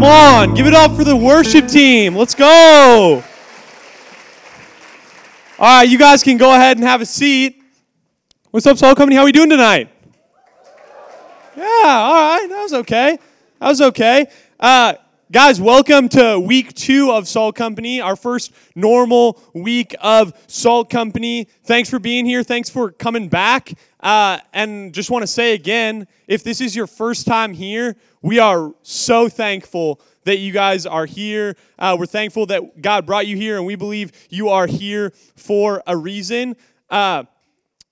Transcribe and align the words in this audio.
Come 0.00 0.08
on, 0.08 0.54
give 0.54 0.66
it 0.66 0.72
up 0.72 0.96
for 0.96 1.04
the 1.04 1.14
worship 1.14 1.68
team. 1.68 2.16
Let's 2.16 2.34
go. 2.34 3.22
All 5.58 5.66
right, 5.66 5.82
you 5.82 5.98
guys 5.98 6.22
can 6.22 6.38
go 6.38 6.54
ahead 6.54 6.78
and 6.78 6.86
have 6.86 7.02
a 7.02 7.04
seat. 7.04 7.62
What's 8.50 8.64
up, 8.64 8.78
Salt 8.78 8.96
Company? 8.96 9.16
How 9.16 9.22
are 9.22 9.24
we 9.26 9.32
doing 9.32 9.50
tonight? 9.50 9.90
Yeah, 11.54 11.64
all 11.64 12.14
right. 12.14 12.46
That 12.48 12.62
was 12.62 12.72
okay. 12.72 13.18
That 13.58 13.68
was 13.68 13.82
okay. 13.82 14.26
Uh, 14.58 14.94
guys, 15.30 15.60
welcome 15.60 16.08
to 16.08 16.40
week 16.40 16.72
two 16.72 17.12
of 17.12 17.28
Salt 17.28 17.54
Company, 17.54 18.00
our 18.00 18.16
first 18.16 18.54
normal 18.74 19.38
week 19.52 19.94
of 20.00 20.32
Salt 20.46 20.88
Company. 20.88 21.46
Thanks 21.64 21.90
for 21.90 21.98
being 21.98 22.24
here. 22.24 22.42
Thanks 22.42 22.70
for 22.70 22.90
coming 22.90 23.28
back. 23.28 23.74
Uh, 24.02 24.38
and 24.54 24.94
just 24.94 25.10
want 25.10 25.24
to 25.24 25.26
say 25.26 25.52
again 25.52 26.06
if 26.26 26.42
this 26.42 26.62
is 26.62 26.74
your 26.74 26.86
first 26.86 27.26
time 27.26 27.52
here, 27.52 27.96
we 28.22 28.38
are 28.38 28.72
so 28.82 29.28
thankful 29.28 30.00
that 30.24 30.38
you 30.38 30.52
guys 30.52 30.86
are 30.86 31.06
here. 31.06 31.56
Uh, 31.78 31.96
we're 31.98 32.06
thankful 32.06 32.46
that 32.46 32.82
God 32.82 33.06
brought 33.06 33.26
you 33.26 33.36
here, 33.36 33.56
and 33.56 33.66
we 33.66 33.76
believe 33.76 34.12
you 34.28 34.48
are 34.48 34.66
here 34.66 35.12
for 35.36 35.82
a 35.86 35.96
reason. 35.96 36.56
Uh, 36.88 37.24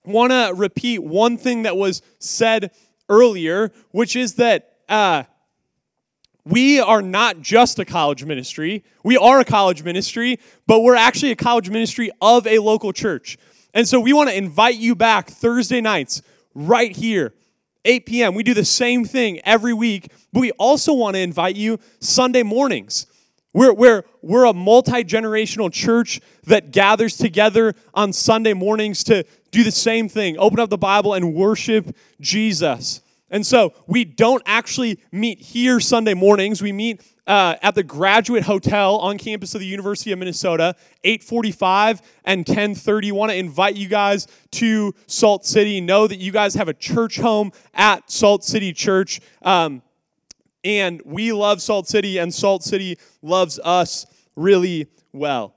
Want 0.08 0.32
to 0.32 0.54
repeat 0.56 1.02
one 1.02 1.36
thing 1.36 1.64
that 1.64 1.76
was 1.76 2.00
said 2.18 2.70
earlier, 3.10 3.70
which 3.90 4.16
is 4.16 4.36
that 4.36 4.76
uh, 4.88 5.24
we 6.46 6.80
are 6.80 7.02
not 7.02 7.42
just 7.42 7.78
a 7.78 7.84
college 7.84 8.24
ministry. 8.24 8.84
We 9.04 9.18
are 9.18 9.40
a 9.40 9.44
college 9.44 9.82
ministry, 9.82 10.38
but 10.66 10.80
we're 10.80 10.94
actually 10.94 11.32
a 11.32 11.36
college 11.36 11.68
ministry 11.68 12.10
of 12.22 12.46
a 12.46 12.58
local 12.58 12.94
church. 12.94 13.36
And 13.74 13.86
so 13.86 14.00
we 14.00 14.14
want 14.14 14.30
to 14.30 14.34
invite 14.34 14.76
you 14.76 14.94
back 14.94 15.28
Thursday 15.28 15.82
nights 15.82 16.22
right 16.54 16.96
here 16.96 17.34
8 17.84 18.06
p.m. 18.06 18.34
We 18.34 18.42
do 18.42 18.54
the 18.54 18.64
same 18.64 19.04
thing 19.04 19.40
every 19.44 19.72
week, 19.72 20.10
but 20.32 20.40
we 20.40 20.52
also 20.52 20.92
want 20.92 21.14
to 21.16 21.20
invite 21.20 21.56
you 21.56 21.78
Sunday 22.00 22.42
mornings. 22.42 23.06
We're, 23.54 23.72
we're, 23.72 24.04
we're 24.22 24.44
a 24.44 24.52
multi 24.52 25.04
generational 25.04 25.72
church 25.72 26.20
that 26.44 26.70
gathers 26.70 27.16
together 27.16 27.74
on 27.94 28.12
Sunday 28.12 28.52
mornings 28.52 29.02
to 29.04 29.24
do 29.50 29.64
the 29.64 29.72
same 29.72 30.08
thing 30.08 30.36
open 30.38 30.60
up 30.60 30.70
the 30.70 30.78
Bible 30.78 31.14
and 31.14 31.34
worship 31.34 31.96
Jesus. 32.20 33.00
And 33.30 33.46
so 33.46 33.74
we 33.86 34.04
don't 34.04 34.42
actually 34.46 35.00
meet 35.12 35.40
here 35.40 35.80
Sunday 35.80 36.14
mornings. 36.14 36.62
We 36.62 36.72
meet 36.72 37.02
uh, 37.26 37.56
at 37.60 37.74
the 37.74 37.82
Graduate 37.82 38.44
Hotel 38.44 38.96
on 38.96 39.18
campus 39.18 39.54
of 39.54 39.60
the 39.60 39.66
University 39.66 40.12
of 40.12 40.18
Minnesota, 40.18 40.74
8:45 41.04 42.00
and 42.24 42.46
10:30. 42.46 43.12
Want 43.12 43.30
to 43.30 43.36
invite 43.36 43.76
you 43.76 43.86
guys 43.86 44.26
to 44.52 44.94
Salt 45.06 45.44
City. 45.44 45.80
Know 45.82 46.06
that 46.06 46.16
you 46.16 46.32
guys 46.32 46.54
have 46.54 46.68
a 46.68 46.74
church 46.74 47.18
home 47.18 47.52
at 47.74 48.10
Salt 48.10 48.44
City 48.44 48.72
Church, 48.72 49.20
um, 49.42 49.82
and 50.64 51.02
we 51.04 51.32
love 51.32 51.60
Salt 51.60 51.86
City, 51.86 52.16
and 52.16 52.32
Salt 52.32 52.62
City 52.64 52.98
loves 53.20 53.60
us 53.62 54.06
really 54.34 54.86
well. 55.12 55.54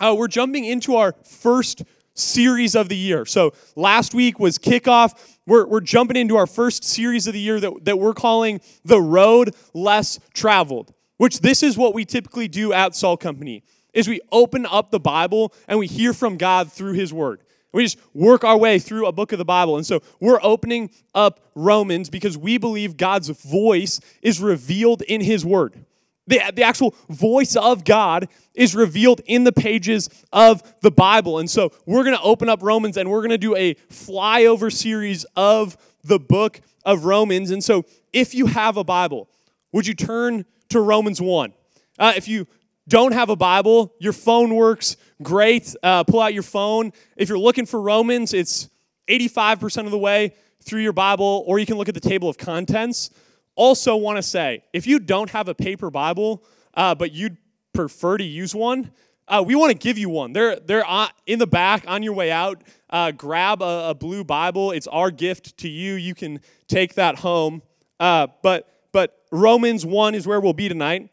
Uh, 0.00 0.14
we're 0.18 0.28
jumping 0.28 0.64
into 0.64 0.96
our 0.96 1.14
first 1.24 1.84
series 2.14 2.74
of 2.74 2.88
the 2.88 2.96
year. 2.96 3.24
So 3.24 3.52
last 3.76 4.14
week 4.14 4.38
was 4.38 4.58
kickoff 4.58 5.14
we're, 5.50 5.66
we're 5.66 5.80
jumping 5.80 6.16
into 6.16 6.36
our 6.36 6.46
first 6.46 6.84
series 6.84 7.26
of 7.26 7.32
the 7.32 7.40
year 7.40 7.58
that, 7.58 7.84
that 7.84 7.98
we're 7.98 8.14
calling 8.14 8.60
The 8.84 9.00
Road 9.00 9.52
Less 9.74 10.20
Traveled, 10.32 10.94
which 11.16 11.40
this 11.40 11.64
is 11.64 11.76
what 11.76 11.92
we 11.92 12.04
typically 12.04 12.46
do 12.46 12.72
at 12.72 12.94
Salt 12.94 13.18
Company, 13.18 13.64
is 13.92 14.06
we 14.06 14.20
open 14.30 14.64
up 14.64 14.92
the 14.92 15.00
Bible 15.00 15.52
and 15.66 15.80
we 15.80 15.88
hear 15.88 16.12
from 16.12 16.36
God 16.36 16.70
through 16.70 16.92
His 16.92 17.12
Word. 17.12 17.40
We 17.72 17.82
just 17.82 17.98
work 18.14 18.44
our 18.44 18.56
way 18.56 18.78
through 18.78 19.06
a 19.06 19.12
book 19.12 19.32
of 19.32 19.38
the 19.38 19.44
Bible. 19.44 19.76
And 19.76 19.84
so 19.84 20.02
we're 20.20 20.38
opening 20.40 20.90
up 21.16 21.40
Romans 21.56 22.10
because 22.10 22.38
we 22.38 22.56
believe 22.56 22.96
God's 22.96 23.28
voice 23.30 24.00
is 24.22 24.40
revealed 24.40 25.02
in 25.02 25.20
His 25.20 25.44
Word. 25.44 25.84
The, 26.30 26.40
the 26.54 26.62
actual 26.62 26.94
voice 27.08 27.56
of 27.56 27.84
God 27.84 28.28
is 28.54 28.76
revealed 28.76 29.20
in 29.26 29.42
the 29.42 29.50
pages 29.50 30.08
of 30.32 30.62
the 30.80 30.92
Bible. 30.92 31.40
And 31.40 31.50
so 31.50 31.72
we're 31.86 32.04
going 32.04 32.16
to 32.16 32.22
open 32.22 32.48
up 32.48 32.62
Romans 32.62 32.96
and 32.96 33.10
we're 33.10 33.18
going 33.18 33.30
to 33.30 33.38
do 33.38 33.56
a 33.56 33.74
flyover 33.90 34.72
series 34.72 35.26
of 35.34 35.76
the 36.04 36.20
book 36.20 36.60
of 36.84 37.04
Romans. 37.04 37.50
And 37.50 37.64
so 37.64 37.84
if 38.12 38.32
you 38.32 38.46
have 38.46 38.76
a 38.76 38.84
Bible, 38.84 39.28
would 39.72 39.88
you 39.88 39.94
turn 39.94 40.44
to 40.68 40.80
Romans 40.80 41.20
1? 41.20 41.52
Uh, 41.98 42.12
if 42.14 42.28
you 42.28 42.46
don't 42.86 43.12
have 43.12 43.28
a 43.28 43.36
Bible, 43.36 43.92
your 43.98 44.12
phone 44.12 44.54
works 44.54 44.96
great. 45.24 45.74
Uh, 45.82 46.04
pull 46.04 46.20
out 46.20 46.32
your 46.32 46.44
phone. 46.44 46.92
If 47.16 47.28
you're 47.28 47.40
looking 47.40 47.66
for 47.66 47.80
Romans, 47.80 48.34
it's 48.34 48.68
85% 49.08 49.84
of 49.84 49.90
the 49.90 49.98
way 49.98 50.34
through 50.62 50.82
your 50.82 50.92
Bible, 50.92 51.42
or 51.48 51.58
you 51.58 51.66
can 51.66 51.76
look 51.76 51.88
at 51.88 51.94
the 51.94 52.00
table 52.00 52.28
of 52.28 52.38
contents 52.38 53.10
also 53.54 53.96
want 53.96 54.16
to 54.16 54.22
say 54.22 54.64
if 54.72 54.86
you 54.86 54.98
don't 54.98 55.30
have 55.30 55.48
a 55.48 55.54
paper 55.54 55.90
Bible, 55.90 56.44
uh, 56.74 56.94
but 56.94 57.12
you'd 57.12 57.36
prefer 57.72 58.16
to 58.16 58.24
use 58.24 58.54
one, 58.54 58.90
uh, 59.30 59.42
we 59.46 59.54
want 59.54 59.70
to 59.70 59.78
give 59.78 59.96
you 59.96 60.08
one. 60.08 60.32
They're, 60.32 60.56
they're 60.56 60.84
in 61.26 61.38
the 61.38 61.46
back 61.46 61.84
on 61.86 62.02
your 62.02 62.14
way 62.14 62.32
out. 62.32 62.62
Uh, 62.90 63.12
grab 63.12 63.62
a, 63.62 63.90
a, 63.90 63.94
blue 63.94 64.24
Bible. 64.24 64.72
It's 64.72 64.88
our 64.88 65.12
gift 65.12 65.58
to 65.58 65.68
you. 65.68 65.94
You 65.94 66.16
can 66.16 66.40
take 66.66 66.94
that 66.94 67.16
home. 67.16 67.62
Uh, 68.00 68.26
but, 68.42 68.68
but 68.90 69.16
Romans 69.30 69.86
1 69.86 70.16
is 70.16 70.26
where 70.26 70.40
we'll 70.40 70.52
be 70.52 70.68
tonight. 70.68 71.10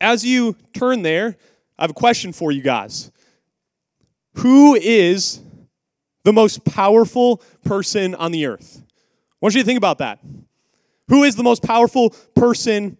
As 0.00 0.24
you 0.24 0.54
turn 0.74 1.00
there, 1.00 1.36
I 1.78 1.84
have 1.84 1.90
a 1.90 1.94
question 1.94 2.34
for 2.34 2.52
you 2.52 2.60
guys. 2.60 3.10
Who 4.34 4.74
is 4.74 5.40
the 6.24 6.32
most 6.32 6.64
powerful 6.66 7.42
person 7.64 8.14
on 8.14 8.32
the 8.32 8.46
earth? 8.46 8.82
I 8.84 9.36
want 9.40 9.54
you 9.54 9.62
to 9.62 9.66
think 9.66 9.78
about 9.78 9.98
that. 9.98 10.18
Who 11.08 11.24
is 11.24 11.36
the 11.36 11.42
most 11.42 11.62
powerful 11.62 12.10
person 12.34 12.96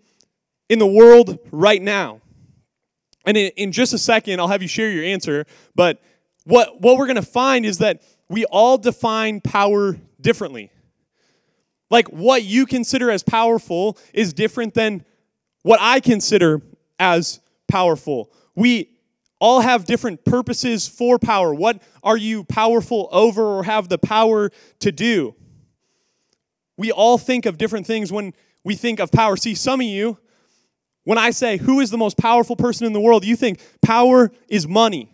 in 0.68 0.78
the 0.78 0.86
world 0.86 1.38
right 1.50 1.80
now? 1.80 2.20
And 3.26 3.36
in, 3.36 3.50
in 3.56 3.72
just 3.72 3.92
a 3.92 3.98
second, 3.98 4.40
I'll 4.40 4.48
have 4.48 4.62
you 4.62 4.68
share 4.68 4.90
your 4.90 5.04
answer. 5.04 5.46
But 5.74 6.02
what, 6.44 6.80
what 6.80 6.98
we're 6.98 7.06
going 7.06 7.16
to 7.16 7.22
find 7.22 7.64
is 7.64 7.78
that 7.78 8.02
we 8.28 8.44
all 8.46 8.78
define 8.78 9.40
power 9.40 9.96
differently. 10.20 10.70
Like 11.90 12.08
what 12.08 12.42
you 12.42 12.66
consider 12.66 13.10
as 13.10 13.22
powerful 13.22 13.98
is 14.12 14.32
different 14.32 14.74
than 14.74 15.04
what 15.62 15.80
I 15.80 16.00
consider 16.00 16.62
as 16.98 17.40
powerful. 17.68 18.30
We 18.54 18.90
all 19.40 19.60
have 19.60 19.84
different 19.84 20.24
purposes 20.24 20.88
for 20.88 21.18
power. 21.18 21.54
What 21.54 21.82
are 22.02 22.16
you 22.16 22.44
powerful 22.44 23.08
over 23.12 23.42
or 23.42 23.64
have 23.64 23.88
the 23.88 23.98
power 23.98 24.50
to 24.80 24.92
do? 24.92 25.34
We 26.76 26.90
all 26.92 27.18
think 27.18 27.46
of 27.46 27.58
different 27.58 27.86
things 27.86 28.12
when 28.12 28.34
we 28.64 28.74
think 28.74 28.98
of 29.00 29.12
power. 29.12 29.36
See, 29.36 29.54
some 29.54 29.80
of 29.80 29.86
you, 29.86 30.18
when 31.04 31.18
I 31.18 31.30
say 31.30 31.58
who 31.58 31.80
is 31.80 31.90
the 31.90 31.98
most 31.98 32.16
powerful 32.16 32.56
person 32.56 32.86
in 32.86 32.92
the 32.92 33.00
world, 33.00 33.24
you 33.24 33.36
think 33.36 33.60
power 33.82 34.30
is 34.48 34.66
money. 34.66 35.12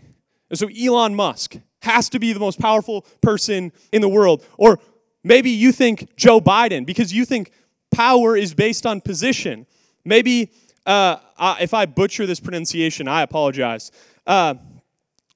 And 0.49 0.59
so 0.59 0.69
Elon 0.69 1.15
Musk 1.15 1.57
has 1.83 2.09
to 2.11 2.19
be 2.19 2.33
the 2.33 2.41
most 2.41 2.61
powerful 2.61 3.03
person 3.21 3.73
in 3.93 4.01
the 4.03 4.09
world. 4.09 4.45
Or 4.57 4.79
maybe 5.25 5.51
you 5.51 5.73
think 5.73 6.17
Joe 6.17 6.41
Biden 6.41 6.87
because 6.87 7.13
you 7.13 7.25
think 7.25 7.53
power 7.91 8.37
is 8.37 8.55
based 8.55 8.87
on 8.87 9.01
position. 9.01 9.67
Maybe 10.05 10.51
uh, 10.87 11.17
if 11.61 11.75
I 11.75 11.87
butcher 11.87 12.27
this 12.27 12.41
pronunciation, 12.41 13.09
I 13.09 13.23
apologize. 13.23 13.91
Uh, 14.27 14.55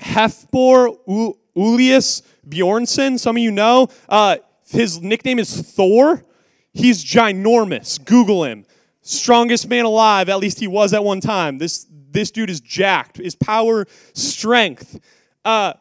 Hafthor 0.00 1.36
Julius 1.56 2.22
Bjornsson, 2.48 3.18
some 3.18 3.36
of 3.36 3.42
you 3.42 3.50
know. 3.50 3.88
Uh, 4.08 4.36
his 4.74 5.00
nickname 5.00 5.38
is 5.38 5.60
Thor. 5.62 6.24
He's 6.72 7.04
ginormous. 7.04 8.04
Google 8.04 8.44
him. 8.44 8.66
Strongest 9.00 9.68
man 9.68 9.84
alive, 9.84 10.28
at 10.28 10.38
least 10.38 10.58
he 10.58 10.66
was 10.66 10.92
at 10.92 11.04
one 11.04 11.20
time. 11.20 11.58
This, 11.58 11.86
this 12.10 12.30
dude 12.30 12.50
is 12.50 12.60
jacked. 12.60 13.18
His 13.18 13.34
power, 13.34 13.86
strength. 14.12 14.98
Uh, 15.44 15.74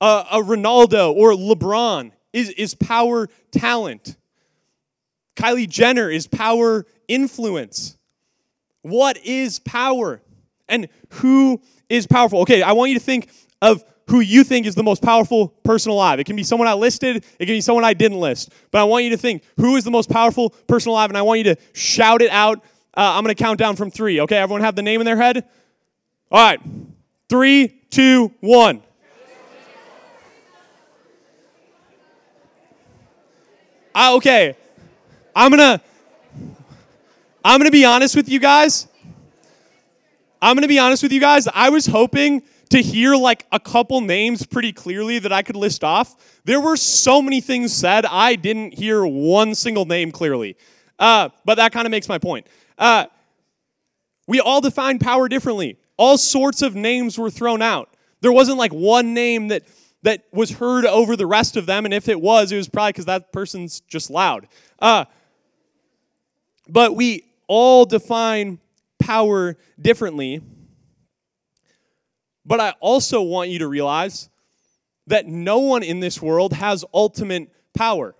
uh, 0.00 0.24
a 0.30 0.38
Ronaldo 0.38 1.12
or 1.14 1.32
LeBron 1.32 2.12
is, 2.32 2.50
is 2.50 2.74
power, 2.74 3.28
talent. 3.50 4.16
Kylie 5.34 5.68
Jenner 5.68 6.10
is 6.10 6.26
power, 6.26 6.86
influence. 7.08 7.98
What 8.82 9.18
is 9.24 9.58
power? 9.58 10.22
And 10.68 10.88
who 11.14 11.60
is 11.88 12.06
powerful? 12.06 12.40
Okay, 12.42 12.62
I 12.62 12.72
want 12.72 12.90
you 12.90 12.98
to 12.98 13.04
think 13.04 13.30
of 13.60 13.84
who 14.08 14.20
you 14.20 14.44
think 14.44 14.66
is 14.66 14.74
the 14.74 14.82
most 14.82 15.02
powerful 15.02 15.48
person 15.48 15.90
alive. 15.90 16.20
It 16.20 16.24
can 16.24 16.36
be 16.36 16.44
someone 16.44 16.68
I 16.68 16.74
listed, 16.74 17.24
it 17.38 17.46
can 17.46 17.54
be 17.54 17.60
someone 17.60 17.84
I 17.84 17.94
didn't 17.94 18.20
list. 18.20 18.52
But 18.70 18.80
I 18.80 18.84
want 18.84 19.04
you 19.04 19.10
to 19.10 19.16
think 19.16 19.42
who 19.56 19.76
is 19.76 19.84
the 19.84 19.90
most 19.90 20.10
powerful 20.10 20.50
person 20.50 20.90
alive, 20.90 21.10
and 21.10 21.18
I 21.18 21.22
want 21.22 21.38
you 21.38 21.54
to 21.54 21.56
shout 21.72 22.22
it 22.22 22.30
out. 22.30 22.58
Uh, 22.94 23.12
I'm 23.14 23.24
going 23.24 23.34
to 23.34 23.42
count 23.42 23.58
down 23.58 23.76
from 23.76 23.90
three. 23.90 24.20
Okay, 24.20 24.36
everyone 24.36 24.62
have 24.62 24.76
the 24.76 24.82
name 24.82 25.00
in 25.00 25.04
their 25.04 25.16
head? 25.16 25.44
All 26.30 26.40
right. 26.40 26.60
Three, 27.28 27.68
two, 27.90 28.32
one. 28.40 28.82
Uh, 33.94 34.16
okay. 34.16 34.56
I'm 35.34 35.52
to 35.52 35.80
I'm 37.44 37.62
to 37.62 37.70
be 37.70 37.84
honest 37.84 38.16
with 38.16 38.28
you 38.28 38.38
guys. 38.38 38.88
I'm 40.42 40.56
to 40.60 40.68
be 40.68 40.78
honest 40.78 41.02
with 41.02 41.12
you 41.12 41.20
guys. 41.20 41.48
I 41.54 41.70
was 41.70 41.86
hoping 41.86 42.42
to 42.70 42.82
hear 42.82 43.14
like 43.16 43.46
a 43.52 43.60
couple 43.60 44.00
names 44.00 44.46
pretty 44.46 44.72
clearly 44.72 45.18
that 45.18 45.32
I 45.32 45.42
could 45.42 45.56
list 45.56 45.84
off. 45.84 46.40
There 46.44 46.60
were 46.60 46.76
so 46.76 47.22
many 47.22 47.40
things 47.40 47.72
said, 47.72 48.04
I 48.06 48.34
didn't 48.36 48.74
hear 48.74 49.06
one 49.06 49.54
single 49.54 49.84
name 49.84 50.10
clearly. 50.10 50.56
Uh, 50.98 51.28
but 51.44 51.56
that 51.56 51.72
kind 51.72 51.86
of 51.86 51.90
makes 51.90 52.08
my 52.08 52.18
point. 52.18 52.46
Uh, 52.78 53.06
We 54.28 54.40
all 54.40 54.60
define 54.60 54.98
power 54.98 55.28
differently. 55.28 55.78
All 55.96 56.18
sorts 56.18 56.60
of 56.60 56.74
names 56.74 57.16
were 57.16 57.30
thrown 57.30 57.62
out. 57.62 57.88
There 58.20 58.32
wasn't 58.32 58.58
like 58.58 58.72
one 58.72 59.14
name 59.14 59.48
that 59.48 59.62
that 60.02 60.24
was 60.32 60.50
heard 60.50 60.84
over 60.84 61.16
the 61.16 61.26
rest 61.26 61.56
of 61.56 61.66
them, 61.66 61.84
and 61.84 61.94
if 61.94 62.08
it 62.08 62.20
was, 62.20 62.52
it 62.52 62.56
was 62.56 62.68
probably 62.68 62.92
because 62.92 63.06
that 63.06 63.32
person's 63.32 63.80
just 63.80 64.10
loud. 64.10 64.48
Uh, 64.80 65.04
but 66.68 66.96
we 66.96 67.22
all 67.46 67.84
define 67.84 68.58
power 68.98 69.56
differently. 69.80 70.42
But 72.46 72.60
I 72.60 72.74
also 72.80 73.20
want 73.22 73.50
you 73.50 73.58
to 73.58 73.66
realize 73.66 74.30
that 75.08 75.26
no 75.26 75.58
one 75.58 75.82
in 75.82 76.00
this 76.00 76.22
world 76.22 76.52
has 76.52 76.84
ultimate 76.94 77.50
power. 77.74 78.14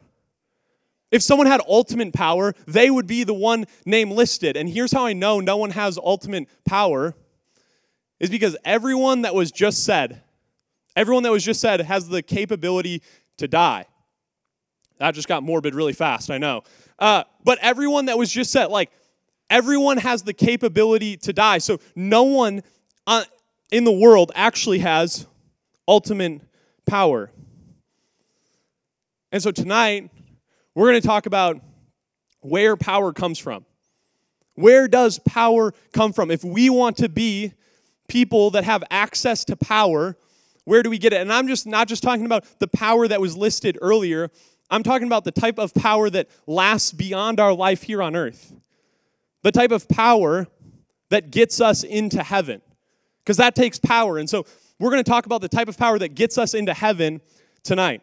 If 1.11 1.23
someone 1.23 1.46
had 1.46 1.61
ultimate 1.69 2.12
power, 2.12 2.52
they 2.67 2.90
would 2.90 3.06
be 3.06 3.23
the 3.23 3.34
one 3.34 3.67
name 3.84 4.11
listed. 4.11 4.56
And 4.56 4.69
here's 4.69 4.93
how 4.93 5.06
I 5.06 5.12
know 5.12 5.40
no 5.40 5.56
one 5.56 5.70
has 5.70 5.96
ultimate 5.99 6.49
power 6.64 7.14
is 8.19 8.28
because 8.28 8.56
everyone 8.64 9.23
that 9.23 9.34
was 9.34 9.52
just 9.52 9.84
said, 9.84 10.23
everyone 10.96 11.22
that 11.22 11.32
was 11.32 11.44
just 11.44 11.61
said 11.61 11.81
has 11.82 12.08
the 12.08 12.22
capability 12.22 13.02
to 13.37 13.46
die. 13.46 13.87
That 14.99 15.14
just 15.14 15.29
got 15.29 15.43
morbid 15.43 15.75
really 15.75 15.93
fast, 15.93 16.31
I 16.31 16.38
know. 16.38 16.62
Uh, 16.99 17.25
but 17.44 17.58
everyone 17.61 18.06
that 18.06 18.19
was 18.19 18.32
just 18.32 18.50
said, 18.50 18.67
like, 18.67 18.90
everyone 19.50 19.99
has 19.99 20.22
the 20.22 20.32
capability 20.32 21.17
to 21.19 21.32
die. 21.32 21.58
So 21.58 21.79
no 21.94 22.25
one 22.25 22.62
uh, 23.06 23.25
in 23.70 23.84
the 23.84 23.92
world 23.92 24.32
actually 24.34 24.80
has 24.80 25.26
ultimate 25.88 26.42
power. 26.86 27.30
And 29.32 29.42
so 29.42 29.50
tonight, 29.50 30.10
we're 30.74 30.90
going 30.90 31.00
to 31.00 31.06
talk 31.06 31.26
about 31.26 31.60
where 32.40 32.76
power 32.76 33.12
comes 33.12 33.38
from. 33.38 33.64
Where 34.54 34.88
does 34.88 35.18
power 35.18 35.74
come 35.92 36.12
from? 36.12 36.30
If 36.30 36.44
we 36.44 36.70
want 36.70 36.96
to 36.98 37.08
be 37.08 37.52
people 38.08 38.50
that 38.52 38.64
have 38.64 38.82
access 38.90 39.44
to 39.46 39.56
power, 39.56 40.16
where 40.64 40.82
do 40.82 40.90
we 40.90 40.98
get 40.98 41.12
it? 41.12 41.20
And 41.20 41.32
I'm 41.32 41.48
just 41.48 41.66
not 41.66 41.88
just 41.88 42.02
talking 42.02 42.24
about 42.24 42.44
the 42.60 42.69
power 42.69 43.06
that 43.08 43.20
was 43.20 43.36
listed 43.36 43.78
earlier. 43.82 44.30
I'm 44.70 44.82
talking 44.82 45.06
about 45.06 45.24
the 45.24 45.32
type 45.32 45.58
of 45.58 45.74
power 45.74 46.08
that 46.10 46.28
lasts 46.46 46.92
beyond 46.92 47.40
our 47.40 47.52
life 47.52 47.82
here 47.82 48.02
on 48.02 48.16
earth. 48.16 48.54
The 49.42 49.52
type 49.52 49.70
of 49.70 49.88
power 49.88 50.46
that 51.10 51.30
gets 51.30 51.60
us 51.60 51.84
into 51.84 52.22
heaven. 52.22 52.62
Because 53.26 53.38
that 53.38 53.56
takes 53.56 53.76
power. 53.76 54.19
And 54.19 54.31
so 54.31 54.46
we're 54.78 54.90
going 54.90 55.02
to 55.02 55.11
talk 55.11 55.26
about 55.26 55.40
the 55.40 55.49
type 55.49 55.67
of 55.67 55.76
power 55.76 55.99
that 55.99 56.14
gets 56.14 56.38
us 56.38 56.55
into 56.55 56.73
heaven 56.73 57.20
tonight. 57.64 58.00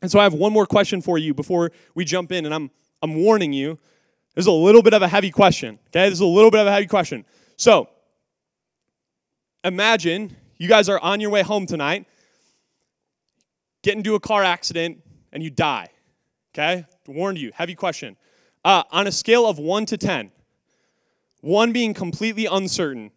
And 0.00 0.08
so 0.08 0.20
I 0.20 0.22
have 0.22 0.32
one 0.32 0.52
more 0.52 0.64
question 0.64 1.02
for 1.02 1.18
you 1.18 1.34
before 1.34 1.72
we 1.96 2.04
jump 2.04 2.30
in, 2.30 2.46
and 2.46 2.54
I'm, 2.54 2.70
I'm 3.02 3.16
warning 3.16 3.52
you. 3.52 3.80
This 4.36 4.44
is 4.44 4.46
a 4.46 4.52
little 4.52 4.80
bit 4.80 4.94
of 4.94 5.02
a 5.02 5.08
heavy 5.08 5.32
question, 5.32 5.80
okay? 5.88 6.08
This 6.08 6.18
is 6.18 6.20
a 6.20 6.26
little 6.26 6.52
bit 6.52 6.60
of 6.60 6.68
a 6.68 6.72
heavy 6.72 6.86
question. 6.86 7.24
So, 7.56 7.88
imagine 9.64 10.36
you 10.56 10.68
guys 10.68 10.88
are 10.88 11.00
on 11.00 11.20
your 11.20 11.30
way 11.30 11.42
home 11.42 11.66
tonight, 11.66 12.06
get 13.82 13.96
into 13.96 14.14
a 14.14 14.20
car 14.20 14.44
accident, 14.44 15.02
and 15.32 15.42
you 15.42 15.50
die, 15.50 15.88
okay? 16.54 16.86
Warned 17.08 17.38
you, 17.38 17.50
heavy 17.52 17.74
question. 17.74 18.16
Uh, 18.64 18.84
on 18.92 19.08
a 19.08 19.12
scale 19.12 19.46
of 19.46 19.58
1 19.58 19.86
to 19.86 19.98
10, 19.98 20.30
1 21.40 21.72
being 21.72 21.92
completely 21.92 22.46
uncertain, 22.46 23.10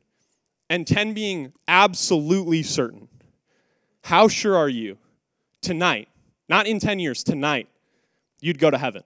and 0.71 0.87
10 0.87 1.13
being 1.13 1.51
absolutely 1.67 2.63
certain, 2.63 3.09
how 4.05 4.29
sure 4.29 4.55
are 4.55 4.69
you 4.69 4.97
tonight, 5.61 6.07
not 6.47 6.65
in 6.65 6.79
10 6.79 6.97
years, 6.97 7.25
tonight, 7.25 7.67
you'd 8.39 8.57
go 8.57 8.71
to 8.71 8.77
heaven? 8.77 9.03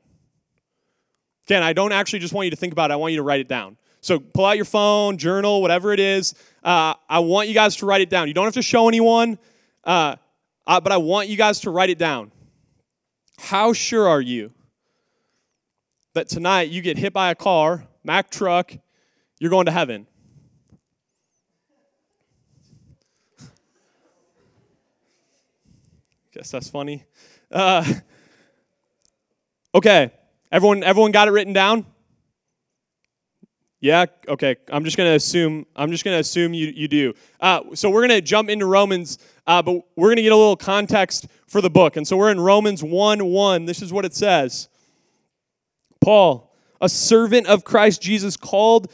Again, 1.47 1.63
I 1.63 1.73
don't 1.73 1.91
actually 1.91 2.19
just 2.19 2.35
want 2.35 2.45
you 2.45 2.51
to 2.51 2.55
think 2.55 2.71
about 2.71 2.91
it, 2.91 2.93
I 2.93 2.97
want 2.97 3.13
you 3.13 3.17
to 3.17 3.23
write 3.23 3.39
it 3.39 3.47
down. 3.47 3.77
So 4.01 4.19
pull 4.19 4.45
out 4.45 4.57
your 4.57 4.65
phone, 4.65 5.17
journal, 5.17 5.59
whatever 5.59 5.91
it 5.91 5.99
is. 5.99 6.35
Uh, 6.63 6.93
I 7.09 7.17
want 7.17 7.47
you 7.47 7.55
guys 7.55 7.77
to 7.77 7.87
write 7.87 8.01
it 8.01 8.11
down. 8.11 8.27
You 8.27 8.35
don't 8.35 8.45
have 8.45 8.53
to 8.53 8.61
show 8.61 8.87
anyone, 8.87 9.39
uh, 9.83 10.17
uh, 10.67 10.79
but 10.79 10.91
I 10.91 10.97
want 10.97 11.29
you 11.29 11.35
guys 11.35 11.61
to 11.61 11.71
write 11.71 11.89
it 11.89 11.97
down. 11.97 12.31
How 13.39 13.73
sure 13.73 14.07
are 14.07 14.21
you 14.21 14.51
that 16.13 16.29
tonight 16.29 16.69
you 16.69 16.83
get 16.83 16.99
hit 16.99 17.11
by 17.11 17.31
a 17.31 17.35
car, 17.35 17.87
Mack 18.03 18.29
truck, 18.29 18.71
you're 19.39 19.49
going 19.49 19.65
to 19.65 19.71
heaven? 19.71 20.05
Guess 26.35 26.51
that's 26.51 26.69
funny. 26.69 27.05
Uh, 27.49 27.85
okay, 29.73 30.11
everyone, 30.51 30.83
everyone 30.83 31.11
got 31.11 31.29
it 31.29 31.31
written 31.31 31.53
down. 31.53 31.85
Yeah. 33.79 34.07
Okay. 34.27 34.57
I'm 34.69 34.83
just 34.83 34.97
gonna 34.97 35.13
assume. 35.13 35.65
I'm 35.77 35.91
just 35.91 36.03
gonna 36.03 36.17
assume 36.17 36.53
you 36.53 36.67
you 36.67 36.89
do. 36.89 37.13
Uh, 37.39 37.61
so 37.73 37.89
we're 37.89 38.01
gonna 38.01 38.19
jump 38.19 38.49
into 38.49 38.65
Romans, 38.65 39.17
uh, 39.47 39.61
but 39.61 39.83
we're 39.95 40.09
gonna 40.09 40.23
get 40.23 40.33
a 40.33 40.35
little 40.35 40.57
context 40.57 41.27
for 41.47 41.61
the 41.61 41.69
book. 41.69 41.95
And 41.95 42.05
so 42.05 42.17
we're 42.17 42.31
in 42.31 42.39
Romans 42.39 42.83
one 42.83 43.23
one. 43.25 43.65
This 43.65 43.81
is 43.81 43.93
what 43.93 44.03
it 44.03 44.13
says. 44.13 44.67
Paul, 46.01 46.53
a 46.81 46.89
servant 46.89 47.47
of 47.47 47.63
Christ 47.63 48.01
Jesus, 48.01 48.35
called 48.35 48.91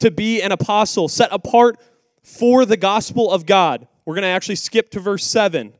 to 0.00 0.10
be 0.10 0.42
an 0.42 0.50
apostle, 0.50 1.06
set 1.06 1.28
apart 1.30 1.78
for 2.24 2.64
the 2.64 2.76
gospel 2.76 3.30
of 3.30 3.46
God. 3.46 3.86
We're 4.06 4.16
gonna 4.16 4.26
actually 4.26 4.56
skip 4.56 4.90
to 4.90 5.00
verse 5.00 5.24
seven 5.24 5.74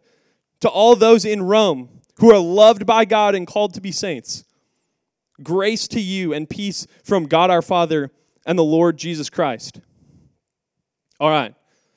to 0.61 0.69
all 0.69 0.97
those 0.97 1.25
in 1.25 1.43
Rome 1.43 1.89
who 2.19 2.33
are 2.33 2.39
loved 2.39 2.87
by 2.87 3.05
God 3.05 3.35
and 3.35 3.47
called 3.47 3.75
to 3.75 3.81
be 3.81 3.93
saints. 3.93 4.45
Grace 5.43 5.89
to 5.89 6.01
you 6.01 6.33
and 6.33 6.49
peace 6.49 6.87
from 7.03 7.27
God 7.27 7.51
our 7.51 7.63
Father 7.63 8.11
and 8.47 8.59
the 8.59 8.65
Lord 8.65 8.97
Jesus 8.97 9.29
Christ. 9.31 9.81
All 11.19 11.31
right, 11.31 11.55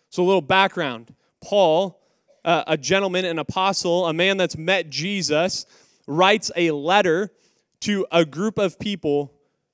so 0.09 0.23
a 0.23 0.25
little 0.25 0.41
background. 0.41 1.13
Paul, 1.41 2.01
uh, 2.43 2.63
a 2.67 2.77
gentleman, 2.77 3.25
an 3.25 3.39
apostle, 3.39 4.07
a 4.07 4.13
man 4.13 4.37
that's 4.37 4.57
met 4.57 4.89
Jesus, 4.89 5.65
writes 6.07 6.51
a 6.55 6.71
letter 6.71 7.31
to 7.81 8.07
a 8.11 8.25
group 8.25 8.57
of 8.57 8.79
people 8.79 9.33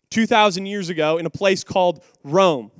2,000 0.09 0.65
years 0.65 0.89
ago 0.89 1.17
in 1.17 1.25
a 1.25 1.29
place 1.29 1.63
called 1.63 2.03
Rome. 2.23 2.71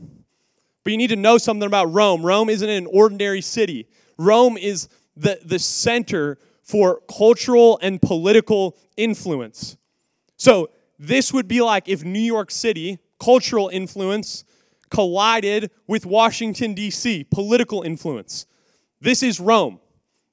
But 0.84 0.92
you 0.92 0.98
need 0.98 1.08
to 1.08 1.16
know 1.16 1.38
something 1.38 1.66
about 1.66 1.94
Rome. 1.94 2.26
Rome 2.26 2.50
isn't 2.50 2.70
an 2.70 2.88
ordinary 2.88 3.42
city, 3.42 3.88
Rome 4.18 4.58
is 4.58 4.90
the, 5.16 5.40
the 5.44 5.60
center 5.60 6.38
for 6.64 7.02
cultural 7.10 7.80
and 7.82 8.02
political 8.02 8.78
influence. 8.98 9.78
So, 10.38 10.70
this 11.00 11.34
would 11.34 11.48
be 11.48 11.62
like 11.62 11.90
if 11.90 12.04
New 12.04 12.20
York 12.20 12.50
City, 12.52 13.00
cultural 13.20 13.68
influence, 13.70 14.46
collided 14.90 15.72
with 15.88 16.06
Washington, 16.06 16.74
D.C., 16.74 17.26
political 17.26 17.82
influence. 17.82 18.46
This 19.02 19.24
is 19.24 19.40
Rome. 19.40 19.80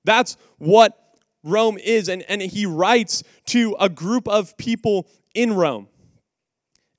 That's 0.05 0.37
what 0.59 0.97
Rome 1.43 1.79
is. 1.79 2.09
And, 2.09 2.23
and 2.29 2.43
he 2.43 2.67
writes 2.67 3.25
to 3.47 3.75
a 3.81 3.89
group 3.89 4.29
of 4.29 4.57
people 4.59 5.09
in 5.35 5.55
Rome. 5.55 5.89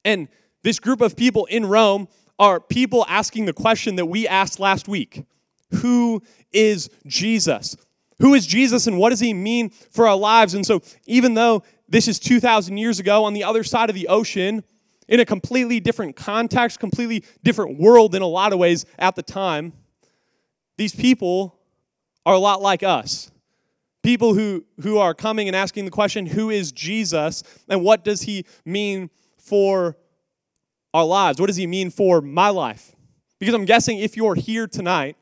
And 0.04 0.28
this 0.64 0.80
group 0.80 1.02
of 1.02 1.16
people 1.16 1.46
in 1.46 1.66
Rome 1.66 2.08
are 2.40 2.60
people 2.60 3.06
asking 3.08 3.46
the 3.46 3.54
question 3.54 3.96
that 3.96 4.08
we 4.08 4.28
asked 4.28 4.60
last 4.60 4.88
week 4.88 5.24
Who 5.76 6.22
is 6.52 6.90
Jesus? 7.06 7.76
Who 8.20 8.34
is 8.34 8.46
Jesus 8.46 8.88
and 8.88 8.98
what 8.98 9.10
does 9.10 9.20
he 9.20 9.34
mean 9.34 9.70
for 9.70 10.08
our 10.08 10.16
lives? 10.16 10.54
And 10.54 10.66
so, 10.66 10.82
even 11.06 11.34
though 11.34 11.64
this 11.90 12.08
is 12.08 12.20
2,000 12.20 12.78
years 12.78 13.00
ago 13.00 13.24
on 13.24 13.34
the 13.34 13.44
other 13.44 13.64
side 13.64 13.90
of 13.90 13.96
the 13.96 14.08
ocean, 14.08 14.64
in 15.08 15.20
a 15.20 15.26
completely 15.26 15.80
different 15.80 16.16
context, 16.16 16.80
completely 16.80 17.24
different 17.44 17.78
world 17.78 18.16
in 18.16 18.22
a 18.22 18.28
lot 18.28 18.54
of 18.54 18.60
ways 18.60 18.86
at 18.98 19.16
the 19.16 19.24
time, 19.24 19.74
these 20.78 20.96
people 20.96 21.60
are 22.26 22.34
a 22.34 22.40
lot 22.40 22.62
like 22.62 22.82
us. 22.82 23.30
People 24.04 24.34
who, 24.34 24.66
who 24.82 24.98
are 24.98 25.14
coming 25.14 25.48
and 25.48 25.56
asking 25.56 25.86
the 25.86 25.92
question, 25.92 26.26
Who 26.26 26.50
is 26.50 26.72
Jesus 26.72 27.44
and 27.68 27.84
what 27.84 28.04
does 28.04 28.22
he 28.22 28.46
mean 28.66 29.10
for 29.38 29.98
our 30.94 31.06
lives? 31.06 31.40
What 31.40 31.48
does 31.48 31.58
he 31.58 31.68
mean 31.68 31.92
for 31.92 32.22
my 32.22 32.50
life? 32.50 32.96
Because 33.38 33.54
I'm 33.54 33.66
guessing 33.66 34.00
if 34.00 34.16
you're 34.16 34.36
here 34.36 34.66
tonight, 34.66 35.18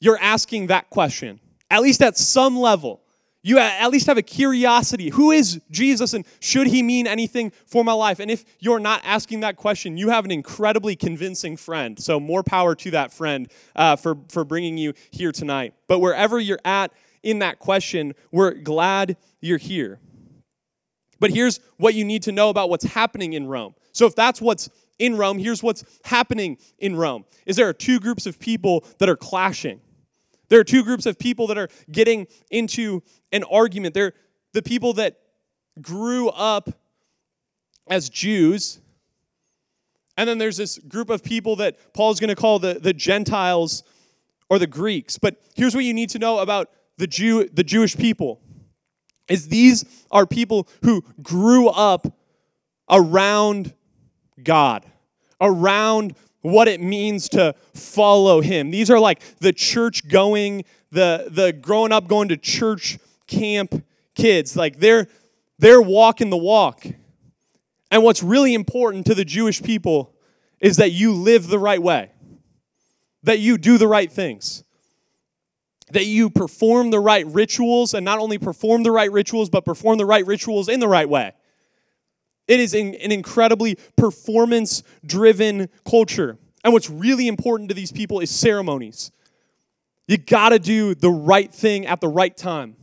you're 0.00 0.18
asking 0.18 0.68
that 0.68 0.90
question, 0.90 1.40
at 1.70 1.82
least 1.82 2.02
at 2.02 2.16
some 2.16 2.56
level. 2.56 3.02
You 3.40 3.58
at 3.58 3.90
least 3.90 4.08
have 4.08 4.18
a 4.18 4.22
curiosity. 4.22 5.10
Who 5.10 5.30
is 5.30 5.60
Jesus 5.70 6.12
and 6.12 6.26
should 6.40 6.66
he 6.66 6.82
mean 6.82 7.06
anything 7.06 7.52
for 7.66 7.84
my 7.84 7.92
life? 7.92 8.18
And 8.18 8.30
if 8.30 8.44
you're 8.58 8.80
not 8.80 9.00
asking 9.04 9.40
that 9.40 9.56
question, 9.56 9.96
you 9.96 10.10
have 10.10 10.24
an 10.24 10.32
incredibly 10.32 10.96
convincing 10.96 11.56
friend. 11.56 11.98
So, 11.98 12.18
more 12.18 12.42
power 12.42 12.74
to 12.74 12.90
that 12.90 13.12
friend 13.12 13.50
uh, 13.76 13.94
for, 13.94 14.18
for 14.28 14.44
bringing 14.44 14.76
you 14.76 14.92
here 15.12 15.30
tonight. 15.30 15.72
But 15.86 16.00
wherever 16.00 16.40
you're 16.40 16.60
at 16.64 16.92
in 17.22 17.38
that 17.38 17.60
question, 17.60 18.14
we're 18.32 18.54
glad 18.54 19.16
you're 19.40 19.58
here. 19.58 20.00
But 21.20 21.30
here's 21.30 21.60
what 21.76 21.94
you 21.94 22.04
need 22.04 22.24
to 22.24 22.32
know 22.32 22.50
about 22.50 22.70
what's 22.70 22.84
happening 22.84 23.34
in 23.34 23.46
Rome. 23.46 23.74
So, 23.92 24.06
if 24.06 24.16
that's 24.16 24.40
what's 24.40 24.68
in 24.98 25.16
Rome, 25.16 25.38
here's 25.38 25.62
what's 25.62 25.84
happening 26.04 26.58
in 26.78 26.96
Rome. 26.96 27.24
Is 27.46 27.54
there 27.54 27.68
are 27.68 27.72
two 27.72 28.00
groups 28.00 28.26
of 28.26 28.40
people 28.40 28.84
that 28.98 29.08
are 29.08 29.16
clashing. 29.16 29.80
There 30.48 30.60
are 30.60 30.64
two 30.64 30.84
groups 30.84 31.06
of 31.06 31.18
people 31.18 31.46
that 31.48 31.58
are 31.58 31.68
getting 31.90 32.26
into 32.50 33.02
an 33.32 33.44
argument. 33.44 33.94
They're 33.94 34.14
the 34.52 34.62
people 34.62 34.94
that 34.94 35.18
grew 35.80 36.28
up 36.30 36.70
as 37.88 38.08
Jews 38.08 38.80
And 40.18 40.28
then 40.28 40.38
there's 40.38 40.56
this 40.56 40.78
group 40.78 41.10
of 41.10 41.22
people 41.22 41.56
that 41.56 41.94
Paul's 41.94 42.18
going 42.18 42.28
to 42.28 42.36
call 42.36 42.58
the, 42.58 42.74
the 42.74 42.92
Gentiles 42.92 43.84
or 44.50 44.58
the 44.58 44.66
Greeks. 44.66 45.16
But 45.16 45.40
here's 45.54 45.76
what 45.76 45.84
you 45.84 45.94
need 45.94 46.10
to 46.10 46.18
know 46.18 46.40
about 46.40 46.70
the 46.98 47.06
Jew 47.06 47.48
the 47.48 47.62
Jewish 47.64 47.96
people 47.96 48.40
is 49.28 49.48
these 49.48 49.84
are 50.10 50.26
people 50.26 50.68
who 50.82 51.04
grew 51.22 51.68
up 51.68 52.08
around 52.90 53.74
God, 54.42 54.86
around 55.40 56.16
what 56.42 56.68
it 56.68 56.80
means 56.80 57.28
to 57.30 57.54
follow 57.74 58.40
him. 58.40 58.70
These 58.70 58.90
are 58.90 59.00
like 59.00 59.20
the 59.38 59.52
church 59.52 60.08
going, 60.08 60.64
the 60.90 61.28
the 61.30 61.52
growing 61.52 61.92
up 61.92 62.08
going 62.08 62.28
to 62.28 62.36
church 62.36 62.98
camp 63.26 63.84
kids. 64.14 64.56
Like 64.56 64.78
they're 64.78 65.08
they're 65.58 65.82
walking 65.82 66.30
the 66.30 66.36
walk. 66.36 66.86
And 67.90 68.02
what's 68.02 68.22
really 68.22 68.54
important 68.54 69.06
to 69.06 69.14
the 69.14 69.24
Jewish 69.24 69.62
people 69.62 70.14
is 70.60 70.76
that 70.76 70.90
you 70.90 71.12
live 71.12 71.46
the 71.46 71.58
right 71.58 71.82
way, 71.82 72.10
that 73.22 73.38
you 73.38 73.56
do 73.56 73.78
the 73.78 73.88
right 73.88 74.10
things, 74.10 74.62
that 75.92 76.04
you 76.04 76.28
perform 76.28 76.90
the 76.90 77.00
right 77.00 77.26
rituals, 77.26 77.94
and 77.94 78.04
not 78.04 78.18
only 78.18 78.36
perform 78.36 78.82
the 78.82 78.90
right 78.90 79.10
rituals, 79.10 79.48
but 79.48 79.64
perform 79.64 79.96
the 79.96 80.04
right 80.04 80.26
rituals 80.26 80.68
in 80.68 80.80
the 80.80 80.88
right 80.88 81.08
way. 81.08 81.32
It 82.48 82.60
is 82.60 82.74
an, 82.74 82.94
incredibly 82.94 83.76
performance 83.96 84.82
driven 85.04 85.68
culture. 85.88 86.38
And 86.64 86.72
what's 86.72 86.90
really 86.90 87.28
important 87.28 87.68
to 87.68 87.74
these 87.74 87.92
people 87.92 88.20
is 88.20 88.30
ceremonies. 88.30 89.12
You 90.08 90.16
gotta 90.16 90.58
do 90.58 90.94
the 90.94 91.10
right 91.10 91.52
thing 91.52 91.86
at 91.86 92.00
the 92.00 92.08
right 92.08 92.36
time. 92.36 92.74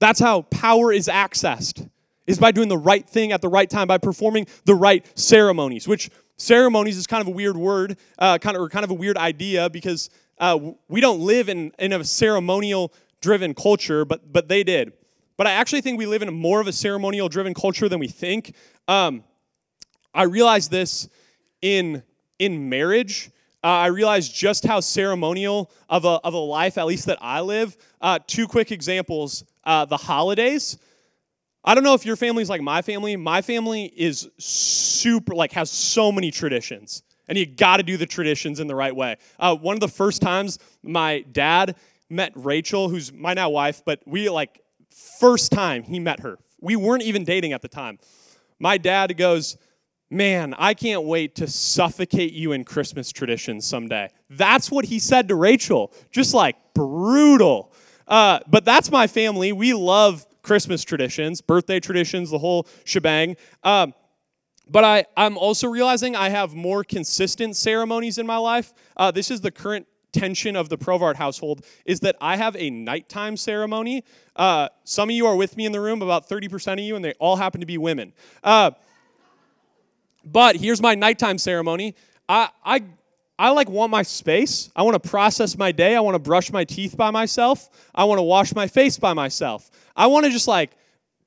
That's 0.00 0.20
how 0.20 0.42
power 0.42 0.92
is 0.92 1.08
accessed 1.08 1.88
is 2.26 2.38
by 2.38 2.50
doing 2.50 2.68
the 2.68 2.78
right 2.78 3.08
thing 3.08 3.32
at 3.32 3.40
the 3.40 3.48
right 3.48 3.68
time, 3.68 3.86
by 3.86 3.98
performing 3.98 4.46
the 4.64 4.74
right 4.74 5.06
ceremonies, 5.18 5.86
which 5.86 6.10
ceremonies 6.36 6.96
is 6.96 7.06
kind 7.06 7.20
of 7.20 7.28
a 7.28 7.30
weird 7.30 7.56
word, 7.56 7.96
uh, 8.18 8.38
kind 8.38 8.56
of, 8.56 8.62
or 8.62 8.68
kind 8.68 8.84
of 8.84 8.90
a 8.90 8.94
weird 8.94 9.16
idea 9.16 9.70
because 9.70 10.10
uh, 10.38 10.58
we 10.88 11.00
don't 11.00 11.20
live 11.20 11.48
in, 11.48 11.72
in 11.78 11.92
a 11.92 12.02
ceremonial 12.02 12.92
driven 13.20 13.54
culture, 13.54 14.04
but, 14.04 14.32
but 14.32 14.48
they 14.48 14.64
did. 14.64 14.92
But 15.36 15.46
I 15.46 15.52
actually 15.52 15.80
think 15.80 15.98
we 15.98 16.06
live 16.06 16.22
in 16.22 16.32
more 16.32 16.60
of 16.60 16.66
a 16.66 16.72
ceremonial 16.72 17.28
driven 17.28 17.54
culture 17.54 17.88
than 17.88 17.98
we 17.98 18.08
think. 18.08 18.54
Um, 18.86 19.24
I 20.14 20.24
realized 20.24 20.70
this 20.70 21.08
in, 21.60 22.02
in 22.38 22.68
marriage. 22.68 23.30
Uh, 23.64 23.68
I 23.68 23.86
realized 23.86 24.34
just 24.34 24.64
how 24.64 24.80
ceremonial 24.80 25.70
of 25.88 26.04
a, 26.04 26.20
of 26.22 26.34
a 26.34 26.38
life, 26.38 26.78
at 26.78 26.86
least 26.86 27.06
that 27.06 27.18
I 27.20 27.40
live. 27.40 27.76
Uh, 28.00 28.18
two 28.26 28.46
quick 28.46 28.70
examples 28.70 29.44
uh, 29.64 29.86
the 29.86 29.96
holidays. 29.96 30.78
I 31.64 31.74
don't 31.74 31.82
know 31.82 31.94
if 31.94 32.04
your 32.04 32.16
family's 32.16 32.50
like 32.50 32.60
my 32.60 32.82
family. 32.82 33.16
My 33.16 33.40
family 33.40 33.86
is 33.96 34.28
super, 34.38 35.34
like, 35.34 35.52
has 35.52 35.70
so 35.70 36.12
many 36.12 36.30
traditions. 36.30 37.02
And 37.26 37.38
you 37.38 37.46
got 37.46 37.78
to 37.78 37.82
do 37.82 37.96
the 37.96 38.04
traditions 38.04 38.60
in 38.60 38.66
the 38.66 38.74
right 38.74 38.94
way. 38.94 39.16
Uh, 39.40 39.56
one 39.56 39.74
of 39.74 39.80
the 39.80 39.88
first 39.88 40.20
times 40.20 40.58
my 40.82 41.24
dad 41.32 41.76
met 42.10 42.32
Rachel, 42.34 42.90
who's 42.90 43.10
my 43.14 43.32
now 43.32 43.48
wife, 43.48 43.82
but 43.86 44.00
we, 44.04 44.28
like, 44.28 44.60
first 44.94 45.52
time 45.52 45.82
he 45.82 45.98
met 45.98 46.20
her, 46.20 46.38
we 46.60 46.76
weren't 46.76 47.02
even 47.02 47.24
dating 47.24 47.52
at 47.52 47.62
the 47.62 47.68
time. 47.68 47.98
My 48.58 48.78
dad 48.78 49.16
goes, 49.16 49.56
Man, 50.10 50.54
I 50.58 50.74
can't 50.74 51.04
wait 51.04 51.34
to 51.36 51.48
suffocate 51.48 52.32
you 52.32 52.52
in 52.52 52.64
Christmas 52.64 53.10
traditions 53.10 53.66
someday. 53.66 54.10
That's 54.30 54.70
what 54.70 54.84
he 54.84 54.98
said 55.00 55.28
to 55.28 55.34
Rachel. 55.34 55.92
Just 56.12 56.34
like 56.34 56.56
brutal. 56.74 57.72
Uh, 58.06 58.38
but 58.46 58.64
that's 58.64 58.92
my 58.92 59.06
family. 59.06 59.50
We 59.52 59.74
love 59.74 60.24
Christmas 60.42 60.84
traditions, 60.84 61.40
birthday 61.40 61.80
traditions, 61.80 62.30
the 62.30 62.38
whole 62.38 62.68
shebang. 62.84 63.36
Um, 63.64 63.94
but 64.68 64.84
I, 64.84 65.04
I'm 65.16 65.36
also 65.36 65.68
realizing 65.68 66.14
I 66.14 66.28
have 66.28 66.54
more 66.54 66.84
consistent 66.84 67.56
ceremonies 67.56 68.18
in 68.18 68.26
my 68.26 68.36
life. 68.36 68.72
Uh, 68.96 69.10
this 69.10 69.30
is 69.30 69.40
the 69.40 69.50
current 69.50 69.86
tension 70.14 70.56
of 70.56 70.68
the 70.68 70.78
Provart 70.78 71.16
household 71.16 71.64
is 71.84 72.00
that 72.00 72.16
I 72.20 72.36
have 72.36 72.56
a 72.56 72.70
nighttime 72.70 73.36
ceremony. 73.36 74.04
Uh, 74.36 74.68
some 74.84 75.10
of 75.10 75.14
you 75.14 75.26
are 75.26 75.36
with 75.36 75.56
me 75.56 75.66
in 75.66 75.72
the 75.72 75.80
room, 75.80 76.00
about 76.00 76.28
30% 76.28 76.74
of 76.74 76.78
you, 76.78 76.96
and 76.96 77.04
they 77.04 77.12
all 77.18 77.36
happen 77.36 77.60
to 77.60 77.66
be 77.66 77.76
women. 77.76 78.12
Uh, 78.42 78.70
but 80.24 80.56
here's 80.56 80.80
my 80.80 80.94
nighttime 80.94 81.36
ceremony. 81.36 81.94
I, 82.28 82.48
I 82.64 82.82
I 83.36 83.50
like 83.50 83.68
want 83.68 83.90
my 83.90 84.02
space. 84.02 84.70
I 84.76 84.82
want 84.82 85.02
to 85.02 85.08
process 85.08 85.58
my 85.58 85.72
day. 85.72 85.96
I 85.96 86.00
want 86.00 86.14
to 86.14 86.20
brush 86.20 86.52
my 86.52 86.64
teeth 86.64 86.96
by 86.96 87.10
myself. 87.10 87.68
I 87.92 88.04
want 88.04 88.18
to 88.18 88.22
wash 88.22 88.54
my 88.54 88.68
face 88.68 88.96
by 88.96 89.12
myself. 89.12 89.72
I 89.96 90.06
want 90.06 90.24
to 90.24 90.30
just 90.30 90.46
like 90.46 90.70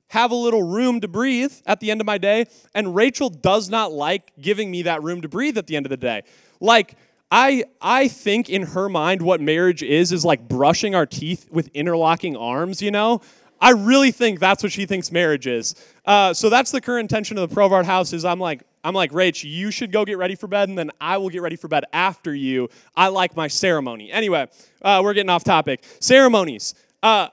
have 0.10 0.32
a 0.32 0.36
little 0.36 0.64
room 0.64 1.02
to 1.02 1.08
breathe 1.10 1.54
at 1.66 1.82
the 1.82 1.92
end 1.92 2.00
of 2.00 2.08
my 2.08 2.18
day. 2.18 2.46
And 2.74 2.96
Rachel 2.96 3.30
does 3.30 3.70
not 3.70 3.92
like 3.92 4.32
giving 4.40 4.72
me 4.72 4.84
that 4.84 5.04
room 5.04 5.22
to 5.22 5.28
breathe 5.28 5.58
at 5.58 5.68
the 5.68 5.76
end 5.76 5.86
of 5.86 5.90
the 5.90 5.98
day. 5.98 6.24
Like, 6.60 6.96
I, 7.30 7.66
I 7.82 8.08
think 8.08 8.50
in 8.50 8.64
her 8.64 8.88
mind, 8.88 9.22
what 9.22 9.42
marriage 9.42 9.84
is, 9.84 10.12
is 10.12 10.24
like 10.24 10.48
brushing 10.48 10.96
our 10.96 11.06
teeth 11.06 11.48
with 11.52 11.70
interlocking 11.74 12.38
arms, 12.38 12.82
you 12.82 12.92
know? 12.92 13.22
I 13.60 13.72
really 13.72 14.12
think 14.12 14.40
that's 14.40 14.64
what 14.64 14.72
she 14.72 14.86
thinks 14.86 15.12
marriage 15.12 15.48
is. 15.48 15.76
Uh, 16.06 16.34
so 16.34 16.50
that's 16.50 16.72
the 16.72 16.80
current 16.80 17.10
tension 17.10 17.38
of 17.38 17.50
the 17.50 17.56
Provart 17.56 17.86
house 17.86 18.14
is 18.14 18.24
I'm 18.24 18.40
like, 18.40 18.64
I'm 18.84 18.94
like, 18.94 19.12
Rach, 19.12 19.44
you 19.44 19.72
should 19.72 19.92
go 19.92 20.06
get 20.06 20.18
ready 20.18 20.36
for 20.36 20.48
bed, 20.48 20.70
and 20.70 20.78
then 20.78 20.92
I 21.02 21.18
will 21.18 21.30
get 21.30 21.42
ready 21.42 21.56
for 21.56 21.68
bed 21.68 21.84
after 21.92 22.34
you. 22.34 22.70
I 22.96 23.08
like 23.10 23.36
my 23.36 23.48
ceremony. 23.48 24.12
Anyway, 24.12 24.48
uh, 24.82 25.02
we're 25.04 25.14
getting 25.14 25.30
off 25.30 25.44
topic. 25.44 25.84
Ceremonies. 26.00 26.76
Uh, 27.04 27.28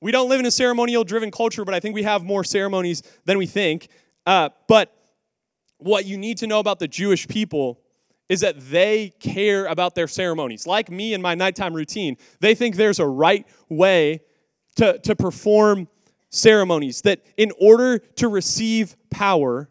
we 0.00 0.12
don't 0.12 0.28
live 0.28 0.38
in 0.38 0.46
a 0.46 0.50
ceremonial 0.50 1.02
driven 1.02 1.30
culture, 1.30 1.64
but 1.64 1.74
I 1.74 1.80
think 1.80 1.94
we 1.94 2.04
have 2.04 2.22
more 2.22 2.44
ceremonies 2.44 3.02
than 3.24 3.38
we 3.38 3.46
think. 3.46 3.88
Uh, 4.26 4.50
but 4.68 4.94
what 5.78 6.04
you 6.04 6.16
need 6.16 6.38
to 6.38 6.46
know 6.46 6.60
about 6.60 6.78
the 6.78 6.88
Jewish 6.88 7.26
people 7.26 7.80
is 8.30 8.40
that 8.40 8.54
they 8.70 9.12
care 9.18 9.66
about 9.66 9.96
their 9.96 10.06
ceremonies. 10.06 10.64
Like 10.64 10.88
me 10.88 11.12
and 11.14 11.22
my 11.22 11.34
nighttime 11.34 11.74
routine, 11.74 12.16
they 12.38 12.54
think 12.54 12.76
there's 12.76 13.00
a 13.00 13.06
right 13.06 13.44
way 13.68 14.20
to, 14.76 14.98
to 15.00 15.16
perform 15.16 15.88
ceremonies, 16.30 17.02
that 17.02 17.26
in 17.36 17.50
order 17.60 17.98
to 17.98 18.28
receive 18.28 18.96
power, 19.10 19.68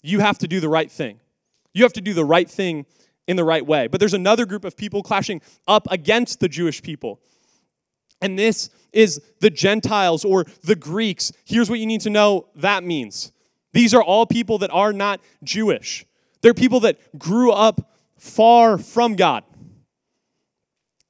you 0.00 0.20
have 0.20 0.38
to 0.38 0.46
do 0.46 0.60
the 0.60 0.68
right 0.68 0.90
thing. 0.90 1.18
You 1.74 1.82
have 1.82 1.92
to 1.94 2.00
do 2.00 2.14
the 2.14 2.24
right 2.24 2.48
thing 2.48 2.86
in 3.26 3.34
the 3.34 3.42
right 3.42 3.66
way. 3.66 3.88
But 3.88 3.98
there's 3.98 4.14
another 4.14 4.46
group 4.46 4.64
of 4.64 4.76
people 4.76 5.02
clashing 5.02 5.42
up 5.66 5.88
against 5.90 6.38
the 6.38 6.48
Jewish 6.48 6.82
people. 6.82 7.20
And 8.20 8.38
this 8.38 8.70
is 8.92 9.20
the 9.40 9.50
Gentiles 9.50 10.24
or 10.24 10.44
the 10.62 10.76
Greeks. 10.76 11.32
Here's 11.44 11.68
what 11.68 11.80
you 11.80 11.86
need 11.86 12.02
to 12.02 12.10
know 12.10 12.46
that 12.54 12.84
means 12.84 13.32
these 13.72 13.92
are 13.92 14.02
all 14.02 14.24
people 14.24 14.58
that 14.58 14.70
are 14.70 14.92
not 14.92 15.20
Jewish, 15.42 16.06
they're 16.42 16.54
people 16.54 16.80
that 16.80 17.18
grew 17.18 17.50
up 17.50 17.92
far 18.18 18.78
from 18.78 19.16
God. 19.16 19.44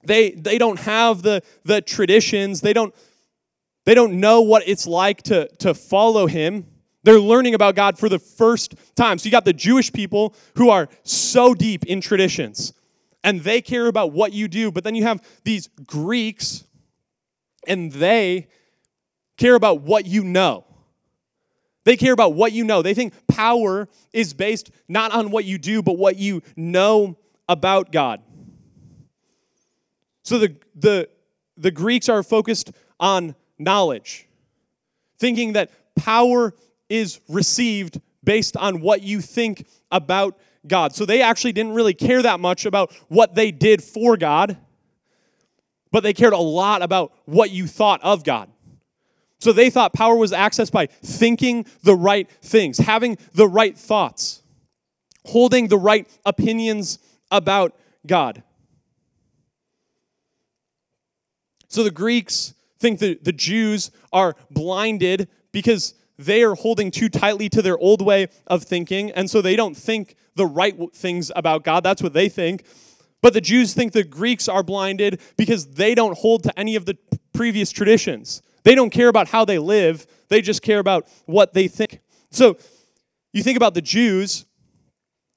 They, 0.05 0.31
they 0.31 0.59
don't 0.59 0.81
have 0.81 1.23
the, 1.23 1.43
the 1.65 1.81
traditions, 1.81 2.61
they 2.61 2.73
don't, 2.73 2.95
they 3.85 3.95
don't 3.95 4.21
know 4.21 4.43
what 4.43 4.63
it's 4.67 4.87
like 4.87 5.23
to, 5.25 5.49
to 5.59 5.75
follow 5.75 6.27
Him. 6.27 6.67
They're 7.05 7.21
learning 7.21 7.55
about 7.55 7.75
God 7.75 7.99
for 7.99 8.09
the 8.09 8.19
first 8.19 8.75
time. 8.95 9.19
So 9.19 9.27
you 9.27 9.33
got 9.33 9.45
the 9.45 9.53
Jewish 9.53 9.93
people 9.93 10.35
who 10.57 10.71
are 10.71 10.89
so 11.03 11.53
deep 11.53 11.85
in 11.87 12.01
traditions 12.01 12.73
and 13.25 13.41
they 13.41 13.61
care 13.61 13.87
about 13.87 14.13
what 14.13 14.33
you 14.33 14.49
do. 14.49 14.71
But 14.71 14.85
then 14.85 14.95
you 14.95 15.03
have 15.05 15.21
these 15.45 15.69
Greeks 15.85 16.65
and 17.67 17.91
they 17.93 18.49
care 19.37 19.55
about 19.55 19.83
what 19.83 20.07
you 20.07 20.23
know. 20.23 20.65
They 21.85 21.97
care 21.97 22.13
about 22.13 22.35
what 22.35 22.53
you 22.53 22.65
know. 22.65 22.83
They 22.83 22.95
think 22.95 23.13
power 23.27 23.89
is 24.13 24.35
based 24.35 24.71
not 24.89 25.13
on 25.13 25.31
what 25.31 25.45
you 25.45 25.59
do, 25.59 25.83
but 25.83 25.99
what 25.99 26.17
you 26.17 26.43
know 26.57 27.17
about 27.49 27.91
God. 27.91 28.21
So 30.23 30.39
the, 30.39 30.57
the, 30.75 31.09
the 31.57 31.71
Greeks 31.71 32.09
are 32.09 32.23
focused 32.23 32.71
on 33.01 33.35
knowledge, 33.59 34.29
thinking 35.19 35.55
that 35.55 35.71
power 35.97 36.55
is 36.89 37.21
received 37.29 38.01
based 38.23 38.57
on 38.57 38.81
what 38.81 39.03
you 39.03 39.21
think 39.21 39.67
about 39.91 40.39
God. 40.67 40.95
So 40.95 41.05
they 41.05 41.23
actually 41.23 41.53
didn't 41.53 41.73
really 41.73 41.95
care 41.95 42.23
that 42.23 42.39
much 42.39 42.65
about 42.67 42.93
what 43.09 43.35
they 43.35 43.51
did 43.51 43.83
for 43.83 44.17
God, 44.17 44.57
but 45.91 46.05
they 46.05 46.13
cared 46.13 46.33
a 46.33 46.39
lot 46.39 46.83
about 46.83 47.13
what 47.25 47.51
you 47.51 47.67
thought 47.67 48.01
of 48.03 48.23
God. 48.23 48.49
So 49.43 49.53
they 49.53 49.71
thought 49.71 49.93
power 49.93 50.15
was 50.15 50.31
accessed 50.31 50.71
by 50.71 50.87
thinking 50.87 51.67
the 51.83 51.97
right 51.97 52.31
things, 52.43 52.79
having 52.79 53.19
the 53.35 53.49
right 53.49 53.77
thoughts, 53.77 54.41
holding 55.25 55.67
the 55.67 55.79
right 55.79 56.09
opinions 56.25 57.01
about 57.29 57.77
God. 58.07 58.45
So 61.67 61.83
the 61.83 61.91
Greeks 61.91 62.55
think 62.79 63.01
that 63.01 63.25
the 63.25 63.33
Jews 63.33 63.91
are 64.13 64.37
blinded 64.49 65.27
because 65.51 65.95
they 66.17 66.45
are 66.45 66.55
holding 66.55 66.93
too 66.93 67.09
tightly 67.09 67.49
to 67.49 67.63
their 67.63 67.79
old 67.79 68.01
way 68.01 68.29
of 68.47 68.63
thinking, 68.63 69.11
and 69.11 69.29
so 69.29 69.43
they 69.43 69.57
don't 69.57 69.77
think 69.77 70.15
the 70.37 70.47
right 70.47 70.77
things 70.95 71.33
about 71.35 71.65
God. 71.65 71.83
That's 71.83 72.01
what 72.01 72.13
they 72.13 72.29
think. 72.29 72.65
But 73.21 73.33
the 73.33 73.41
Jews 73.41 73.75
think 73.75 73.93
the 73.93 74.05
Greeks 74.05 74.49
are 74.49 74.63
blinded 74.63 75.21
because 75.37 75.67
they 75.67 75.97
don't 75.97 76.17
hold 76.17 76.45
to 76.45 76.57
any 76.57 76.77
of 76.77 76.87
the 76.87 76.97
previous 77.33 77.73
traditions. 77.73 78.41
They 78.65 78.75
don't 78.75 78.91
care 78.91 79.09
about 79.09 79.29
how 79.29 79.45
they 79.45 79.59
live, 79.59 80.07
they 80.29 80.41
just 80.41 80.63
care 80.63 80.79
about 80.79 81.09
what 81.27 81.53
they 81.53 81.69
think. 81.69 82.01
So 82.31 82.57
you 83.33 83.43
think 83.43 83.57
about 83.57 83.75
the 83.75 83.83
Jews, 83.83 84.47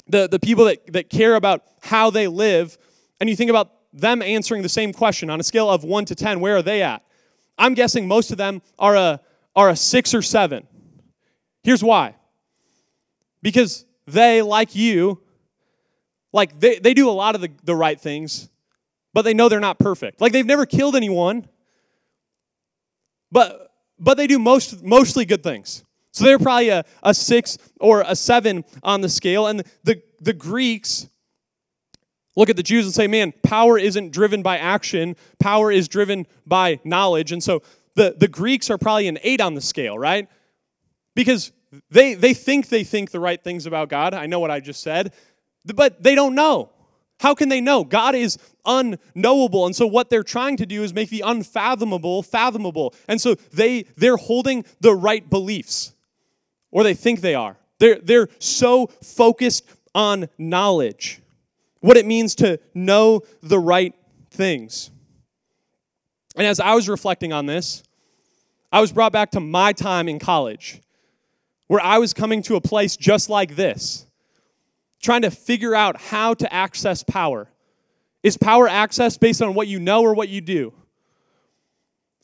the, 0.07 0.27
the 0.27 0.39
people 0.39 0.65
that, 0.65 0.93
that 0.93 1.09
care 1.09 1.35
about 1.35 1.63
how 1.81 2.09
they 2.09 2.27
live, 2.27 2.77
and 3.19 3.29
you 3.29 3.35
think 3.35 3.49
about 3.49 3.71
them 3.93 4.21
answering 4.21 4.61
the 4.61 4.69
same 4.69 4.93
question 4.93 5.29
on 5.29 5.39
a 5.39 5.43
scale 5.43 5.69
of 5.69 5.83
1 5.83 6.05
to 6.05 6.15
10, 6.15 6.39
where 6.39 6.57
are 6.57 6.61
they 6.61 6.81
at? 6.81 7.01
I'm 7.57 7.73
guessing 7.73 8.07
most 8.07 8.31
of 8.31 8.37
them 8.37 8.61
are 8.77 8.95
a, 8.95 9.21
are 9.55 9.69
a 9.69 9.75
6 9.75 10.13
or 10.13 10.21
7. 10.21 10.67
Here's 11.63 11.83
why. 11.83 12.15
Because 13.41 13.85
they, 14.05 14.41
like 14.41 14.75
you, 14.75 15.21
like 16.33 16.59
they, 16.59 16.79
they 16.79 16.93
do 16.93 17.09
a 17.09 17.11
lot 17.11 17.35
of 17.35 17.41
the, 17.41 17.49
the 17.63 17.75
right 17.75 17.99
things, 17.99 18.49
but 19.13 19.21
they 19.21 19.33
know 19.33 19.47
they're 19.47 19.59
not 19.61 19.79
perfect. 19.79 20.19
Like 20.19 20.33
they've 20.33 20.45
never 20.45 20.65
killed 20.65 20.95
anyone, 20.95 21.47
but 23.35 23.73
but 23.99 24.15
they 24.15 24.27
do 24.27 24.39
most 24.39 24.81
mostly 24.81 25.25
good 25.25 25.43
things. 25.43 25.83
So 26.13 26.23
they're 26.23 26.39
probably 26.39 26.69
a, 26.69 26.85
a 27.03 27.13
six 27.13 27.57
or 27.81 28.01
a 28.07 28.15
seven 28.15 28.63
on 28.81 29.01
the 29.01 29.09
scale. 29.09 29.47
And 29.47 29.63
the, 29.83 30.01
the 30.21 30.31
Greeks 30.31 31.09
look 32.37 32.49
at 32.49 32.55
the 32.55 32.63
Jews 32.63 32.85
and 32.85 32.93
say, 32.93 33.07
man, 33.07 33.33
power 33.43 33.77
isn't 33.77 34.13
driven 34.13 34.41
by 34.41 34.57
action, 34.57 35.17
power 35.39 35.73
is 35.73 35.89
driven 35.89 36.25
by 36.45 36.79
knowledge. 36.85 37.33
And 37.33 37.43
so 37.43 37.61
the, 37.95 38.15
the 38.17 38.29
Greeks 38.29 38.69
are 38.69 38.77
probably 38.77 39.09
an 39.09 39.19
eight 39.23 39.41
on 39.41 39.55
the 39.55 39.61
scale, 39.61 39.99
right? 39.99 40.29
Because 41.15 41.51
they, 41.89 42.13
they 42.13 42.33
think 42.33 42.69
they 42.69 42.85
think 42.85 43.11
the 43.11 43.19
right 43.19 43.43
things 43.43 43.65
about 43.65 43.89
God. 43.89 44.13
I 44.13 44.25
know 44.27 44.39
what 44.39 44.51
I 44.51 44.61
just 44.61 44.81
said, 44.81 45.13
but 45.65 46.01
they 46.01 46.15
don't 46.15 46.35
know. 46.35 46.69
How 47.19 47.33
can 47.33 47.49
they 47.49 47.61
know? 47.61 47.83
God 47.83 48.15
is 48.15 48.37
unknowable. 48.65 49.65
And 49.65 49.75
so 49.75 49.87
what 49.87 50.09
they're 50.09 50.23
trying 50.23 50.57
to 50.57 50.65
do 50.65 50.83
is 50.83 50.93
make 50.93 51.09
the 51.09 51.23
unfathomable 51.25 52.23
fathomable. 52.23 52.93
And 53.07 53.21
so 53.21 53.35
they 53.53 53.83
they're 53.95 54.17
holding 54.17 54.65
the 54.81 54.93
right 54.93 55.27
beliefs. 55.29 55.93
Or 56.71 56.83
they 56.83 56.93
think 56.93 57.21
they 57.21 57.35
are. 57.35 57.57
They're, 57.79 57.99
they're 58.01 58.29
so 58.39 58.87
focused 59.01 59.65
on 59.93 60.27
knowledge, 60.37 61.21
what 61.79 61.95
it 61.95 62.05
means 62.05 62.35
to 62.35 62.59
know 62.73 63.21
the 63.41 63.59
right 63.59 63.93
things. 64.29 64.91
And 66.35 66.45
as 66.45 66.59
I 66.59 66.73
was 66.75 66.89
reflecting 66.89 67.31
on 67.31 67.45
this, 67.45 67.81
I 68.71 68.81
was 68.81 68.91
brought 68.91 69.13
back 69.13 69.31
to 69.31 69.39
my 69.39 69.71
time 69.71 70.09
in 70.09 70.19
college, 70.19 70.81
where 71.67 71.81
I 71.81 71.97
was 71.97 72.13
coming 72.13 72.41
to 72.43 72.57
a 72.57 72.61
place 72.61 72.97
just 72.97 73.29
like 73.29 73.55
this, 73.55 74.04
trying 75.05 75.21
to 75.21 75.31
figure 75.31 75.75
out 75.75 76.01
how 76.01 76.33
to 76.33 76.51
access 76.51 77.03
power. 77.03 77.47
Is 78.23 78.37
power 78.37 78.67
accessed 78.67 79.19
based 79.19 79.41
on 79.41 79.53
what 79.53 79.67
you 79.67 79.79
know 79.79 80.01
or 80.01 80.15
what 80.15 80.29
you 80.29 80.41
do? 80.41 80.73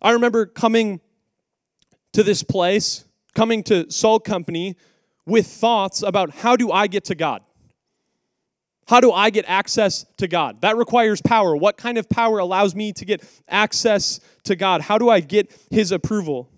I 0.01 0.11
remember 0.11 0.47
coming 0.47 0.99
to 2.13 2.23
this 2.23 2.41
place, 2.41 3.05
coming 3.35 3.61
to 3.65 3.89
Salt 3.91 4.25
Company 4.25 4.75
with 5.27 5.45
thoughts 5.45 6.01
about 6.01 6.31
how 6.31 6.55
do 6.55 6.71
I 6.71 6.87
get 6.87 7.05
to 7.05 7.15
God? 7.15 7.43
How 8.87 8.99
do 8.99 9.11
I 9.11 9.29
get 9.29 9.45
access 9.47 10.05
to 10.17 10.27
God? 10.27 10.61
That 10.61 10.75
requires 10.75 11.21
power. 11.21 11.55
What 11.55 11.77
kind 11.77 11.99
of 11.99 12.09
power 12.09 12.39
allows 12.39 12.73
me 12.73 12.91
to 12.93 13.05
get 13.05 13.23
access 13.47 14.19
to 14.45 14.55
God? 14.55 14.81
How 14.81 14.97
do 14.97 15.07
I 15.07 15.19
get 15.19 15.55
His 15.69 15.91
approval? 15.91 16.49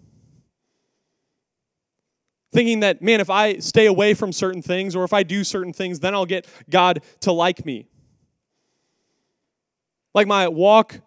Thinking 2.54 2.82
that, 2.82 3.02
man, 3.02 3.20
if 3.20 3.30
I 3.30 3.58
stay 3.58 3.88
away 3.88 4.14
from 4.14 4.32
certain 4.32 4.62
things 4.62 4.96
or 4.96 5.04
if 5.04 5.12
I 5.12 5.24
do 5.24 5.44
certain 5.44 5.74
things, 5.74 6.00
then 6.00 6.14
I'll 6.14 6.26
get 6.26 6.48
God 6.70 7.02
to 7.22 7.32
like 7.32 7.66
me. 7.66 7.88
Like 10.14 10.28
my 10.28 10.48
walk 10.48 11.00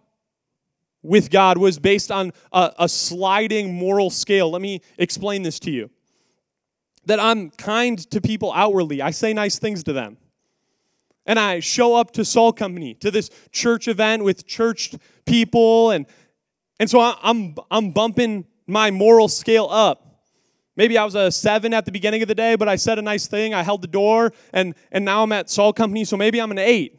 with 1.03 1.31
God 1.31 1.57
was 1.57 1.79
based 1.79 2.11
on 2.11 2.33
a, 2.53 2.73
a 2.81 2.89
sliding 2.89 3.75
moral 3.75 4.11
scale. 4.11 4.51
Let 4.51 4.61
me 4.61 4.83
explain 4.99 5.43
this 5.43 5.61
to 5.61 5.71
you. 5.71 5.89
That 7.05 7.21
I'm 7.21 7.51
kind 7.51 7.99
to 8.11 8.21
people 8.21 8.53
outwardly, 8.53 9.01
I 9.01 9.13
say 9.13 9.33
nice 9.33 9.61
things 9.61 9.85
to 9.85 9.93
them 9.93 10.19
and 11.27 11.39
I 11.39 11.61
show 11.61 11.97
up 11.97 12.13
to 12.13 12.25
Salt 12.25 12.57
Company, 12.57 12.95
to 12.95 13.11
this 13.11 13.31
church 13.51 13.89
event 13.89 14.25
with 14.25 14.47
church 14.47 14.95
people, 15.27 15.91
and, 15.91 16.07
and 16.79 16.89
so 16.89 17.01
I'm, 17.01 17.57
I'm 17.71 17.91
bumping 17.91 18.47
my 18.67 18.91
moral 18.91 19.29
scale 19.29 19.67
up. 19.69 20.06
Maybe 20.77 20.99
I 20.99 21.05
was 21.05 21.15
a 21.15 21.31
seven 21.31 21.73
at 21.73 21.87
the 21.87 21.93
beginning 21.93 22.21
of 22.21 22.29
the 22.29 22.35
day, 22.35 22.55
but 22.55 22.69
I 22.69 22.77
said 22.77 22.99
a 22.99 23.03
nice 23.03 23.27
thing. 23.27 23.55
I 23.55 23.63
held 23.63 23.81
the 23.81 23.89
door, 23.89 24.33
and, 24.53 24.75
and 24.93 25.05
now 25.05 25.23
I'm 25.23 25.33
at 25.33 25.49
Salt 25.49 25.75
Company, 25.75 26.05
so 26.05 26.17
maybe 26.17 26.39
I'm 26.39 26.51
an 26.51 26.59
eight. 26.59 26.99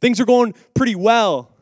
Things 0.00 0.18
are 0.20 0.24
going 0.24 0.54
pretty 0.74 0.94
well. 0.94 1.54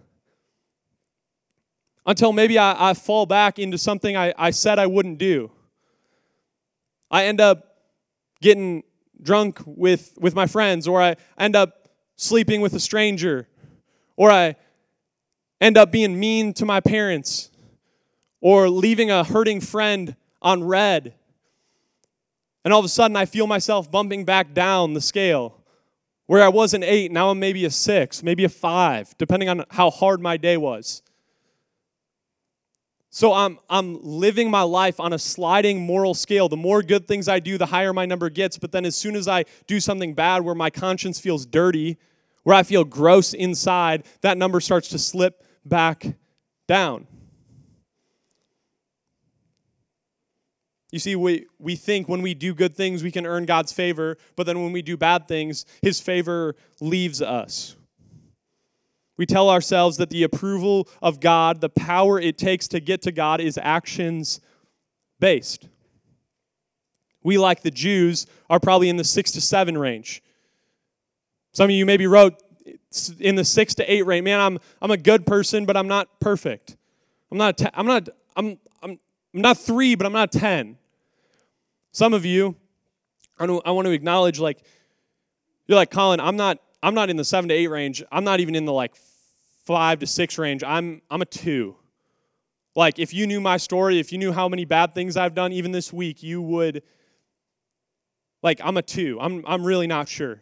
Until 2.06 2.32
maybe 2.32 2.58
I, 2.58 2.90
I 2.90 2.94
fall 2.94 3.26
back 3.26 3.58
into 3.58 3.76
something 3.76 4.16
I, 4.16 4.32
I 4.38 4.50
said 4.50 4.78
I 4.78 4.86
wouldn't 4.86 5.18
do. 5.18 5.50
I 7.10 7.24
end 7.24 7.40
up 7.40 7.76
getting 8.40 8.84
drunk 9.20 9.60
with, 9.66 10.16
with 10.20 10.34
my 10.34 10.46
friends, 10.46 10.86
or 10.86 11.02
I 11.02 11.16
end 11.36 11.56
up 11.56 11.88
sleeping 12.14 12.60
with 12.60 12.72
a 12.74 12.80
stranger, 12.80 13.48
or 14.16 14.30
I 14.30 14.54
end 15.60 15.76
up 15.76 15.90
being 15.90 16.20
mean 16.20 16.52
to 16.54 16.64
my 16.64 16.78
parents, 16.80 17.50
or 18.40 18.68
leaving 18.68 19.10
a 19.10 19.24
hurting 19.24 19.60
friend 19.60 20.14
on 20.40 20.62
red. 20.62 21.14
And 22.68 22.74
all 22.74 22.80
of 22.80 22.84
a 22.84 22.90
sudden, 22.90 23.16
I 23.16 23.24
feel 23.24 23.46
myself 23.46 23.90
bumping 23.90 24.26
back 24.26 24.52
down 24.52 24.92
the 24.92 25.00
scale. 25.00 25.56
Where 26.26 26.42
I 26.42 26.48
was 26.48 26.74
an 26.74 26.82
eight, 26.82 27.10
now 27.10 27.30
I'm 27.30 27.38
maybe 27.38 27.64
a 27.64 27.70
six, 27.70 28.22
maybe 28.22 28.44
a 28.44 28.50
five, 28.50 29.16
depending 29.16 29.48
on 29.48 29.64
how 29.70 29.88
hard 29.88 30.20
my 30.20 30.36
day 30.36 30.58
was. 30.58 31.02
So 33.08 33.32
I'm, 33.32 33.58
I'm 33.70 33.98
living 34.02 34.50
my 34.50 34.60
life 34.60 35.00
on 35.00 35.14
a 35.14 35.18
sliding 35.18 35.80
moral 35.80 36.12
scale. 36.12 36.50
The 36.50 36.58
more 36.58 36.82
good 36.82 37.08
things 37.08 37.26
I 37.26 37.40
do, 37.40 37.56
the 37.56 37.64
higher 37.64 37.94
my 37.94 38.04
number 38.04 38.28
gets. 38.28 38.58
But 38.58 38.72
then 38.72 38.84
as 38.84 38.94
soon 38.94 39.16
as 39.16 39.28
I 39.28 39.46
do 39.66 39.80
something 39.80 40.12
bad 40.12 40.42
where 40.42 40.54
my 40.54 40.68
conscience 40.68 41.18
feels 41.18 41.46
dirty, 41.46 41.96
where 42.42 42.54
I 42.54 42.64
feel 42.64 42.84
gross 42.84 43.32
inside, 43.32 44.04
that 44.20 44.36
number 44.36 44.60
starts 44.60 44.88
to 44.88 44.98
slip 44.98 45.42
back 45.64 46.04
down. 46.66 47.06
You 50.90 50.98
see, 50.98 51.16
we, 51.16 51.46
we 51.58 51.76
think 51.76 52.08
when 52.08 52.22
we 52.22 52.32
do 52.32 52.54
good 52.54 52.74
things, 52.74 53.02
we 53.02 53.10
can 53.10 53.26
earn 53.26 53.44
God's 53.44 53.72
favor, 53.72 54.16
but 54.36 54.46
then 54.46 54.62
when 54.62 54.72
we 54.72 54.80
do 54.80 54.96
bad 54.96 55.28
things, 55.28 55.66
His 55.82 56.00
favor 56.00 56.56
leaves 56.80 57.20
us. 57.20 57.76
We 59.18 59.26
tell 59.26 59.50
ourselves 59.50 59.96
that 59.98 60.10
the 60.10 60.22
approval 60.22 60.88
of 61.02 61.20
God, 61.20 61.60
the 61.60 61.68
power 61.68 62.20
it 62.20 62.38
takes 62.38 62.68
to 62.68 62.80
get 62.80 63.02
to 63.02 63.12
God, 63.12 63.40
is 63.40 63.58
actions 63.60 64.40
based. 65.20 65.68
We, 67.22 67.36
like 67.36 67.62
the 67.62 67.70
Jews, 67.70 68.26
are 68.48 68.60
probably 68.60 68.88
in 68.88 68.96
the 68.96 69.04
six 69.04 69.32
to 69.32 69.40
seven 69.40 69.76
range. 69.76 70.22
Some 71.52 71.64
of 71.64 71.70
you 71.72 71.84
maybe 71.84 72.06
wrote 72.06 72.40
in 73.18 73.34
the 73.34 73.44
six 73.44 73.74
to 73.74 73.92
eight 73.92 74.06
range. 74.06 74.24
Man, 74.24 74.40
I'm, 74.40 74.58
I'm 74.80 74.92
a 74.92 74.96
good 74.96 75.26
person, 75.26 75.66
but 75.66 75.76
I'm 75.76 75.88
not 75.88 76.20
perfect. 76.20 76.76
I'm 77.30 77.38
not, 77.38 77.60
I'm 77.74 77.86
not, 77.86 78.08
I'm, 78.36 78.58
I'm, 79.34 79.40
not 79.40 79.58
three, 79.58 79.94
but 79.94 80.06
I'm 80.06 80.12
not 80.12 80.32
10. 80.32 80.76
Some 81.92 82.14
of 82.14 82.24
you, 82.24 82.56
I, 83.38 83.44
I 83.44 83.70
want 83.70 83.86
to 83.86 83.92
acknowledge, 83.92 84.38
like, 84.38 84.58
you're 85.66 85.76
like, 85.76 85.90
Colin, 85.90 86.20
I'm 86.20 86.36
not, 86.36 86.58
I'm 86.82 86.94
not 86.94 87.10
in 87.10 87.16
the 87.16 87.24
seven 87.24 87.48
to 87.48 87.54
eight 87.54 87.68
range. 87.68 88.02
I'm 88.10 88.24
not 88.24 88.40
even 88.40 88.54
in 88.54 88.64
the 88.64 88.72
like 88.72 88.94
five 89.64 89.98
to 89.98 90.06
six 90.06 90.38
range. 90.38 90.62
I'm 90.62 91.02
I'm 91.10 91.22
a 91.22 91.26
two. 91.26 91.76
Like 92.74 92.98
if 92.98 93.12
you 93.12 93.26
knew 93.26 93.40
my 93.40 93.56
story, 93.56 93.98
if 93.98 94.12
you 94.12 94.18
knew 94.18 94.32
how 94.32 94.48
many 94.48 94.64
bad 94.64 94.94
things 94.94 95.16
I've 95.16 95.34
done 95.34 95.52
even 95.52 95.72
this 95.72 95.92
week, 95.92 96.22
you 96.22 96.40
would 96.40 96.82
like 98.42 98.60
I'm 98.62 98.76
a 98.76 98.82
two. 98.82 99.18
I'm 99.20 99.44
I'm 99.46 99.64
really 99.64 99.86
not 99.86 100.08
sure. 100.08 100.40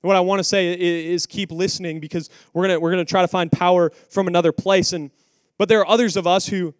What 0.00 0.16
I 0.16 0.20
want 0.20 0.38
to 0.38 0.44
say 0.44 0.78
is 0.78 1.26
keep 1.26 1.50
listening 1.50 2.00
because 2.00 2.30
we're 2.52 2.64
gonna 2.64 2.80
we're 2.80 2.90
gonna 2.90 3.04
try 3.04 3.22
to 3.22 3.28
find 3.28 3.50
power 3.50 3.90
from 4.10 4.26
another 4.26 4.52
place. 4.52 4.92
And 4.92 5.10
but 5.56 5.68
there 5.68 5.80
are 5.80 5.88
others 5.88 6.16
of 6.16 6.26
us 6.26 6.46
who 6.46 6.74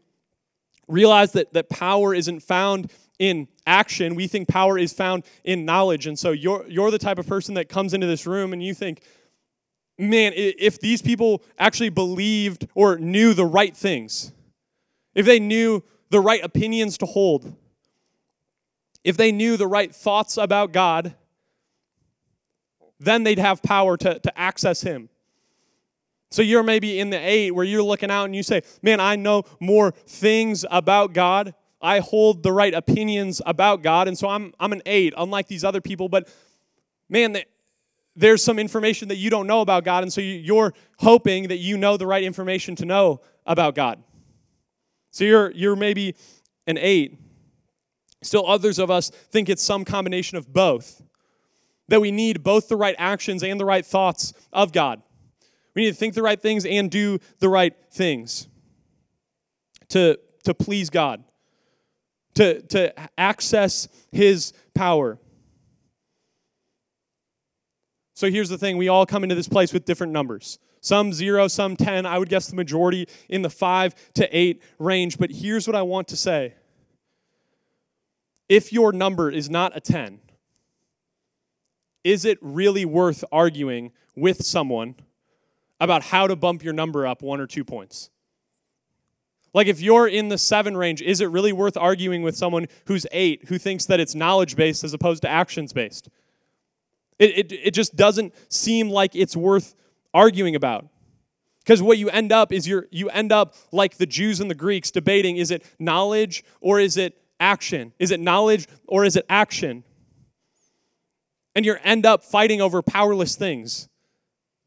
realize 0.88 1.33
that, 1.33 1.53
that 1.53 1.68
power 1.68 2.14
isn't 2.14 2.40
found 2.40 2.90
in 3.18 3.48
action. 3.66 4.14
We 4.14 4.27
think 4.27 4.48
power 4.48 4.79
is 4.79 4.92
found 4.92 5.24
in 5.44 5.64
knowledge. 5.64 6.07
And 6.07 6.18
so 6.18 6.31
you're 6.31 6.66
you're 6.68 6.90
the 6.90 6.98
type 6.98 7.18
of 7.18 7.27
person 7.27 7.55
that 7.55 7.68
comes 7.68 7.94
into 7.94 8.07
this 8.07 8.27
room 8.27 8.53
and 8.53 8.62
you 8.62 8.74
think, 8.74 9.03
man, 9.98 10.33
if 10.35 10.81
these 10.81 11.03
people 11.03 11.42
actually 11.59 11.90
believed 11.90 12.66
or 12.74 12.98
knew 12.98 13.35
the 13.35 13.44
right 13.44 13.77
things, 13.77 14.33
if 15.14 15.27
they 15.27 15.40
knew 15.40 15.83
the 16.11 16.20
right 16.20 16.42
opinions 16.42 16.96
to 16.98 17.07
hold, 17.07 17.55
if 19.05 19.16
they 19.16 19.33
knew 19.33 19.57
the 19.57 19.66
right 19.66 19.94
thoughts 19.94 20.37
about 20.37 20.72
God, 20.72 21.14
then 23.01 23.24
they'd 23.24 23.38
have 23.38 23.62
power 23.62 23.96
to, 23.96 24.18
to 24.18 24.38
access 24.38 24.83
Him. 24.83 25.09
So 26.31 26.43
you're 26.43 26.62
maybe 26.62 26.99
in 26.99 27.11
the 27.11 27.19
eight 27.19 27.53
where 27.53 27.64
you're 27.64 27.83
looking 27.83 28.11
out 28.11 28.25
and 28.25 28.37
you 28.37 28.43
say, 28.43 28.62
Man, 28.83 29.01
I 29.01 29.17
know 29.17 29.45
more 29.61 29.93
things 29.93 30.64
about 30.71 31.12
God. 31.12 31.55
I 31.81 32.01
hold 32.01 32.43
the 32.43 32.53
right 32.53 32.75
opinions 32.75 33.41
about 33.47 33.83
God. 33.83 34.09
And 34.09 34.19
so 34.19 34.29
I'm, 34.29 34.53
I'm 34.59 34.73
an 34.73 34.83
eight, 34.85 35.14
unlike 35.17 35.47
these 35.47 35.64
other 35.64 35.81
people. 35.81 36.09
But 36.09 36.29
man, 37.09 37.38
there's 38.17 38.43
some 38.43 38.59
information 38.59 39.09
that 39.09 39.17
you 39.17 39.31
don't 39.31 39.47
know 39.47 39.61
about 39.61 39.85
God. 39.85 40.03
And 40.03 40.12
so 40.12 40.21
you're 40.21 40.75
hoping 40.99 41.49
that 41.49 41.59
you 41.59 41.79
know 41.79 41.97
the 41.97 42.07
right 42.07 42.25
information 42.25 42.75
to 42.77 42.85
know 42.85 43.21
about 43.47 43.77
God. 43.77 44.03
So 45.12 45.25
you're, 45.25 45.53
you're 45.53 45.77
maybe 45.77 46.17
an 46.67 46.79
eight. 46.79 47.19
Still, 48.23 48.45
others 48.47 48.81
of 48.81 48.91
us 48.91 49.11
think 49.11 49.49
it's 49.49 49.62
some 49.62 49.85
combination 49.85 50.37
of 50.37 50.53
both 50.53 51.01
that 51.87 52.01
we 52.01 52.11
need 52.11 52.43
both 52.43 52.69
the 52.69 52.77
right 52.77 52.97
actions 52.99 53.43
and 53.43 53.59
the 53.59 53.64
right 53.64 53.87
thoughts 53.87 54.33
of 54.53 54.73
God. 54.73 55.01
We 55.79 55.85
need 55.85 55.91
to 55.91 55.97
think 55.97 56.14
the 56.14 56.25
right 56.25 56.43
things 56.43 56.67
and 56.67 56.91
do 56.91 57.21
the 57.38 57.49
right 57.49 57.73
things 57.93 58.49
to, 59.91 60.19
to 60.43 60.53
please 60.53 60.91
God, 60.91 61.23
to, 62.35 62.62
to 62.62 62.93
access 63.17 63.87
His 64.11 64.53
power. 64.75 65.21
So 68.14 68.29
here's 68.29 68.49
the 68.49 68.59
thing 68.59 68.77
we 68.77 68.88
all 68.88 69.07
come 69.07 69.23
into 69.23 69.37
this 69.37 69.47
place 69.47 69.73
with 69.73 69.85
different 69.85 70.12
numbers. 70.12 70.59
Some 70.81 71.12
zero, 71.12 71.47
some 71.47 71.77
10. 71.77 72.07
I 72.07 72.19
would 72.19 72.29
guess 72.29 72.49
the 72.49 72.57
majority 72.57 73.07
in 73.29 73.43
the 73.43 73.51
five 73.51 73.95
to 74.14 74.29
eight 74.37 74.61
range. 74.81 75.17
But 75.17 75.31
here's 75.31 75.69
what 75.69 75.77
I 75.77 75.83
want 75.83 76.09
to 76.09 76.17
say 76.17 76.55
if 78.49 78.73
your 78.73 78.91
number 78.91 79.31
is 79.31 79.49
not 79.49 79.77
a 79.77 79.81
10, 79.81 80.19
is 82.03 82.25
it 82.25 82.38
really 82.41 82.85
worth 82.85 83.23
arguing 83.31 83.93
with 84.17 84.45
someone 84.45 84.97
about 85.81 86.03
how 86.05 86.27
to 86.27 86.37
bump 86.37 86.62
your 86.62 86.73
number 86.73 87.07
up 87.07 87.23
one 87.23 87.41
or 87.41 87.47
two 87.47 87.64
points? 87.64 88.11
Like, 89.55 89.67
if 89.67 89.81
you're 89.81 90.07
in 90.07 90.29
the 90.29 90.38
seven 90.38 90.77
range, 90.77 91.01
is 91.01 91.21
it 91.21 91.27
really 91.27 91.53
worth 91.53 91.77
arguing 91.77 92.23
with 92.23 92.37
someone 92.37 92.67
who's 92.87 93.07
eight 93.12 93.49
who 93.49 93.59
thinks 93.59 93.87
that 93.87 93.99
it's 93.99 94.14
knowledge 94.14 94.57
based 94.57 94.85
as 94.85 94.93
opposed 94.93 95.23
to 95.23 95.29
actions 95.29 95.73
based? 95.73 96.09
It, 97.19 97.53
it, 97.53 97.53
it 97.53 97.71
just 97.75 97.97
doesn't 97.97 98.35
seem 98.53 98.91
like 98.91 99.17
it's 99.17 99.37
worth 99.37 99.75
arguing 100.14 100.55
about. 100.55 100.87
Because 101.61 101.83
what 101.83 101.99
you 101.99 102.09
end 102.09 102.33
up 102.33 102.53
is 102.53 102.67
you 102.67 102.85
you 102.91 103.11
end 103.11 103.31
up 103.31 103.55
like 103.73 103.99
the 103.99 104.07
Jews 104.07 104.41
and 104.41 104.51
the 104.51 104.55
Greeks 104.55 104.91
debating 104.91 105.37
is 105.37 105.51
it 105.51 105.62
knowledge 105.79 106.45
or 106.61 106.81
is 106.81 106.97
it 106.97 107.21
action? 107.41 107.93
Is 107.99 108.11
it 108.11 108.21
knowledge 108.21 108.67
or 108.87 109.05
is 109.05 109.17
it 109.17 109.27
action? 109.29 109.85
And 111.55 111.67
you 111.67 111.77
end 111.83 112.07
up 112.07 112.25
fighting 112.25 112.61
over 112.61 112.81
powerless 112.81 113.37
things. 113.37 113.88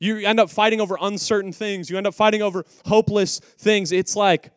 You 0.01 0.17
end 0.17 0.39
up 0.39 0.49
fighting 0.49 0.81
over 0.81 0.97
uncertain 0.99 1.53
things. 1.53 1.87
You 1.87 1.95
end 1.95 2.07
up 2.07 2.15
fighting 2.15 2.41
over 2.41 2.65
hopeless 2.87 3.37
things. 3.37 3.91
It's 3.91 4.15
like 4.15 4.49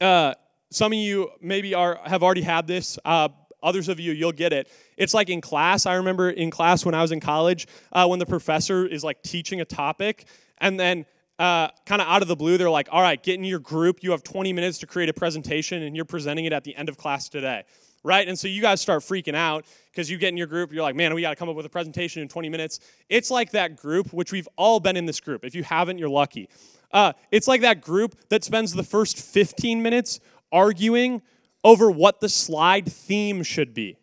uh, 0.00 0.32
some 0.70 0.92
of 0.92 0.98
you 0.98 1.30
maybe 1.42 1.74
are 1.74 2.00
have 2.04 2.22
already 2.22 2.40
had 2.40 2.66
this. 2.66 2.98
Uh, 3.04 3.28
others 3.62 3.90
of 3.90 4.00
you, 4.00 4.12
you'll 4.12 4.32
get 4.32 4.54
it. 4.54 4.70
It's 4.96 5.12
like 5.12 5.28
in 5.28 5.42
class. 5.42 5.84
I 5.84 5.96
remember 5.96 6.30
in 6.30 6.50
class 6.50 6.86
when 6.86 6.94
I 6.94 7.02
was 7.02 7.12
in 7.12 7.20
college, 7.20 7.66
uh, 7.92 8.06
when 8.06 8.18
the 8.18 8.24
professor 8.24 8.86
is 8.86 9.04
like 9.04 9.22
teaching 9.22 9.60
a 9.60 9.66
topic, 9.66 10.24
and 10.56 10.80
then 10.80 11.04
uh, 11.38 11.68
kind 11.84 12.00
of 12.00 12.08
out 12.08 12.22
of 12.22 12.28
the 12.28 12.36
blue, 12.36 12.56
they're 12.56 12.70
like, 12.70 12.88
all 12.90 13.02
right, 13.02 13.22
get 13.22 13.34
in 13.34 13.44
your 13.44 13.58
group. 13.58 14.02
You 14.02 14.12
have 14.12 14.22
20 14.22 14.54
minutes 14.54 14.78
to 14.78 14.86
create 14.86 15.10
a 15.10 15.14
presentation, 15.14 15.82
and 15.82 15.94
you're 15.94 16.06
presenting 16.06 16.46
it 16.46 16.54
at 16.54 16.64
the 16.64 16.74
end 16.76 16.88
of 16.88 16.96
class 16.96 17.28
today. 17.28 17.64
Right? 18.04 18.28
And 18.28 18.38
so 18.38 18.46
you 18.46 18.60
guys 18.60 18.80
start 18.80 19.02
freaking 19.02 19.34
out 19.34 19.64
because 19.90 20.10
you 20.10 20.18
get 20.18 20.28
in 20.28 20.36
your 20.36 20.46
group, 20.46 20.72
you're 20.72 20.82
like, 20.82 20.94
man, 20.94 21.14
we 21.14 21.22
got 21.22 21.30
to 21.30 21.36
come 21.36 21.48
up 21.48 21.56
with 21.56 21.64
a 21.64 21.70
presentation 21.70 22.20
in 22.20 22.28
20 22.28 22.50
minutes. 22.50 22.78
It's 23.08 23.30
like 23.30 23.52
that 23.52 23.76
group, 23.76 24.12
which 24.12 24.30
we've 24.30 24.48
all 24.56 24.78
been 24.78 24.96
in 24.96 25.06
this 25.06 25.20
group. 25.20 25.44
If 25.44 25.54
you 25.54 25.64
haven't, 25.64 25.98
you're 25.98 26.10
lucky. 26.10 26.50
Uh, 26.92 27.14
it's 27.32 27.48
like 27.48 27.62
that 27.62 27.80
group 27.80 28.14
that 28.28 28.44
spends 28.44 28.72
the 28.72 28.82
first 28.82 29.18
15 29.18 29.82
minutes 29.82 30.20
arguing 30.52 31.22
over 31.64 31.90
what 31.90 32.20
the 32.20 32.28
slide 32.28 32.86
theme 32.92 33.42
should 33.42 33.72
be. 33.72 33.96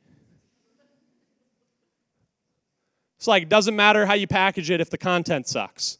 It's 3.17 3.27
like, 3.27 3.43
it 3.43 3.49
doesn't 3.49 3.75
matter 3.75 4.07
how 4.07 4.15
you 4.15 4.25
package 4.25 4.71
it 4.71 4.81
if 4.81 4.89
the 4.89 4.97
content 4.97 5.47
sucks. 5.47 5.99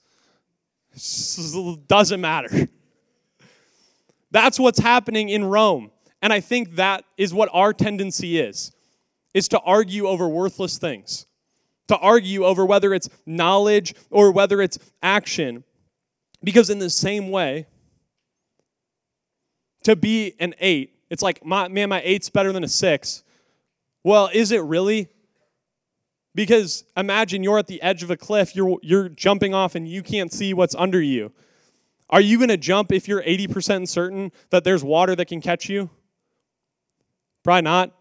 It 0.94 1.88
doesn't 1.88 2.20
matter. 2.20 2.68
That's 4.32 4.60
what's 4.60 4.80
happening 4.80 5.30
in 5.30 5.44
Rome. 5.44 5.92
And 6.22 6.32
I 6.32 6.40
think 6.40 6.76
that 6.76 7.04
is 7.18 7.34
what 7.34 7.50
our 7.52 7.74
tendency 7.74 8.40
is, 8.40 8.72
is 9.34 9.48
to 9.50 9.60
argue 9.60 10.08
over 10.08 10.28
worthless 10.28 10.78
things. 10.78 11.26
To 11.88 11.98
argue 11.98 12.46
over 12.46 12.66
whether 12.66 12.94
it's 12.94 13.10
knowledge 13.26 13.96
or 14.10 14.32
whether 14.32 14.62
it's 14.62 14.78
action. 15.02 15.64
Because 16.44 16.70
in 16.70 16.80
the 16.80 16.90
same 16.90 17.30
way, 17.30 17.68
to 19.84 19.96
be 19.96 20.36
an 20.40 20.54
eight, 20.60 20.96
it's 21.10 21.24
like, 21.24 21.44
my, 21.44 21.68
man, 21.68 21.90
my 21.90 22.02
eight's 22.06 22.30
better 22.30 22.54
than 22.54 22.64
a 22.64 22.68
six. 22.68 23.24
Well, 24.04 24.30
is 24.32 24.52
it 24.52 24.62
really? 24.64 25.10
Because 26.34 26.86
imagine 26.96 27.44
you're 27.44 27.60
at 27.60 27.68
the 27.68 27.82
edge 27.82 28.04
of 28.04 28.12
a 28.12 28.18
cliff, 28.18 28.56
you're, 28.56 28.78
you're 28.82 29.10
jumping 29.10 29.54
off 29.54 29.76
and 29.76 29.88
you 29.88 30.02
can't 30.02 30.32
see 30.32 30.54
what's 30.54 30.76
under 30.76 31.02
you. 31.02 31.34
Are 32.10 32.22
you 32.22 32.38
going 32.38 32.50
to 32.50 32.58
jump 32.58 32.92
if 32.92 33.08
you're 33.08 33.24
80% 33.24 33.88
certain 33.88 34.32
that 34.50 34.64
there's 34.64 34.84
water 34.84 35.16
that 35.16 35.26
can 35.26 35.42
catch 35.42 35.68
you? 35.68 35.90
Probably 37.44 37.64
not. 37.64 37.92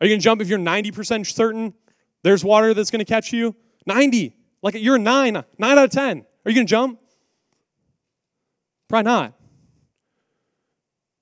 Are 0.00 0.06
you 0.06 0.12
going 0.12 0.20
to 0.20 0.24
jump 0.24 0.40
if 0.40 0.48
you're 0.48 0.58
90% 0.58 1.26
certain 1.26 1.74
there's 2.22 2.44
water 2.44 2.74
that's 2.74 2.90
going 2.90 3.04
to 3.04 3.04
catch 3.04 3.32
you? 3.32 3.54
90. 3.86 4.36
Like 4.62 4.74
you're 4.74 4.96
a 4.96 5.00
9, 5.00 5.44
9 5.58 5.78
out 5.78 5.84
of 5.84 5.90
10. 5.90 6.18
Are 6.18 6.50
you 6.50 6.54
going 6.54 6.66
to 6.66 6.70
jump? 6.70 7.00
Probably 8.88 9.04
not. 9.04 9.34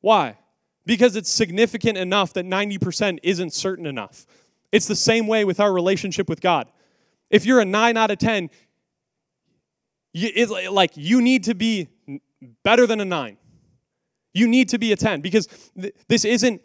Why? 0.00 0.38
Because 0.85 1.16
it's 1.16 1.31
significant 1.31 1.98
enough 1.98 2.33
that 2.35 2.44
90% 2.44 3.18
isn't 3.22 3.52
certain 3.52 3.87
enough. 3.87 4.26
It's 4.72 4.87
the 4.87 4.96
same 4.96 5.26
way 5.26 5.44
with 5.44 5.59
our 5.59 5.72
relationship 5.72 6.29
with 6.29 6.40
God. 6.40 6.70
If 7.31 7.44
you're 7.44 7.61
a 7.61 7.64
9 7.64 7.96
out 7.96 8.11
of 8.11 8.18
10, 8.18 8.50
you, 10.12 10.70
like 10.70 10.92
you 10.94 11.20
need 11.20 11.44
to 11.44 11.55
be 11.55 11.88
better 12.62 12.87
than 12.87 13.00
a 13.00 13.05
9. 13.05 13.37
You 14.33 14.46
need 14.46 14.68
to 14.70 14.79
be 14.79 14.92
a 14.92 14.96
10 14.96 15.20
because 15.20 15.46
th- 15.81 15.94
this 16.09 16.24
isn't 16.24 16.62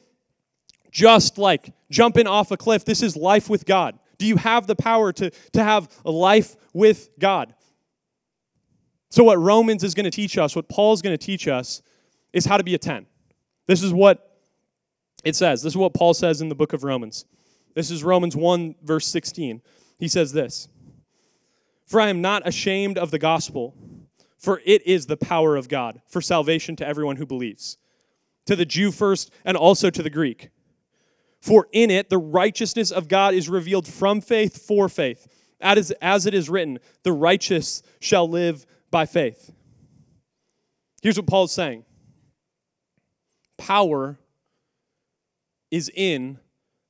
just 0.91 1.37
like 1.37 1.73
jumping 1.89 2.27
off 2.27 2.51
a 2.51 2.57
cliff. 2.57 2.85
This 2.85 3.01
is 3.01 3.15
life 3.15 3.49
with 3.49 3.65
God. 3.65 3.97
Do 4.17 4.27
you 4.27 4.37
have 4.37 4.67
the 4.67 4.75
power 4.75 5.11
to, 5.13 5.31
to 5.53 5.63
have 5.63 5.89
a 6.05 6.11
life 6.11 6.55
with 6.73 7.09
God? 7.17 7.55
So, 9.09 9.23
what 9.23 9.39
Romans 9.39 9.83
is 9.83 9.93
going 9.93 10.03
to 10.05 10.11
teach 10.11 10.37
us, 10.37 10.55
what 10.55 10.69
Paul's 10.69 11.01
going 11.01 11.17
to 11.17 11.25
teach 11.25 11.47
us, 11.47 11.81
is 12.31 12.45
how 12.45 12.57
to 12.57 12.63
be 12.63 12.75
a 12.75 12.77
10. 12.77 13.07
This 13.67 13.83
is 13.83 13.93
what 13.93 14.37
it 15.23 15.35
says. 15.35 15.63
This 15.63 15.73
is 15.73 15.77
what 15.77 15.93
Paul 15.93 16.13
says 16.13 16.41
in 16.41 16.49
the 16.49 16.55
book 16.55 16.73
of 16.73 16.83
Romans. 16.83 17.25
This 17.73 17.91
is 17.91 18.03
Romans 18.03 18.35
1, 18.35 18.75
verse 18.83 19.07
16. 19.07 19.61
He 19.97 20.07
says 20.07 20.33
this 20.33 20.67
For 21.85 21.99
I 21.99 22.09
am 22.09 22.21
not 22.21 22.47
ashamed 22.47 22.97
of 22.97 23.11
the 23.11 23.19
gospel, 23.19 23.75
for 24.37 24.61
it 24.65 24.85
is 24.85 25.07
the 25.07 25.17
power 25.17 25.55
of 25.55 25.67
God 25.67 26.01
for 26.07 26.21
salvation 26.21 26.75
to 26.77 26.87
everyone 26.87 27.17
who 27.17 27.25
believes, 27.25 27.77
to 28.45 28.55
the 28.55 28.65
Jew 28.65 28.91
first, 28.91 29.31
and 29.45 29.57
also 29.57 29.89
to 29.89 30.03
the 30.03 30.09
Greek. 30.09 30.49
For 31.41 31.67
in 31.71 31.89
it 31.89 32.09
the 32.09 32.17
righteousness 32.17 32.91
of 32.91 33.07
God 33.07 33.33
is 33.33 33.49
revealed 33.49 33.87
from 33.87 34.21
faith 34.21 34.65
for 34.65 34.87
faith. 34.87 35.27
As, 35.59 35.91
as 36.01 36.25
it 36.25 36.33
is 36.33 36.49
written, 36.49 36.79
the 37.03 37.11
righteous 37.11 37.83
shall 37.99 38.27
live 38.27 38.65
by 38.89 39.05
faith. 39.05 39.51
Here's 41.01 41.17
what 41.17 41.27
Paul's 41.27 41.51
saying 41.51 41.83
power 43.57 44.17
is 45.69 45.91
in 45.93 46.39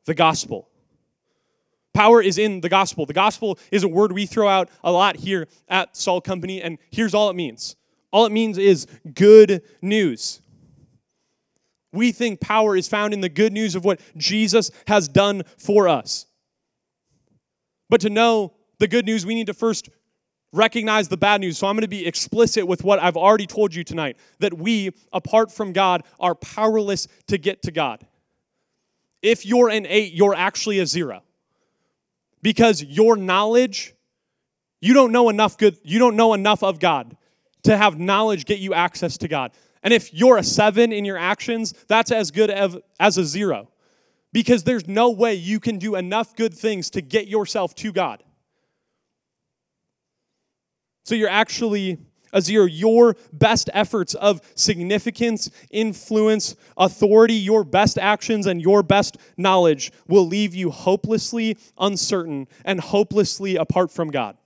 the 0.05 0.13
gospel. 0.13 0.67
Power 1.93 2.21
is 2.21 2.37
in 2.37 2.61
the 2.61 2.69
gospel. 2.69 3.05
The 3.05 3.13
gospel 3.13 3.59
is 3.69 3.83
a 3.83 3.87
word 3.87 4.13
we 4.13 4.25
throw 4.25 4.47
out 4.47 4.69
a 4.83 4.91
lot 4.91 5.17
here 5.17 5.47
at 5.67 5.95
Salt 5.97 6.23
Company, 6.23 6.61
and 6.61 6.77
here's 6.89 7.13
all 7.13 7.29
it 7.29 7.35
means 7.35 7.75
all 8.11 8.25
it 8.25 8.31
means 8.31 8.57
is 8.57 8.87
good 9.13 9.61
news. 9.81 10.40
We 11.93 12.11
think 12.11 12.39
power 12.39 12.75
is 12.75 12.87
found 12.87 13.13
in 13.13 13.21
the 13.21 13.29
good 13.29 13.51
news 13.51 13.75
of 13.75 13.83
what 13.83 13.99
Jesus 14.15 14.71
has 14.87 15.07
done 15.07 15.43
for 15.57 15.87
us. 15.87 16.25
But 17.89 18.01
to 18.01 18.09
know 18.09 18.53
the 18.79 18.87
good 18.87 19.05
news, 19.05 19.25
we 19.25 19.35
need 19.35 19.47
to 19.47 19.53
first 19.53 19.89
recognize 20.53 21.07
the 21.07 21.17
bad 21.17 21.41
news. 21.41 21.57
So 21.57 21.67
I'm 21.67 21.75
going 21.75 21.81
to 21.81 21.87
be 21.87 22.05
explicit 22.05 22.67
with 22.67 22.83
what 22.83 22.99
I've 22.99 23.17
already 23.17 23.47
told 23.47 23.75
you 23.75 23.83
tonight 23.83 24.17
that 24.39 24.53
we, 24.53 24.91
apart 25.13 25.51
from 25.51 25.73
God, 25.73 26.03
are 26.19 26.35
powerless 26.35 27.07
to 27.27 27.37
get 27.37 27.61
to 27.63 27.71
God. 27.71 28.05
If 29.21 29.45
you're 29.45 29.69
an 29.69 29.85
eight, 29.85 30.13
you're 30.13 30.33
actually 30.33 30.79
a 30.79 30.85
zero 30.85 31.23
because 32.41 32.83
your 32.83 33.15
knowledge, 33.15 33.93
you 34.81 34.93
don't 34.93 35.11
know 35.11 35.29
enough 35.29 35.57
good, 35.57 35.77
you 35.83 35.99
don't 35.99 36.15
know 36.15 36.33
enough 36.33 36.63
of 36.63 36.79
God 36.79 37.15
to 37.63 37.77
have 37.77 37.99
knowledge 37.99 38.45
get 38.45 38.59
you 38.59 38.73
access 38.73 39.17
to 39.19 39.27
God. 39.27 39.51
And 39.83 39.93
if 39.93 40.13
you're 40.13 40.37
a 40.37 40.43
seven 40.43 40.91
in 40.91 41.05
your 41.05 41.17
actions, 41.17 41.73
that's 41.87 42.11
as 42.11 42.31
good 42.31 42.49
as 42.99 43.17
a 43.17 43.25
zero. 43.25 43.69
Because 44.33 44.63
there's 44.63 44.87
no 44.87 45.09
way 45.09 45.33
you 45.33 45.59
can 45.59 45.77
do 45.77 45.95
enough 45.95 46.35
good 46.35 46.53
things 46.53 46.89
to 46.91 47.01
get 47.01 47.27
yourself 47.27 47.75
to 47.75 47.91
God. 47.91 48.23
So 51.03 51.15
you're 51.15 51.29
actually 51.29 51.97
a 52.31 52.41
zero. 52.41 52.65
Your 52.65 53.17
best 53.33 53.69
efforts 53.73 54.13
of 54.13 54.39
significance, 54.55 55.49
influence, 55.69 56.55
authority, 56.77 57.33
your 57.33 57.63
best 57.63 57.97
actions, 57.97 58.45
and 58.45 58.61
your 58.61 58.83
best 58.83 59.17
knowledge 59.35 59.91
will 60.07 60.25
leave 60.25 60.55
you 60.55 60.69
hopelessly 60.69 61.57
uncertain 61.77 62.47
and 62.63 62.79
hopelessly 62.79 63.57
apart 63.57 63.91
from 63.91 64.09
God. 64.09 64.37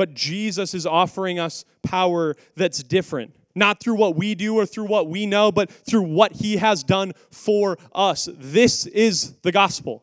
But 0.00 0.14
Jesus 0.14 0.72
is 0.72 0.86
offering 0.86 1.38
us 1.38 1.66
power 1.82 2.34
that's 2.56 2.82
different. 2.82 3.36
not 3.54 3.80
through 3.80 3.96
what 3.96 4.16
we 4.16 4.34
do 4.34 4.58
or 4.58 4.64
through 4.64 4.86
what 4.86 5.10
we 5.10 5.26
know, 5.26 5.52
but 5.52 5.70
through 5.70 6.04
what 6.04 6.32
he 6.32 6.56
has 6.56 6.82
done 6.82 7.12
for 7.30 7.76
us. 7.94 8.26
This 8.32 8.86
is 8.86 9.32
the 9.42 9.52
gospel. 9.52 10.02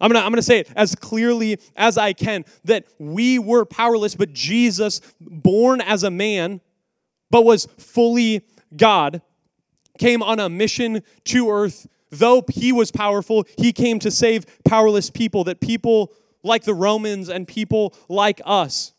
I'm 0.00 0.10
gonna, 0.10 0.24
I'm 0.24 0.32
gonna 0.32 0.40
say 0.40 0.60
it 0.60 0.70
as 0.74 0.94
clearly 0.94 1.58
as 1.76 1.98
I 1.98 2.14
can 2.14 2.46
that 2.64 2.86
we 2.98 3.38
were 3.38 3.66
powerless, 3.66 4.14
but 4.14 4.32
Jesus, 4.32 5.02
born 5.20 5.82
as 5.82 6.02
a 6.02 6.10
man, 6.10 6.62
but 7.30 7.44
was 7.44 7.66
fully 7.76 8.40
God, 8.74 9.20
came 9.98 10.22
on 10.22 10.40
a 10.40 10.48
mission 10.48 11.02
to 11.24 11.50
earth. 11.50 11.86
Though 12.08 12.42
he 12.50 12.72
was 12.72 12.90
powerful, 12.90 13.44
he 13.58 13.74
came 13.74 13.98
to 13.98 14.10
save 14.10 14.46
powerless 14.64 15.10
people, 15.10 15.44
that 15.44 15.60
people 15.60 16.10
like 16.42 16.64
the 16.64 16.72
Romans 16.72 17.28
and 17.28 17.46
people 17.46 17.94
like 18.08 18.40
us 18.46 18.94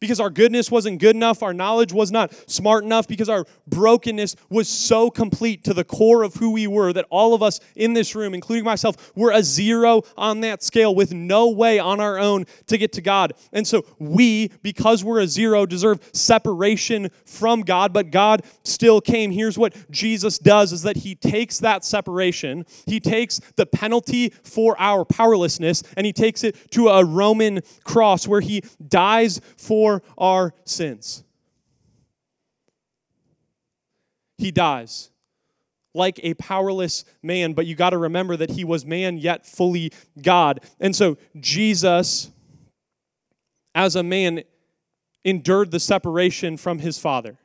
because 0.00 0.20
our 0.20 0.30
goodness 0.30 0.70
wasn't 0.70 1.00
good 1.00 1.16
enough, 1.16 1.42
our 1.42 1.54
knowledge 1.54 1.92
was 1.92 2.12
not 2.12 2.32
smart 2.50 2.84
enough, 2.84 3.08
because 3.08 3.28
our 3.28 3.46
brokenness 3.66 4.36
was 4.50 4.68
so 4.68 5.10
complete 5.10 5.64
to 5.64 5.72
the 5.72 5.84
core 5.84 6.22
of 6.22 6.34
who 6.34 6.52
we 6.52 6.66
were 6.66 6.92
that 6.92 7.06
all 7.10 7.34
of 7.34 7.42
us 7.42 7.60
in 7.74 7.94
this 7.94 8.14
room, 8.14 8.34
including 8.34 8.64
myself, 8.64 9.12
were 9.16 9.32
a 9.32 9.42
zero 9.42 10.02
on 10.16 10.40
that 10.40 10.62
scale 10.62 10.94
with 10.94 11.14
no 11.14 11.48
way 11.48 11.78
on 11.78 12.00
our 12.00 12.18
own 12.18 12.44
to 12.66 12.76
get 12.76 12.92
to 12.92 13.00
God. 13.00 13.32
And 13.52 13.66
so 13.66 13.86
we, 13.98 14.48
because 14.62 15.02
we're 15.02 15.20
a 15.20 15.26
zero, 15.26 15.64
deserve 15.64 16.00
separation 16.12 17.08
from 17.24 17.62
God, 17.62 17.92
but 17.92 18.10
God 18.10 18.42
still 18.64 19.00
came. 19.00 19.30
Here's 19.30 19.56
what 19.56 19.90
Jesus 19.90 20.38
does 20.38 20.72
is 20.72 20.82
that 20.82 20.98
he 20.98 21.14
takes 21.14 21.58
that 21.60 21.84
separation, 21.84 22.66
he 22.84 23.00
takes 23.00 23.40
the 23.56 23.64
penalty 23.64 24.30
for 24.42 24.78
our 24.78 25.04
powerlessness, 25.04 25.82
and 25.96 26.04
he 26.04 26.12
takes 26.12 26.44
it 26.44 26.70
to 26.72 26.88
a 26.88 27.04
Roman 27.04 27.62
cross 27.84 28.28
where 28.28 28.40
he 28.40 28.62
dies 28.88 29.40
for 29.56 29.85
for 29.86 30.02
our 30.18 30.52
sins. 30.64 31.22
He 34.36 34.50
dies 34.50 35.10
like 35.94 36.18
a 36.22 36.34
powerless 36.34 37.04
man, 37.22 37.52
but 37.52 37.66
you 37.66 37.74
got 37.74 37.90
to 37.90 37.98
remember 37.98 38.36
that 38.36 38.50
he 38.50 38.64
was 38.64 38.84
man 38.84 39.16
yet 39.16 39.46
fully 39.46 39.92
God. 40.20 40.60
And 40.80 40.94
so 40.94 41.16
Jesus, 41.38 42.30
as 43.74 43.96
a 43.96 44.02
man, 44.02 44.42
endured 45.24 45.70
the 45.70 45.80
separation 45.80 46.56
from 46.56 46.80
his 46.80 46.98
Father. 46.98 47.38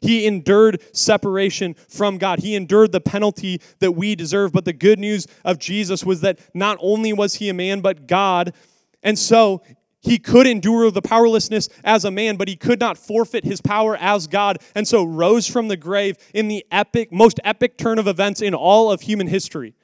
He 0.00 0.24
endured 0.24 0.80
separation 0.96 1.74
from 1.74 2.16
God. 2.16 2.38
He 2.38 2.54
endured 2.54 2.92
the 2.92 3.00
penalty 3.00 3.60
that 3.80 3.92
we 3.92 4.14
deserve. 4.14 4.52
But 4.52 4.64
the 4.64 4.72
good 4.72 4.98
news 4.98 5.26
of 5.44 5.58
Jesus 5.58 6.04
was 6.04 6.20
that 6.20 6.38
not 6.54 6.78
only 6.80 7.12
was 7.12 7.34
he 7.34 7.48
a 7.48 7.54
man, 7.54 7.80
but 7.80 8.06
God. 8.06 8.54
And 9.02 9.18
so 9.18 9.62
he 10.06 10.18
could 10.18 10.46
endure 10.46 10.90
the 10.90 11.02
powerlessness 11.02 11.68
as 11.84 12.04
a 12.04 12.10
man, 12.10 12.36
but 12.36 12.48
he 12.48 12.56
could 12.56 12.80
not 12.80 12.96
forfeit 12.96 13.44
his 13.44 13.60
power 13.60 13.96
as 13.96 14.26
God, 14.26 14.58
and 14.74 14.86
so 14.86 15.04
rose 15.04 15.46
from 15.46 15.68
the 15.68 15.76
grave 15.76 16.16
in 16.32 16.48
the 16.48 16.64
epic, 16.70 17.12
most 17.12 17.38
epic 17.44 17.76
turn 17.76 17.98
of 17.98 18.06
events 18.08 18.40
in 18.40 18.54
all 18.54 18.90
of 18.90 19.02
human 19.02 19.26
history. 19.26 19.74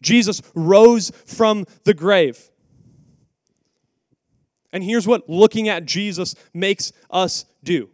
Jesus 0.00 0.42
rose 0.54 1.10
from 1.26 1.66
the 1.84 1.94
grave. 1.94 2.50
And 4.72 4.82
here's 4.82 5.06
what 5.06 5.28
looking 5.28 5.68
at 5.68 5.84
Jesus 5.86 6.34
makes 6.52 6.92
us 7.10 7.44
do. 7.62 7.90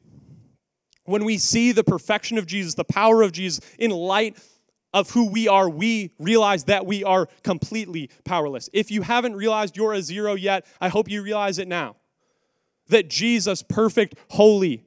When 1.05 1.25
we 1.25 1.39
see 1.39 1.73
the 1.73 1.85
perfection 1.85 2.39
of 2.39 2.47
Jesus, 2.47 2.75
the 2.75 2.85
power 2.85 3.23
of 3.23 3.33
Jesus, 3.33 3.61
in 3.79 3.91
light 3.91 4.39
of 4.93 5.11
who 5.11 5.31
we 5.31 5.49
are, 5.49 5.69
we 5.69 6.13
realize 6.19 6.65
that 6.65 6.87
we 6.87 7.05
are 7.05 7.29
completely 7.43 8.11
powerless. 8.25 8.69
If 8.73 8.91
you 8.91 9.03
haven't 9.03 9.37
realized 9.37 9.77
you're 9.77 9.93
a 9.93 10.03
zero 10.03 10.35
yet, 10.35 10.67
I 10.81 10.89
hope 10.89 11.09
you 11.09 11.23
realize 11.23 11.59
it 11.59 11.69
now. 11.69 11.97
That 12.89 13.09
Jesus, 13.09 13.63
perfect, 13.63 14.17
holy, 14.31 14.85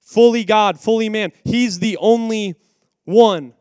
fully 0.00 0.44
God, 0.44 0.78
fully 0.80 1.08
man, 1.08 1.32
he's 1.44 1.78
the 1.78 1.96
only 1.98 2.54
one 3.04 3.52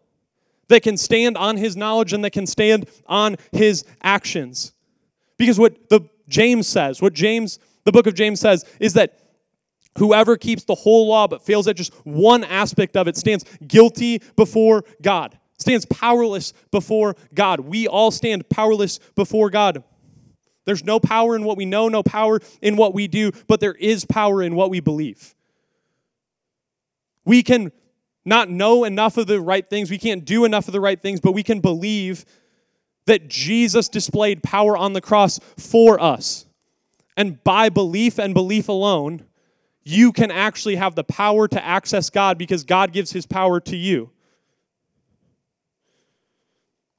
that 0.69 0.84
can 0.84 0.97
stand 0.97 1.38
on 1.38 1.57
his 1.57 1.75
knowledge 1.75 2.13
and 2.13 2.23
that 2.23 2.31
can 2.31 2.47
stand 2.47 2.89
on 3.07 3.36
his 3.51 3.84
actions. 4.01 4.71
Because 5.38 5.60
what 5.60 5.89
the 5.89 6.01
James 6.29 6.67
says, 6.67 7.01
what 7.01 7.13
James, 7.13 7.60
the 7.84 7.91
book 7.91 8.07
of 8.07 8.13
James 8.13 8.39
says, 8.39 8.63
is 8.79 8.93
that 8.93 9.20
Whoever 9.97 10.38
keeps 10.38 10.63
the 10.63 10.75
whole 10.75 11.08
law 11.08 11.27
but 11.27 11.43
fails 11.43 11.67
at 11.67 11.75
just 11.75 11.93
one 12.06 12.43
aspect 12.43 12.95
of 12.95 13.08
it 13.08 13.17
stands 13.17 13.43
guilty 13.67 14.21
before 14.36 14.84
God, 15.01 15.38
stands 15.58 15.86
powerless 15.86 16.54
before 16.71 17.15
God. 17.34 17.62
We 17.62 17.88
all 17.88 18.12
stand 18.12 18.49
powerless 18.49 18.99
before 19.15 19.49
God. 19.49 19.84
There's 20.65 20.84
no 20.84 20.99
power 20.99 21.36
in 21.36 21.43
what 21.43 21.58
we 21.58 21.65
know, 21.65 21.89
no 21.89 22.04
power 22.04 22.39
in 22.62 22.77
what 22.77 22.93
we 22.93 23.08
do, 23.08 23.32
but 23.47 23.60
there 23.60 23.73
is 23.73 24.06
power 24.06 24.41
in 24.41 24.56
what 24.56 24.69
we 24.69 24.80
believe. 24.80 25.36
We 27.25 27.43
can 27.43 27.71
not 28.23 28.49
know 28.49 28.84
enough 28.84 29.17
of 29.17 29.27
the 29.27 29.41
right 29.41 29.67
things, 29.67 29.89
we 29.89 29.97
can't 29.97 30.23
do 30.23 30.45
enough 30.45 30.67
of 30.67 30.73
the 30.73 30.80
right 30.80 31.01
things, 31.01 31.19
but 31.19 31.34
we 31.34 31.43
can 31.43 31.60
believe 31.60 32.23
that 33.08 33.27
Jesus 33.27 33.89
displayed 33.89 34.43
power 34.43 34.77
on 34.77 34.93
the 34.93 35.01
cross 35.01 35.39
for 35.58 35.99
us. 35.99 36.45
And 37.17 37.43
by 37.43 37.69
belief 37.69 38.19
and 38.19 38.34
belief 38.34 38.69
alone, 38.69 39.25
you 39.84 40.12
can 40.12 40.32
actually 40.32 40.76
have 40.76 40.96
the 40.96 41.04
power 41.04 41.48
to 41.48 41.63
access 41.63 42.10
God 42.10 42.38
because 42.38 42.63
God 42.63 42.91
gives 42.91 43.12
his 43.12 43.26
power 43.26 43.60
to 43.62 43.76
you. 43.76 44.12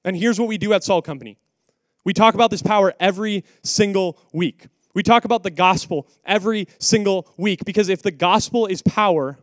And 0.05 0.17
here's 0.17 0.41
what 0.41 0.49
we 0.49 0.59
do 0.59 0.73
at 0.73 0.83
Salt 0.83 1.05
Company 1.05 1.39
we 2.05 2.13
talk 2.13 2.35
about 2.35 2.51
this 2.51 2.63
power 2.63 2.93
every 2.99 3.45
single 3.63 4.19
week. 4.33 4.67
We 4.95 5.03
talk 5.03 5.25
about 5.25 5.43
the 5.43 5.51
gospel 5.51 6.09
every 6.25 6.69
single 6.79 7.33
week 7.37 7.65
because 7.65 7.89
if 7.89 8.03
the 8.03 8.11
gospel 8.11 8.67
is 8.67 8.83
power, 8.83 9.39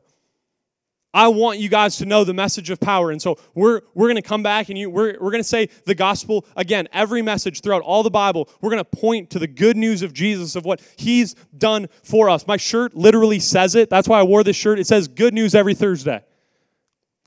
I 1.14 1.28
want 1.30 1.60
you 1.60 1.70
guys 1.70 1.98
to 1.98 2.06
know 2.06 2.24
the 2.24 2.36
message 2.36 2.70
of 2.70 2.80
power. 2.80 3.10
And 3.10 3.20
so 3.20 3.38
we're, 3.56 3.82
we're 3.96 4.08
going 4.08 4.16
to 4.16 4.22
come 4.22 4.44
back 4.44 4.70
and 4.70 4.78
you, 4.78 4.90
we're, 4.92 5.14
we're 5.20 5.32
going 5.32 5.42
to 5.42 5.48
say 5.48 5.70
the 5.86 5.96
gospel 5.96 6.46
again. 6.56 6.88
Every 6.94 7.24
message 7.24 7.62
throughout 7.62 7.82
all 7.82 8.04
the 8.04 8.12
Bible, 8.12 8.48
we're 8.62 8.70
going 8.70 8.84
to 8.84 8.98
point 8.98 9.32
to 9.32 9.40
the 9.40 9.48
good 9.48 9.76
news 9.76 10.04
of 10.04 10.14
Jesus, 10.14 10.56
of 10.56 10.66
what 10.66 10.82
he's 10.98 11.34
done 11.58 11.88
for 12.04 12.30
us. 12.30 12.46
My 12.46 12.58
shirt 12.58 12.96
literally 12.96 13.40
says 13.40 13.74
it. 13.74 13.90
That's 13.90 14.08
why 14.08 14.20
I 14.20 14.24
wore 14.24 14.44
this 14.44 14.56
shirt. 14.56 14.78
It 14.78 14.86
says 14.86 15.08
good 15.08 15.34
news 15.34 15.56
every 15.56 15.74
Thursday. 15.74 16.24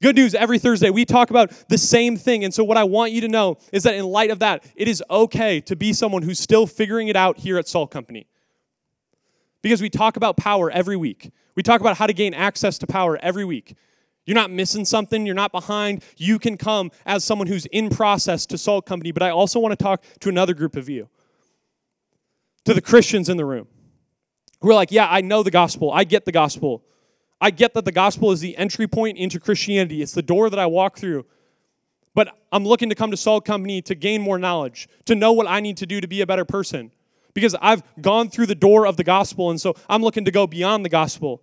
Good 0.00 0.16
news 0.16 0.34
every 0.34 0.58
Thursday. 0.58 0.90
We 0.90 1.04
talk 1.04 1.30
about 1.30 1.52
the 1.68 1.78
same 1.78 2.16
thing. 2.16 2.42
And 2.44 2.52
so, 2.52 2.64
what 2.64 2.76
I 2.76 2.82
want 2.82 3.12
you 3.12 3.20
to 3.20 3.28
know 3.28 3.58
is 3.72 3.84
that 3.84 3.94
in 3.94 4.04
light 4.04 4.32
of 4.32 4.40
that, 4.40 4.64
it 4.74 4.88
is 4.88 5.00
okay 5.08 5.60
to 5.60 5.76
be 5.76 5.92
someone 5.92 6.22
who's 6.22 6.40
still 6.40 6.66
figuring 6.66 7.06
it 7.06 7.14
out 7.14 7.38
here 7.38 7.56
at 7.56 7.68
Salt 7.68 7.92
Company. 7.92 8.26
Because 9.62 9.80
we 9.80 9.88
talk 9.88 10.16
about 10.16 10.36
power 10.36 10.70
every 10.70 10.96
week. 10.96 11.30
We 11.54 11.62
talk 11.62 11.80
about 11.80 11.96
how 11.96 12.06
to 12.06 12.12
gain 12.12 12.34
access 12.34 12.78
to 12.78 12.86
power 12.86 13.18
every 13.22 13.44
week. 13.44 13.76
You're 14.24 14.34
not 14.36 14.50
missing 14.50 14.84
something, 14.84 15.26
you're 15.26 15.34
not 15.34 15.52
behind. 15.52 16.04
You 16.16 16.38
can 16.38 16.56
come 16.56 16.90
as 17.04 17.24
someone 17.24 17.48
who's 17.48 17.66
in 17.66 17.90
process 17.90 18.46
to 18.46 18.58
Salt 18.58 18.86
Company, 18.86 19.10
but 19.10 19.22
I 19.22 19.30
also 19.30 19.58
want 19.58 19.76
to 19.76 19.82
talk 19.82 20.04
to 20.20 20.28
another 20.28 20.54
group 20.54 20.76
of 20.76 20.88
you. 20.88 21.08
To 22.66 22.74
the 22.74 22.80
Christians 22.80 23.28
in 23.28 23.36
the 23.36 23.44
room 23.44 23.66
who 24.60 24.70
are 24.70 24.74
like, 24.74 24.92
yeah, 24.92 25.08
I 25.10 25.20
know 25.20 25.42
the 25.42 25.50
gospel, 25.50 25.90
I 25.90 26.04
get 26.04 26.24
the 26.24 26.32
gospel. 26.32 26.84
I 27.40 27.50
get 27.50 27.74
that 27.74 27.84
the 27.84 27.90
gospel 27.90 28.30
is 28.30 28.38
the 28.38 28.56
entry 28.56 28.86
point 28.86 29.18
into 29.18 29.40
Christianity, 29.40 30.00
it's 30.00 30.12
the 30.12 30.22
door 30.22 30.48
that 30.48 30.60
I 30.60 30.66
walk 30.66 30.96
through. 30.96 31.26
But 32.14 32.38
I'm 32.52 32.64
looking 32.64 32.88
to 32.90 32.94
come 32.94 33.10
to 33.10 33.16
Salt 33.16 33.44
Company 33.44 33.82
to 33.82 33.96
gain 33.96 34.22
more 34.22 34.38
knowledge, 34.38 34.88
to 35.06 35.16
know 35.16 35.32
what 35.32 35.48
I 35.48 35.58
need 35.58 35.78
to 35.78 35.86
do 35.86 36.00
to 36.00 36.06
be 36.06 36.20
a 36.20 36.26
better 36.26 36.44
person 36.44 36.92
because 37.34 37.54
I've 37.60 37.82
gone 38.00 38.28
through 38.28 38.46
the 38.46 38.54
door 38.54 38.86
of 38.86 38.96
the 38.96 39.04
gospel, 39.04 39.50
and 39.50 39.60
so 39.60 39.74
I'm 39.88 40.02
looking 40.02 40.24
to 40.24 40.30
go 40.30 40.46
beyond 40.46 40.84
the 40.84 40.88
gospel. 40.88 41.42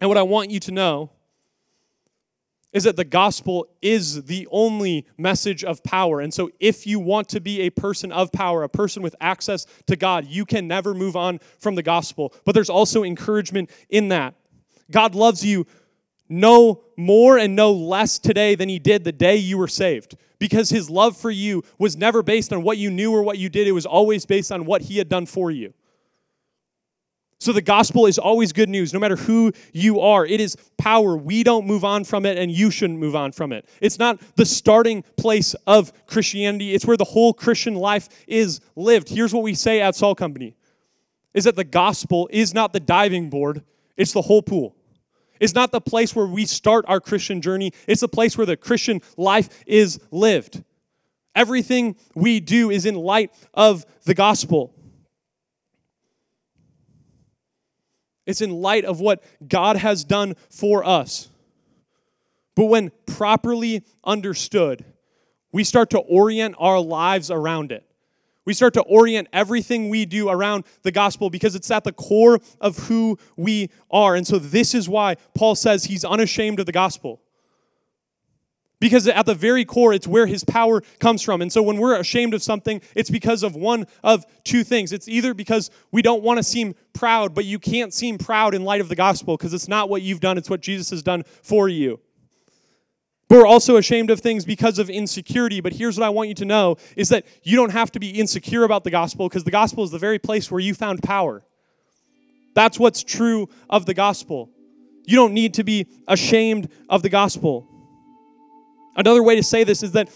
And 0.00 0.08
what 0.08 0.18
I 0.18 0.22
want 0.22 0.50
you 0.50 0.60
to 0.60 0.72
know 0.72 1.10
is 2.72 2.84
that 2.84 2.96
the 2.96 3.04
gospel 3.04 3.68
is 3.80 4.24
the 4.24 4.48
only 4.50 5.06
message 5.16 5.62
of 5.62 5.82
power. 5.84 6.20
And 6.20 6.34
so, 6.34 6.50
if 6.58 6.86
you 6.86 6.98
want 6.98 7.28
to 7.30 7.40
be 7.40 7.60
a 7.60 7.70
person 7.70 8.10
of 8.10 8.32
power, 8.32 8.64
a 8.64 8.68
person 8.68 9.02
with 9.02 9.14
access 9.20 9.64
to 9.86 9.94
God, 9.96 10.26
you 10.26 10.44
can 10.44 10.66
never 10.66 10.92
move 10.92 11.14
on 11.14 11.38
from 11.58 11.76
the 11.76 11.84
gospel. 11.84 12.34
But 12.44 12.54
there's 12.54 12.70
also 12.70 13.04
encouragement 13.04 13.70
in 13.88 14.08
that. 14.08 14.34
God 14.90 15.14
loves 15.14 15.44
you 15.44 15.66
no 16.28 16.82
more 16.96 17.38
and 17.38 17.54
no 17.54 17.72
less 17.72 18.18
today 18.18 18.56
than 18.56 18.68
he 18.68 18.80
did 18.80 19.04
the 19.04 19.12
day 19.12 19.36
you 19.36 19.56
were 19.56 19.68
saved 19.68 20.16
because 20.44 20.68
his 20.68 20.90
love 20.90 21.16
for 21.16 21.30
you 21.30 21.62
was 21.78 21.96
never 21.96 22.22
based 22.22 22.52
on 22.52 22.62
what 22.62 22.76
you 22.76 22.90
knew 22.90 23.10
or 23.10 23.22
what 23.22 23.38
you 23.38 23.48
did, 23.48 23.66
it 23.66 23.72
was 23.72 23.86
always 23.86 24.26
based 24.26 24.52
on 24.52 24.66
what 24.66 24.82
he 24.82 24.98
had 24.98 25.08
done 25.08 25.24
for 25.24 25.50
you. 25.50 25.72
So 27.38 27.50
the 27.50 27.62
gospel 27.62 28.04
is 28.04 28.18
always 28.18 28.52
good 28.52 28.68
news, 28.68 28.92
no 28.92 29.00
matter 29.00 29.16
who 29.16 29.52
you 29.72 30.00
are. 30.00 30.26
It 30.26 30.42
is 30.42 30.54
power. 30.76 31.16
We 31.16 31.44
don't 31.44 31.66
move 31.66 31.82
on 31.82 32.04
from 32.04 32.26
it, 32.26 32.36
and 32.36 32.50
you 32.50 32.70
shouldn't 32.70 32.98
move 32.98 33.16
on 33.16 33.32
from 33.32 33.52
it. 33.52 33.66
It's 33.80 33.98
not 33.98 34.20
the 34.36 34.44
starting 34.44 35.02
place 35.16 35.54
of 35.66 35.90
Christianity, 36.06 36.74
it's 36.74 36.84
where 36.84 36.98
the 36.98 37.04
whole 37.04 37.32
Christian 37.32 37.74
life 37.74 38.10
is 38.28 38.60
lived. 38.76 39.08
Here's 39.08 39.32
what 39.32 39.44
we 39.44 39.54
say 39.54 39.80
at 39.80 39.94
Salt 39.94 40.18
Company 40.18 40.56
is 41.32 41.44
that 41.44 41.56
the 41.56 41.64
gospel 41.64 42.28
is 42.30 42.52
not 42.52 42.74
the 42.74 42.80
diving 42.80 43.30
board, 43.30 43.64
it's 43.96 44.12
the 44.12 44.20
whole 44.20 44.42
pool. 44.42 44.76
It's 45.40 45.54
not 45.54 45.72
the 45.72 45.80
place 45.80 46.14
where 46.14 46.26
we 46.26 46.46
start 46.46 46.84
our 46.88 47.00
Christian 47.00 47.40
journey, 47.40 47.72
it's 47.86 48.00
the 48.00 48.08
place 48.08 48.36
where 48.36 48.46
the 48.46 48.56
Christian 48.56 49.00
life 49.16 49.48
is 49.66 50.00
lived. 50.10 50.62
Everything 51.34 51.96
we 52.14 52.40
do 52.40 52.70
is 52.70 52.86
in 52.86 52.94
light 52.94 53.32
of 53.52 53.84
the 54.04 54.14
gospel. 54.14 54.72
It's 58.26 58.40
in 58.40 58.50
light 58.50 58.84
of 58.84 59.00
what 59.00 59.22
God 59.46 59.76
has 59.76 60.04
done 60.04 60.34
for 60.48 60.84
us. 60.84 61.28
But 62.54 62.66
when 62.66 62.92
properly 63.06 63.84
understood, 64.04 64.84
we 65.52 65.64
start 65.64 65.90
to 65.90 65.98
orient 65.98 66.54
our 66.58 66.80
lives 66.80 67.30
around 67.30 67.72
it. 67.72 67.84
We 68.44 68.52
start 68.52 68.74
to 68.74 68.82
orient 68.82 69.28
everything 69.32 69.88
we 69.88 70.04
do 70.04 70.28
around 70.28 70.64
the 70.82 70.92
gospel 70.92 71.30
because 71.30 71.54
it's 71.54 71.70
at 71.70 71.84
the 71.84 71.92
core 71.92 72.40
of 72.60 72.76
who 72.78 73.18
we 73.36 73.70
are. 73.90 74.14
And 74.14 74.26
so, 74.26 74.38
this 74.38 74.74
is 74.74 74.88
why 74.88 75.16
Paul 75.34 75.54
says 75.54 75.84
he's 75.84 76.04
unashamed 76.04 76.60
of 76.60 76.66
the 76.66 76.72
gospel. 76.72 77.20
Because 78.80 79.08
at 79.08 79.24
the 79.24 79.34
very 79.34 79.64
core, 79.64 79.94
it's 79.94 80.06
where 80.06 80.26
his 80.26 80.44
power 80.44 80.82
comes 80.98 81.22
from. 81.22 81.40
And 81.40 81.50
so, 81.50 81.62
when 81.62 81.78
we're 81.78 81.98
ashamed 81.98 82.34
of 82.34 82.42
something, 82.42 82.82
it's 82.94 83.08
because 83.08 83.42
of 83.42 83.54
one 83.54 83.86
of 84.02 84.26
two 84.44 84.62
things. 84.62 84.92
It's 84.92 85.08
either 85.08 85.32
because 85.32 85.70
we 85.90 86.02
don't 86.02 86.22
want 86.22 86.36
to 86.38 86.42
seem 86.42 86.74
proud, 86.92 87.34
but 87.34 87.46
you 87.46 87.58
can't 87.58 87.94
seem 87.94 88.18
proud 88.18 88.54
in 88.54 88.62
light 88.62 88.82
of 88.82 88.90
the 88.90 88.96
gospel 88.96 89.38
because 89.38 89.54
it's 89.54 89.68
not 89.68 89.88
what 89.88 90.02
you've 90.02 90.20
done, 90.20 90.36
it's 90.36 90.50
what 90.50 90.60
Jesus 90.60 90.90
has 90.90 91.02
done 91.02 91.22
for 91.42 91.66
you. 91.68 91.98
But 93.28 93.38
we're 93.38 93.46
also 93.46 93.76
ashamed 93.76 94.10
of 94.10 94.20
things 94.20 94.44
because 94.44 94.78
of 94.78 94.90
insecurity. 94.90 95.60
But 95.60 95.72
here's 95.72 95.98
what 95.98 96.06
I 96.06 96.10
want 96.10 96.28
you 96.28 96.34
to 96.36 96.44
know 96.44 96.76
is 96.96 97.08
that 97.08 97.24
you 97.42 97.56
don't 97.56 97.70
have 97.70 97.90
to 97.92 98.00
be 98.00 98.10
insecure 98.10 98.64
about 98.64 98.84
the 98.84 98.90
gospel 98.90 99.28
because 99.28 99.44
the 99.44 99.50
gospel 99.50 99.82
is 99.84 99.90
the 99.90 99.98
very 99.98 100.18
place 100.18 100.50
where 100.50 100.60
you 100.60 100.74
found 100.74 101.02
power. 101.02 101.42
That's 102.54 102.78
what's 102.78 103.02
true 103.02 103.48
of 103.68 103.86
the 103.86 103.94
gospel. 103.94 104.50
You 105.06 105.16
don't 105.16 105.34
need 105.34 105.54
to 105.54 105.64
be 105.64 105.86
ashamed 106.06 106.68
of 106.88 107.02
the 107.02 107.08
gospel. 107.08 107.68
Another 108.96 109.22
way 109.22 109.36
to 109.36 109.42
say 109.42 109.64
this 109.64 109.82
is 109.82 109.92
that 109.92 110.08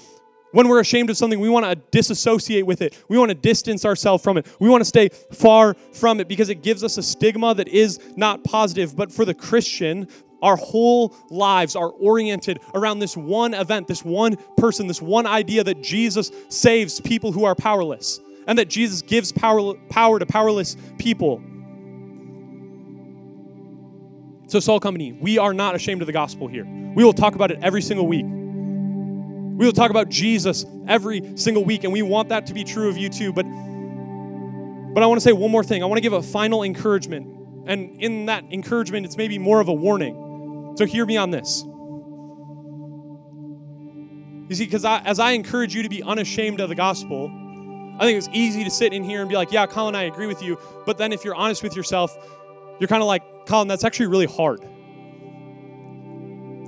when 0.53 0.69
we're 0.69 0.81
ashamed 0.81 1.11
of 1.11 1.17
something, 1.17 1.41
we 1.41 1.51
want 1.51 1.67
to 1.67 1.75
disassociate 1.91 2.65
with 2.65 2.81
it. 2.81 3.05
We 3.09 3.19
want 3.19 3.31
to 3.31 3.35
distance 3.35 3.85
ourselves 3.85 4.25
from 4.25 4.39
it. 4.39 4.47
We 4.59 4.69
want 4.71 4.81
to 4.81 4.87
stay 4.87 5.11
far 5.33 5.75
from 5.93 6.21
it 6.21 6.29
because 6.29 6.49
it 6.49 6.63
gives 6.63 6.83
us 6.83 6.97
a 6.97 7.03
stigma 7.03 7.55
that 7.55 7.69
is 7.69 8.01
not 8.17 8.45
positive. 8.45 8.97
But 8.97 9.13
for 9.13 9.27
the 9.27 9.35
Christian, 9.35 10.09
our 10.43 10.57
whole 10.57 11.15
lives 11.31 11.77
are 11.77 11.89
oriented 11.89 12.61
around 12.75 12.99
this 12.99 13.17
one 13.17 13.55
event, 13.55 13.89
this 13.89 14.05
one 14.05 14.37
person, 14.57 14.87
this 14.87 15.03
one 15.03 15.27
idea 15.27 15.65
that 15.65 15.83
Jesus 15.83 16.31
saves 16.49 17.01
people 17.01 17.33
who 17.33 17.45
are 17.45 17.55
powerless 17.55 18.21
and 18.47 18.59
that 18.59 18.69
Jesus 18.69 19.03
gives 19.03 19.31
power, 19.31 19.75
power 19.91 20.19
to 20.19 20.27
powerless 20.27 20.77
people. 20.99 21.43
So, 24.47 24.61
Salt 24.61 24.83
Company, 24.83 25.13
we 25.13 25.37
are 25.37 25.53
not 25.53 25.75
ashamed 25.75 26.01
of 26.01 26.07
the 26.07 26.13
gospel 26.13 26.49
here. 26.49 26.65
We 26.65 27.05
will 27.05 27.13
talk 27.13 27.35
about 27.35 27.51
it 27.51 27.59
every 27.61 27.83
single 27.83 28.07
week. 28.07 28.25
We 28.25 29.67
will 29.67 29.73
talk 29.73 29.91
about 29.91 30.09
Jesus 30.09 30.65
every 30.87 31.37
single 31.37 31.65
week, 31.65 31.85
and 31.85 31.93
we 31.93 32.01
want 32.01 32.31
that 32.31 32.47
to 32.47 32.55
be 32.55 32.65
true 32.65 32.89
of 32.89 32.97
you 32.97 33.11
too. 33.11 33.33
But, 33.33 33.43
but 33.43 35.03
I 35.03 35.07
want 35.07 35.21
to 35.21 35.21
say 35.21 35.33
one 35.33 35.51
more 35.51 35.65
thing. 35.65 35.83
I 35.83 35.87
want 35.87 35.99
to 35.99 36.03
give 36.03 36.15
a 36.15 36.23
final 36.23 36.63
encouragement. 36.63 37.67
And 37.67 38.01
in 38.01 38.27
that 38.27 38.45
encouragement, 38.51 39.05
it's 39.05 39.19
maybe 39.19 39.39
more 39.39 39.61
of 39.61 39.69
a 39.69 39.73
warning. 39.73 40.28
So 40.79 40.87
hear 40.87 41.05
me 41.05 41.17
on 41.17 41.33
this. 41.33 41.65
You 44.49 44.55
see, 44.55 44.65
because 44.65 44.85
as 44.85 45.19
I 45.19 45.33
encourage 45.33 45.75
you 45.75 45.83
to 45.83 45.89
be 45.89 46.05
unashamed 46.05 46.61
of 46.61 46.69
the 46.69 46.77
gospel, 46.77 47.29
I 47.99 48.05
think 48.05 48.17
it's 48.17 48.29
easy 48.33 48.63
to 48.63 48.71
sit 48.71 48.93
in 48.93 49.03
here 49.03 49.19
and 49.21 49.29
be 49.29 49.35
like, 49.35 49.51
yeah, 49.51 49.67
Colin, 49.67 49.97
I 49.97 50.05
agree 50.05 50.29
with 50.29 50.41
you. 50.41 50.57
But 50.87 50.97
then 50.97 51.13
if 51.13 51.25
you're 51.25 51.35
honest 51.35 51.65
with 51.65 51.75
yourself, 51.75 52.17
you're 52.79 52.87
kind 52.87 53.03
of 53.03 53.09
like, 53.09 53.25
Colin, 53.47 53.67
that's 53.67 53.83
actually 53.83 54.07
really 54.07 54.27
hard. 54.27 54.61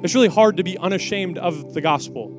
It's 0.03 0.17
really 0.17 0.27
hard 0.27 0.57
to 0.57 0.65
be 0.65 0.77
unashamed 0.77 1.39
of 1.39 1.73
the 1.73 1.81
gospel. 1.81 2.31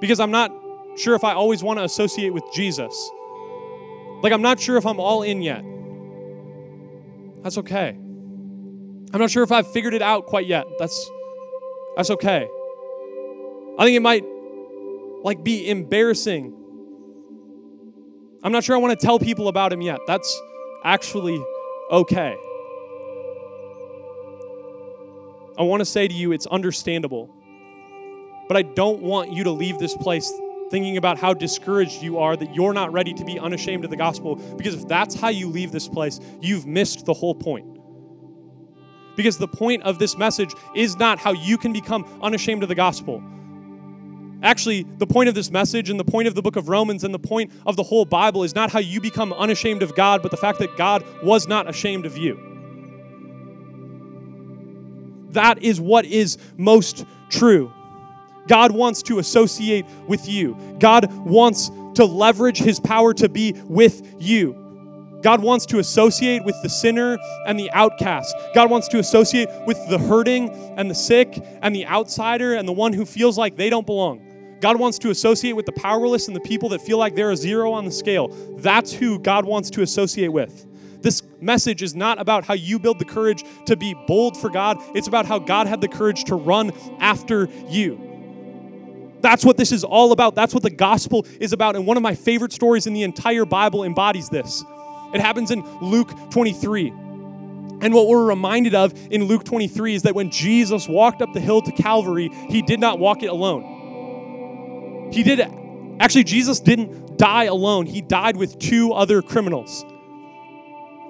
Because 0.00 0.20
I'm 0.20 0.30
not 0.30 0.52
sure 0.96 1.16
if 1.16 1.24
I 1.24 1.32
always 1.32 1.64
want 1.64 1.80
to 1.80 1.82
associate 1.82 2.32
with 2.32 2.44
Jesus. 2.54 3.10
Like, 4.22 4.32
I'm 4.32 4.42
not 4.42 4.60
sure 4.60 4.76
if 4.76 4.86
I'm 4.86 5.00
all 5.00 5.24
in 5.24 5.42
yet. 5.42 5.64
That's 7.42 7.58
okay. 7.58 7.98
I'm 9.12 9.20
not 9.20 9.30
sure 9.30 9.42
if 9.42 9.50
I've 9.50 9.70
figured 9.70 9.94
it 9.94 10.02
out 10.02 10.26
quite 10.26 10.46
yet. 10.46 10.66
That's 10.78 11.10
that's 11.96 12.10
okay. 12.10 12.48
I 13.78 13.84
think 13.84 13.96
it 13.96 14.00
might 14.00 14.24
like 15.22 15.42
be 15.42 15.68
embarrassing. 15.68 16.54
I'm 18.42 18.52
not 18.52 18.62
sure 18.62 18.76
I 18.76 18.78
want 18.78 18.98
to 18.98 19.04
tell 19.04 19.18
people 19.18 19.48
about 19.48 19.72
him 19.72 19.82
yet. 19.82 19.98
That's 20.06 20.40
actually 20.84 21.42
okay. 21.90 22.36
I 25.58 25.62
want 25.62 25.80
to 25.80 25.84
say 25.84 26.06
to 26.06 26.14
you 26.14 26.32
it's 26.32 26.46
understandable. 26.46 27.34
But 28.48 28.56
I 28.56 28.62
don't 28.62 29.02
want 29.02 29.32
you 29.32 29.44
to 29.44 29.50
leave 29.50 29.78
this 29.78 29.96
place 29.96 30.32
thinking 30.70 30.96
about 30.96 31.18
how 31.18 31.34
discouraged 31.34 32.00
you 32.02 32.18
are 32.18 32.36
that 32.36 32.54
you're 32.54 32.72
not 32.72 32.92
ready 32.92 33.12
to 33.14 33.24
be 33.24 33.38
unashamed 33.38 33.84
of 33.84 33.90
the 33.90 33.96
gospel 33.96 34.36
because 34.56 34.74
if 34.74 34.88
that's 34.88 35.16
how 35.16 35.28
you 35.28 35.48
leave 35.48 35.72
this 35.72 35.88
place, 35.88 36.20
you've 36.40 36.66
missed 36.66 37.06
the 37.06 37.12
whole 37.12 37.34
point. 37.34 37.79
Because 39.20 39.36
the 39.36 39.46
point 39.46 39.82
of 39.82 39.98
this 39.98 40.16
message 40.16 40.54
is 40.74 40.96
not 40.96 41.18
how 41.18 41.32
you 41.32 41.58
can 41.58 41.74
become 41.74 42.06
unashamed 42.22 42.62
of 42.62 42.70
the 42.70 42.74
gospel. 42.74 43.22
Actually, 44.42 44.84
the 44.96 45.06
point 45.06 45.28
of 45.28 45.34
this 45.34 45.50
message 45.50 45.90
and 45.90 46.00
the 46.00 46.04
point 46.04 46.26
of 46.26 46.34
the 46.34 46.40
book 46.40 46.56
of 46.56 46.70
Romans 46.70 47.04
and 47.04 47.12
the 47.12 47.18
point 47.18 47.52
of 47.66 47.76
the 47.76 47.82
whole 47.82 48.06
Bible 48.06 48.44
is 48.44 48.54
not 48.54 48.70
how 48.70 48.78
you 48.78 48.98
become 48.98 49.34
unashamed 49.34 49.82
of 49.82 49.94
God, 49.94 50.22
but 50.22 50.30
the 50.30 50.38
fact 50.38 50.58
that 50.60 50.74
God 50.78 51.04
was 51.22 51.46
not 51.46 51.68
ashamed 51.68 52.06
of 52.06 52.16
you. 52.16 52.40
That 55.32 55.62
is 55.62 55.82
what 55.82 56.06
is 56.06 56.38
most 56.56 57.04
true. 57.28 57.70
God 58.48 58.72
wants 58.72 59.02
to 59.02 59.18
associate 59.18 59.84
with 60.08 60.26
you. 60.26 60.56
God 60.78 61.12
wants 61.26 61.70
to 61.96 62.06
leverage 62.06 62.56
his 62.56 62.80
power 62.80 63.12
to 63.12 63.28
be 63.28 63.52
with 63.66 64.14
you. 64.18 64.69
God 65.22 65.42
wants 65.42 65.66
to 65.66 65.78
associate 65.78 66.44
with 66.44 66.56
the 66.62 66.68
sinner 66.68 67.18
and 67.46 67.58
the 67.58 67.70
outcast. 67.72 68.34
God 68.54 68.70
wants 68.70 68.88
to 68.88 68.98
associate 68.98 69.48
with 69.66 69.78
the 69.88 69.98
hurting 69.98 70.50
and 70.76 70.90
the 70.90 70.94
sick 70.94 71.42
and 71.62 71.74
the 71.74 71.86
outsider 71.86 72.54
and 72.54 72.66
the 72.66 72.72
one 72.72 72.92
who 72.92 73.04
feels 73.04 73.36
like 73.36 73.56
they 73.56 73.70
don't 73.70 73.86
belong. 73.86 74.26
God 74.60 74.78
wants 74.78 74.98
to 75.00 75.10
associate 75.10 75.52
with 75.52 75.66
the 75.66 75.72
powerless 75.72 76.26
and 76.26 76.36
the 76.36 76.40
people 76.40 76.68
that 76.70 76.80
feel 76.82 76.98
like 76.98 77.14
they're 77.14 77.30
a 77.30 77.36
zero 77.36 77.72
on 77.72 77.84
the 77.84 77.90
scale. 77.90 78.28
That's 78.58 78.92
who 78.92 79.18
God 79.18 79.44
wants 79.44 79.70
to 79.70 79.82
associate 79.82 80.28
with. 80.28 80.66
This 81.02 81.22
message 81.40 81.82
is 81.82 81.94
not 81.94 82.20
about 82.20 82.44
how 82.44 82.54
you 82.54 82.78
build 82.78 82.98
the 82.98 83.06
courage 83.06 83.42
to 83.66 83.76
be 83.76 83.94
bold 84.06 84.36
for 84.36 84.50
God, 84.50 84.76
it's 84.94 85.08
about 85.08 85.24
how 85.26 85.38
God 85.38 85.66
had 85.66 85.80
the 85.80 85.88
courage 85.88 86.24
to 86.24 86.34
run 86.34 86.72
after 86.98 87.48
you. 87.68 88.06
That's 89.22 89.44
what 89.44 89.56
this 89.56 89.72
is 89.72 89.84
all 89.84 90.12
about. 90.12 90.34
That's 90.34 90.54
what 90.54 90.62
the 90.62 90.70
gospel 90.70 91.26
is 91.40 91.52
about. 91.52 91.76
And 91.76 91.86
one 91.86 91.96
of 91.96 92.02
my 92.02 92.14
favorite 92.14 92.52
stories 92.52 92.86
in 92.86 92.94
the 92.94 93.02
entire 93.02 93.44
Bible 93.44 93.84
embodies 93.84 94.28
this. 94.30 94.64
It 95.12 95.20
happens 95.20 95.50
in 95.50 95.62
Luke 95.80 96.12
23. 96.30 96.88
And 97.82 97.94
what 97.94 98.08
we're 98.08 98.26
reminded 98.26 98.74
of 98.74 98.92
in 99.10 99.24
Luke 99.24 99.44
23 99.44 99.94
is 99.94 100.02
that 100.02 100.14
when 100.14 100.30
Jesus 100.30 100.86
walked 100.86 101.22
up 101.22 101.32
the 101.32 101.40
hill 101.40 101.62
to 101.62 101.72
Calvary, 101.72 102.30
he 102.48 102.62
did 102.62 102.78
not 102.78 102.98
walk 102.98 103.22
it 103.22 103.28
alone. 103.28 105.10
He 105.12 105.22
did, 105.22 105.40
actually, 105.98 106.24
Jesus 106.24 106.60
didn't 106.60 107.16
die 107.16 107.44
alone. 107.44 107.86
He 107.86 108.00
died 108.00 108.36
with 108.36 108.58
two 108.58 108.92
other 108.92 109.22
criminals. 109.22 109.84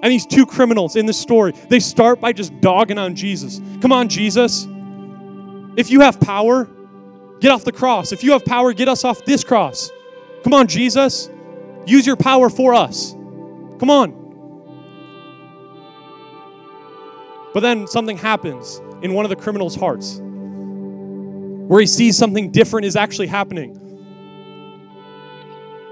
And 0.01 0.11
these 0.11 0.25
two 0.25 0.45
criminals 0.45 0.95
in 0.95 1.05
this 1.05 1.19
story, 1.19 1.53
they 1.69 1.79
start 1.79 2.19
by 2.19 2.33
just 2.33 2.59
dogging 2.61 2.97
on 2.97 3.15
Jesus. 3.15 3.61
Come 3.81 3.91
on, 3.91 4.07
Jesus. 4.09 4.65
If 5.77 5.91
you 5.91 6.01
have 6.01 6.19
power, 6.19 6.67
get 7.39 7.51
off 7.51 7.63
the 7.63 7.71
cross. 7.71 8.11
If 8.11 8.23
you 8.23 8.31
have 8.31 8.43
power, 8.43 8.73
get 8.73 8.87
us 8.87 9.03
off 9.03 9.23
this 9.25 9.43
cross. 9.43 9.91
Come 10.43 10.53
on, 10.53 10.67
Jesus. 10.67 11.29
Use 11.85 12.07
your 12.07 12.15
power 12.15 12.49
for 12.49 12.73
us. 12.73 13.13
Come 13.81 13.89
on. 13.89 14.11
But 17.51 17.61
then 17.61 17.87
something 17.87 18.15
happens 18.15 18.79
in 19.01 19.15
one 19.15 19.25
of 19.25 19.29
the 19.29 19.35
criminal's 19.35 19.75
hearts 19.75 20.19
where 20.21 21.81
he 21.81 21.87
sees 21.87 22.15
something 22.15 22.51
different 22.51 22.85
is 22.85 22.95
actually 22.95 23.25
happening. 23.25 23.75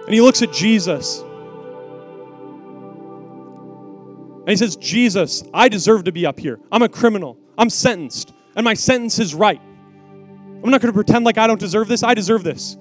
And 0.06 0.14
he 0.14 0.22
looks 0.22 0.44
at 0.44 0.54
Jesus. 0.54 1.22
And 4.42 4.50
he 4.50 4.56
says, 4.56 4.76
Jesus, 4.76 5.42
I 5.52 5.68
deserve 5.68 6.04
to 6.04 6.12
be 6.12 6.28
up 6.28 6.40
here. 6.40 6.60
I'm 6.72 6.84
a 6.84 6.90
criminal. 6.90 7.40
I'm 7.58 7.72
sentenced. 7.72 8.34
And 8.56 8.64
my 8.64 8.76
sentence 8.76 9.18
is 9.18 9.34
right. 9.34 9.60
I'm 10.64 10.70
not 10.70 10.80
going 10.80 10.94
to 10.94 10.96
pretend 10.96 11.26
like 11.26 11.40
I 11.40 11.48
don't 11.48 11.60
deserve 11.60 11.88
this. 11.88 12.04
I 12.04 12.14
deserve 12.14 12.44
this. 12.44 12.78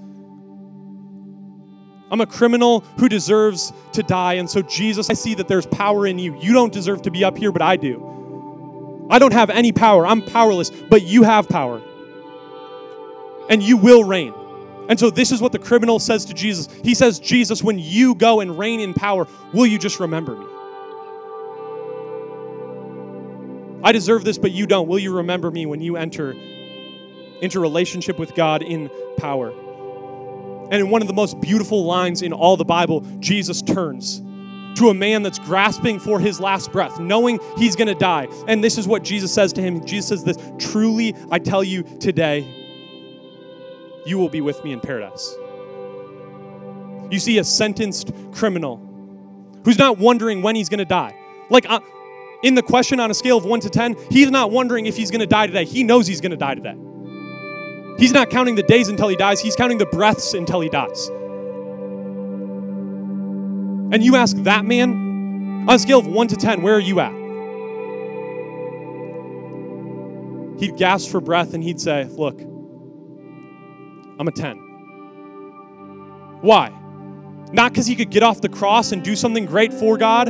I'm 2.10 2.20
a 2.20 2.26
criminal 2.26 2.80
who 2.98 3.08
deserves 3.08 3.72
to 3.92 4.02
die. 4.02 4.34
And 4.34 4.48
so, 4.48 4.62
Jesus, 4.62 5.10
I 5.10 5.12
see 5.12 5.34
that 5.34 5.48
there's 5.48 5.66
power 5.66 6.06
in 6.06 6.18
you. 6.18 6.38
You 6.40 6.52
don't 6.52 6.72
deserve 6.72 7.02
to 7.02 7.10
be 7.10 7.24
up 7.24 7.36
here, 7.36 7.52
but 7.52 7.62
I 7.62 7.76
do. 7.76 9.06
I 9.10 9.18
don't 9.18 9.32
have 9.32 9.50
any 9.50 9.72
power. 9.72 10.06
I'm 10.06 10.22
powerless, 10.22 10.70
but 10.70 11.02
you 11.02 11.22
have 11.22 11.48
power. 11.48 11.82
And 13.50 13.62
you 13.62 13.76
will 13.76 14.04
reign. 14.04 14.34
And 14.88 14.98
so, 14.98 15.10
this 15.10 15.32
is 15.32 15.42
what 15.42 15.52
the 15.52 15.58
criminal 15.58 15.98
says 15.98 16.24
to 16.26 16.34
Jesus. 16.34 16.68
He 16.82 16.94
says, 16.94 17.18
Jesus, 17.18 17.62
when 17.62 17.78
you 17.78 18.14
go 18.14 18.40
and 18.40 18.58
reign 18.58 18.80
in 18.80 18.94
power, 18.94 19.26
will 19.52 19.66
you 19.66 19.78
just 19.78 20.00
remember 20.00 20.34
me? 20.34 20.46
I 23.84 23.92
deserve 23.92 24.24
this, 24.24 24.38
but 24.38 24.50
you 24.50 24.66
don't. 24.66 24.88
Will 24.88 24.98
you 24.98 25.16
remember 25.16 25.50
me 25.50 25.66
when 25.66 25.80
you 25.80 25.96
enter 25.96 26.32
into 27.40 27.60
relationship 27.60 28.18
with 28.18 28.34
God 28.34 28.62
in 28.62 28.90
power? 29.18 29.52
And 30.70 30.74
in 30.74 30.90
one 30.90 31.02
of 31.02 31.08
the 31.08 31.14
most 31.14 31.40
beautiful 31.40 31.84
lines 31.84 32.22
in 32.22 32.32
all 32.32 32.56
the 32.56 32.64
Bible, 32.64 33.00
Jesus 33.20 33.62
turns 33.62 34.22
to 34.78 34.90
a 34.90 34.94
man 34.94 35.22
that's 35.22 35.38
grasping 35.38 35.98
for 35.98 36.20
his 36.20 36.40
last 36.40 36.70
breath, 36.72 37.00
knowing 37.00 37.40
he's 37.56 37.74
going 37.74 37.88
to 37.88 37.94
die. 37.94 38.28
And 38.46 38.62
this 38.62 38.78
is 38.78 38.86
what 38.86 39.02
Jesus 39.02 39.32
says 39.32 39.52
to 39.54 39.62
him. 39.62 39.84
Jesus 39.84 40.08
says 40.08 40.24
this 40.24 40.36
Truly, 40.58 41.14
I 41.30 41.38
tell 41.38 41.64
you 41.64 41.82
today, 41.82 42.46
you 44.06 44.18
will 44.18 44.28
be 44.28 44.40
with 44.40 44.62
me 44.64 44.72
in 44.72 44.80
paradise. 44.80 45.34
You 47.10 47.18
see 47.18 47.38
a 47.38 47.44
sentenced 47.44 48.12
criminal 48.32 48.76
who's 49.64 49.78
not 49.78 49.98
wondering 49.98 50.42
when 50.42 50.54
he's 50.54 50.68
going 50.68 50.78
to 50.78 50.84
die. 50.84 51.14
Like, 51.50 51.68
uh, 51.68 51.80
in 52.42 52.54
the 52.54 52.62
question 52.62 53.00
on 53.00 53.10
a 53.10 53.14
scale 53.14 53.36
of 53.36 53.44
1 53.44 53.60
to 53.60 53.70
10, 53.70 53.96
he's 54.10 54.30
not 54.30 54.50
wondering 54.50 54.86
if 54.86 54.96
he's 54.96 55.10
going 55.10 55.20
to 55.20 55.26
die 55.26 55.46
today. 55.46 55.64
He 55.64 55.82
knows 55.82 56.06
he's 56.06 56.20
going 56.20 56.30
to 56.30 56.36
die 56.36 56.54
today. 56.54 56.76
He's 57.98 58.12
not 58.12 58.30
counting 58.30 58.54
the 58.54 58.62
days 58.62 58.88
until 58.88 59.08
he 59.08 59.16
dies, 59.16 59.40
he's 59.40 59.56
counting 59.56 59.78
the 59.78 59.86
breaths 59.86 60.32
until 60.34 60.60
he 60.60 60.68
dies. 60.68 61.08
And 63.90 64.04
you 64.04 64.16
ask 64.16 64.36
that 64.38 64.64
man, 64.64 65.64
on 65.68 65.74
a 65.74 65.78
scale 65.78 65.98
of 65.98 66.06
1 66.06 66.28
to 66.28 66.36
10, 66.36 66.62
where 66.62 66.74
are 66.74 66.80
you 66.80 67.00
at? 67.00 67.12
He'd 70.60 70.76
gasp 70.76 71.10
for 71.10 71.20
breath 71.20 71.54
and 71.54 71.62
he'd 71.62 71.80
say, 71.80 72.04
Look, 72.04 72.40
I'm 74.18 74.26
a 74.28 74.32
10. 74.32 74.56
Why? 76.40 76.72
Not 77.52 77.72
because 77.72 77.86
he 77.86 77.96
could 77.96 78.10
get 78.10 78.22
off 78.22 78.40
the 78.40 78.48
cross 78.48 78.92
and 78.92 79.02
do 79.02 79.16
something 79.16 79.46
great 79.46 79.72
for 79.72 79.96
God, 79.96 80.28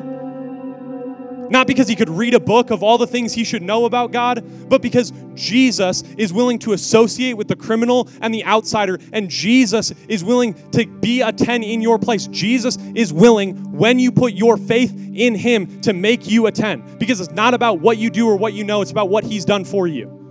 not 1.50 1.66
because 1.66 1.88
he 1.88 1.96
could 1.96 2.08
read 2.08 2.34
a 2.34 2.40
book 2.40 2.70
of 2.70 2.82
all 2.82 2.98
the 2.98 3.06
things 3.06 3.32
he 3.32 3.44
should 3.44 3.62
know 3.62 3.84
about 3.84 4.12
God, 4.12 4.44
but 4.68 4.82
because 4.82 5.12
Jesus 5.34 6.02
is 6.16 6.32
willing 6.32 6.58
to 6.60 6.72
associate 6.72 7.34
with 7.34 7.48
the 7.48 7.56
criminal 7.56 8.08
and 8.20 8.34
the 8.34 8.44
outsider, 8.44 8.98
and 9.12 9.28
Jesus 9.28 9.92
is 10.08 10.24
willing 10.24 10.54
to 10.72 10.86
be 10.86 11.20
a 11.20 11.32
10 11.32 11.62
in 11.62 11.80
your 11.80 11.98
place. 11.98 12.26
Jesus 12.28 12.76
is 12.94 13.12
willing, 13.12 13.56
when 13.72 13.98
you 13.98 14.12
put 14.12 14.32
your 14.32 14.56
faith 14.56 14.92
in 15.14 15.34
him, 15.34 15.80
to 15.82 15.92
make 15.92 16.28
you 16.28 16.46
a 16.46 16.52
10. 16.52 16.98
Because 16.98 17.20
it's 17.20 17.32
not 17.32 17.54
about 17.54 17.80
what 17.80 17.98
you 17.98 18.10
do 18.10 18.28
or 18.28 18.36
what 18.36 18.52
you 18.52 18.64
know, 18.64 18.82
it's 18.82 18.90
about 18.90 19.08
what 19.08 19.24
he's 19.24 19.44
done 19.44 19.64
for 19.64 19.86
you. 19.86 20.27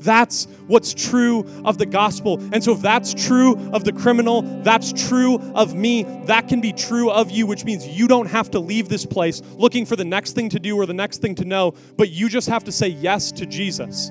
That's 0.00 0.46
what's 0.66 0.94
true 0.94 1.44
of 1.64 1.78
the 1.78 1.86
gospel. 1.86 2.40
And 2.52 2.62
so, 2.62 2.72
if 2.72 2.80
that's 2.80 3.14
true 3.14 3.56
of 3.72 3.84
the 3.84 3.92
criminal, 3.92 4.42
that's 4.62 4.92
true 5.08 5.38
of 5.54 5.74
me, 5.74 6.04
that 6.24 6.48
can 6.48 6.60
be 6.60 6.72
true 6.72 7.10
of 7.10 7.30
you, 7.30 7.46
which 7.46 7.64
means 7.64 7.86
you 7.86 8.08
don't 8.08 8.26
have 8.26 8.50
to 8.52 8.60
leave 8.60 8.88
this 8.88 9.06
place 9.06 9.42
looking 9.56 9.84
for 9.86 9.96
the 9.96 10.04
next 10.04 10.32
thing 10.32 10.48
to 10.50 10.58
do 10.58 10.76
or 10.76 10.86
the 10.86 10.94
next 10.94 11.18
thing 11.18 11.34
to 11.36 11.44
know, 11.44 11.74
but 11.96 12.10
you 12.10 12.28
just 12.28 12.48
have 12.48 12.64
to 12.64 12.72
say 12.72 12.88
yes 12.88 13.32
to 13.32 13.46
Jesus 13.46 14.10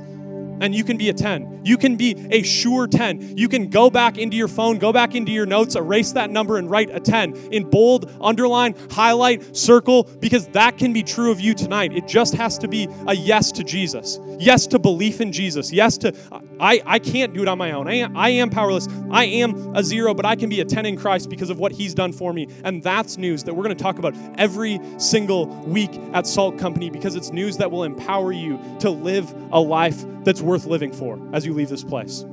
and 0.62 0.74
you 0.76 0.84
can 0.84 0.97
be 0.97 1.10
a 1.10 1.14
10. 1.14 1.62
You 1.64 1.78
can 1.78 1.95
be 1.95 2.28
a 2.32 2.43
sure 2.43 2.88
10. 2.88 3.38
You 3.38 3.47
can 3.47 3.70
go 3.70 3.89
back 3.89 4.18
into 4.18 4.38
your 4.38 4.47
phone, 4.47 4.78
go 4.78 4.91
back 4.91 5.16
into 5.16 5.32
your 5.32 5.45
notes, 5.45 5.76
erase 5.76 6.12
that 6.14 6.30
number, 6.30 6.57
and 6.57 6.70
write 6.70 6.89
a 6.91 6.99
10 6.99 7.36
in 7.51 7.70
bold, 7.70 8.12
underline, 8.22 8.76
highlight, 8.91 9.55
circle, 9.55 10.03
because 10.03 10.47
that 10.49 10.78
can 10.78 10.93
be 10.93 11.03
true 11.03 11.32
of 11.32 11.39
you 11.39 11.53
tonight. 11.53 11.93
It 11.93 12.07
just 12.07 12.34
has 12.36 12.57
to 12.60 12.68
be 12.68 12.88
a 13.07 13.16
yes 13.16 13.51
to 13.53 13.64
Jesus, 13.64 14.20
yes 14.39 14.68
to 14.68 14.80
belief 14.80 15.22
in 15.22 15.32
Jesus, 15.32 15.72
yes 15.72 15.97
to, 15.99 16.14
I, 16.60 16.82
I 16.86 16.99
can't 16.99 17.34
do 17.34 17.41
it 17.41 17.47
on 17.47 17.57
my 17.57 17.72
own. 17.72 17.88
I 17.88 17.95
am, 17.95 18.18
I 18.18 18.30
am 18.30 18.49
powerless. 18.49 18.88
I 19.10 19.26
am 19.26 19.76
a 19.76 19.84
zero, 19.84 20.14
but 20.14 20.26
I 20.26 20.36
can 20.36 20.49
be 20.49 20.60
a 20.60 20.66
10 20.66 20.86
in 20.86 20.97
Christ 20.97 21.30
because 21.30 21.49
of 21.49 21.57
what 21.57 21.72
He's 21.72 21.93
done 21.93 22.12
for 22.12 22.34
me. 22.34 22.47
And 22.64 22.84
that's 22.84 23.18
news 23.18 23.43
that 23.45 23.53
we're 23.53 23.64
going 23.64 23.76
to 23.76 23.84
talk 23.84 23.97
about 23.97 24.16
every 24.38 24.80
single 24.97 25.47
week 25.66 25.91
at 26.14 26.28
Salt 26.28 26.57
Company 26.57 26.89
because 26.89 27.16
it's 27.16 27.32
news 27.32 27.57
that 27.57 27.72
will 27.72 27.84
empower 27.84 28.32
you 28.32 28.60
to 28.80 28.89
live 28.89 29.34
a 29.51 29.60
life 29.60 30.03
that's 30.24 30.41
worth 30.41 30.66
living 30.66 30.91
for 30.91 31.20
as 31.34 31.45
you 31.45 31.53
leave 31.53 31.70
this 31.70 31.84
place. 31.84 32.26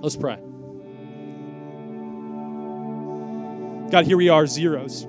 Let's 0.00 0.16
pray. 0.16 0.38
God, 3.90 4.04
here 4.04 4.16
we 4.16 4.28
are, 4.28 4.46
zeros, 4.48 5.06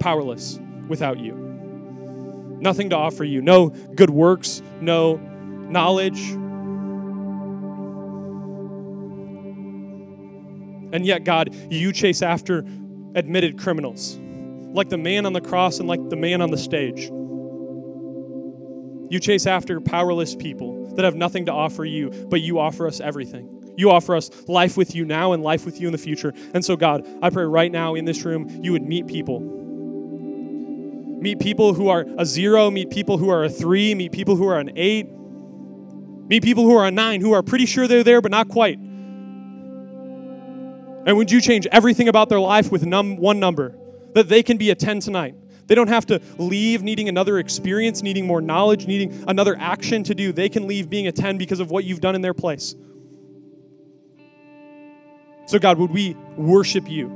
powerless 0.00 0.58
without 0.88 1.18
you. 1.20 1.34
Nothing 2.60 2.90
to 2.90 2.96
offer 2.96 3.22
you, 3.22 3.40
no 3.40 3.68
good 3.68 4.10
works, 4.10 4.62
no 4.80 5.16
knowledge. 5.16 6.34
And 10.94 11.04
yet, 11.04 11.24
God, 11.24 11.54
you 11.70 11.92
chase 11.92 12.22
after 12.22 12.64
admitted 13.16 13.58
criminals, 13.58 14.16
like 14.16 14.88
the 14.88 14.96
man 14.96 15.26
on 15.26 15.32
the 15.32 15.40
cross 15.40 15.80
and 15.80 15.88
like 15.88 16.08
the 16.08 16.14
man 16.16 16.40
on 16.40 16.52
the 16.52 16.56
stage. 16.56 17.10
You 19.10 19.18
chase 19.18 19.46
after 19.46 19.80
powerless 19.80 20.36
people 20.36 20.94
that 20.94 21.04
have 21.04 21.16
nothing 21.16 21.46
to 21.46 21.52
offer 21.52 21.84
you, 21.84 22.10
but 22.30 22.42
you 22.42 22.60
offer 22.60 22.86
us 22.86 23.00
everything. 23.00 23.74
You 23.76 23.90
offer 23.90 24.14
us 24.14 24.30
life 24.46 24.76
with 24.76 24.94
you 24.94 25.04
now 25.04 25.32
and 25.32 25.42
life 25.42 25.66
with 25.66 25.80
you 25.80 25.88
in 25.88 25.92
the 25.92 25.98
future. 25.98 26.32
And 26.54 26.64
so, 26.64 26.76
God, 26.76 27.04
I 27.20 27.30
pray 27.30 27.44
right 27.44 27.72
now 27.72 27.96
in 27.96 28.04
this 28.04 28.24
room, 28.24 28.48
you 28.62 28.70
would 28.70 28.84
meet 28.84 29.08
people. 29.08 29.40
Meet 31.20 31.40
people 31.40 31.74
who 31.74 31.88
are 31.88 32.06
a 32.18 32.24
zero, 32.24 32.70
meet 32.70 32.90
people 32.90 33.18
who 33.18 33.30
are 33.30 33.42
a 33.42 33.50
three, 33.50 33.96
meet 33.96 34.12
people 34.12 34.36
who 34.36 34.46
are 34.46 34.60
an 34.60 34.70
eight, 34.76 35.08
meet 35.10 36.44
people 36.44 36.62
who 36.62 36.76
are 36.76 36.86
a 36.86 36.92
nine, 36.92 37.20
who 37.20 37.32
are 37.32 37.42
pretty 37.42 37.66
sure 37.66 37.88
they're 37.88 38.04
there, 38.04 38.20
but 38.20 38.30
not 38.30 38.48
quite. 38.48 38.78
And 41.06 41.16
would 41.16 41.30
you 41.30 41.40
change 41.40 41.66
everything 41.70 42.08
about 42.08 42.28
their 42.28 42.40
life 42.40 42.72
with 42.72 42.84
num- 42.84 43.16
one 43.16 43.38
number? 43.38 43.76
That 44.14 44.28
they 44.28 44.42
can 44.42 44.56
be 44.56 44.70
a 44.70 44.74
10 44.74 45.00
tonight. 45.00 45.34
They 45.66 45.74
don't 45.74 45.88
have 45.88 46.06
to 46.06 46.20
leave 46.38 46.82
needing 46.82 47.08
another 47.08 47.38
experience, 47.38 48.02
needing 48.02 48.26
more 48.26 48.40
knowledge, 48.40 48.86
needing 48.86 49.24
another 49.26 49.56
action 49.58 50.04
to 50.04 50.14
do. 50.14 50.32
They 50.32 50.48
can 50.48 50.66
leave 50.66 50.90
being 50.90 51.06
a 51.06 51.12
10 51.12 51.38
because 51.38 51.60
of 51.60 51.70
what 51.70 51.84
you've 51.84 52.00
done 52.00 52.14
in 52.14 52.22
their 52.22 52.34
place. 52.34 52.74
So, 55.46 55.58
God, 55.58 55.78
would 55.78 55.90
we 55.90 56.14
worship 56.36 56.90
you 56.90 57.08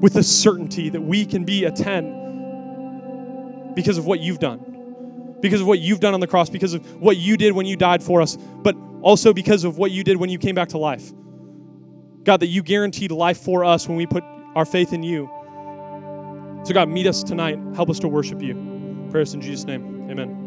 with 0.00 0.14
the 0.14 0.22
certainty 0.22 0.88
that 0.88 1.00
we 1.00 1.24
can 1.24 1.44
be 1.44 1.64
a 1.64 1.70
10 1.70 3.72
because 3.74 3.98
of 3.98 4.06
what 4.06 4.20
you've 4.20 4.40
done, 4.40 5.36
because 5.40 5.60
of 5.60 5.66
what 5.66 5.78
you've 5.78 6.00
done 6.00 6.14
on 6.14 6.20
the 6.20 6.26
cross, 6.26 6.50
because 6.50 6.74
of 6.74 7.00
what 7.00 7.16
you 7.16 7.36
did 7.36 7.52
when 7.52 7.66
you 7.66 7.76
died 7.76 8.02
for 8.02 8.20
us, 8.20 8.36
but 8.36 8.74
also 9.02 9.32
because 9.32 9.64
of 9.64 9.78
what 9.78 9.92
you 9.92 10.02
did 10.02 10.16
when 10.16 10.30
you 10.30 10.38
came 10.38 10.54
back 10.54 10.70
to 10.70 10.78
life. 10.78 11.12
God, 12.24 12.40
that 12.40 12.48
you 12.48 12.62
guaranteed 12.62 13.10
life 13.12 13.38
for 13.38 13.64
us 13.64 13.88
when 13.88 13.96
we 13.96 14.06
put 14.06 14.24
our 14.54 14.64
faith 14.64 14.92
in 14.92 15.02
you. 15.02 15.28
So, 16.64 16.74
God, 16.74 16.88
meet 16.88 17.06
us 17.06 17.22
tonight. 17.22 17.58
Help 17.74 17.88
us 17.88 17.98
to 18.00 18.08
worship 18.08 18.42
you. 18.42 19.08
Prayers 19.10 19.34
in 19.34 19.40
Jesus' 19.40 19.64
name. 19.64 20.10
Amen. 20.10 20.39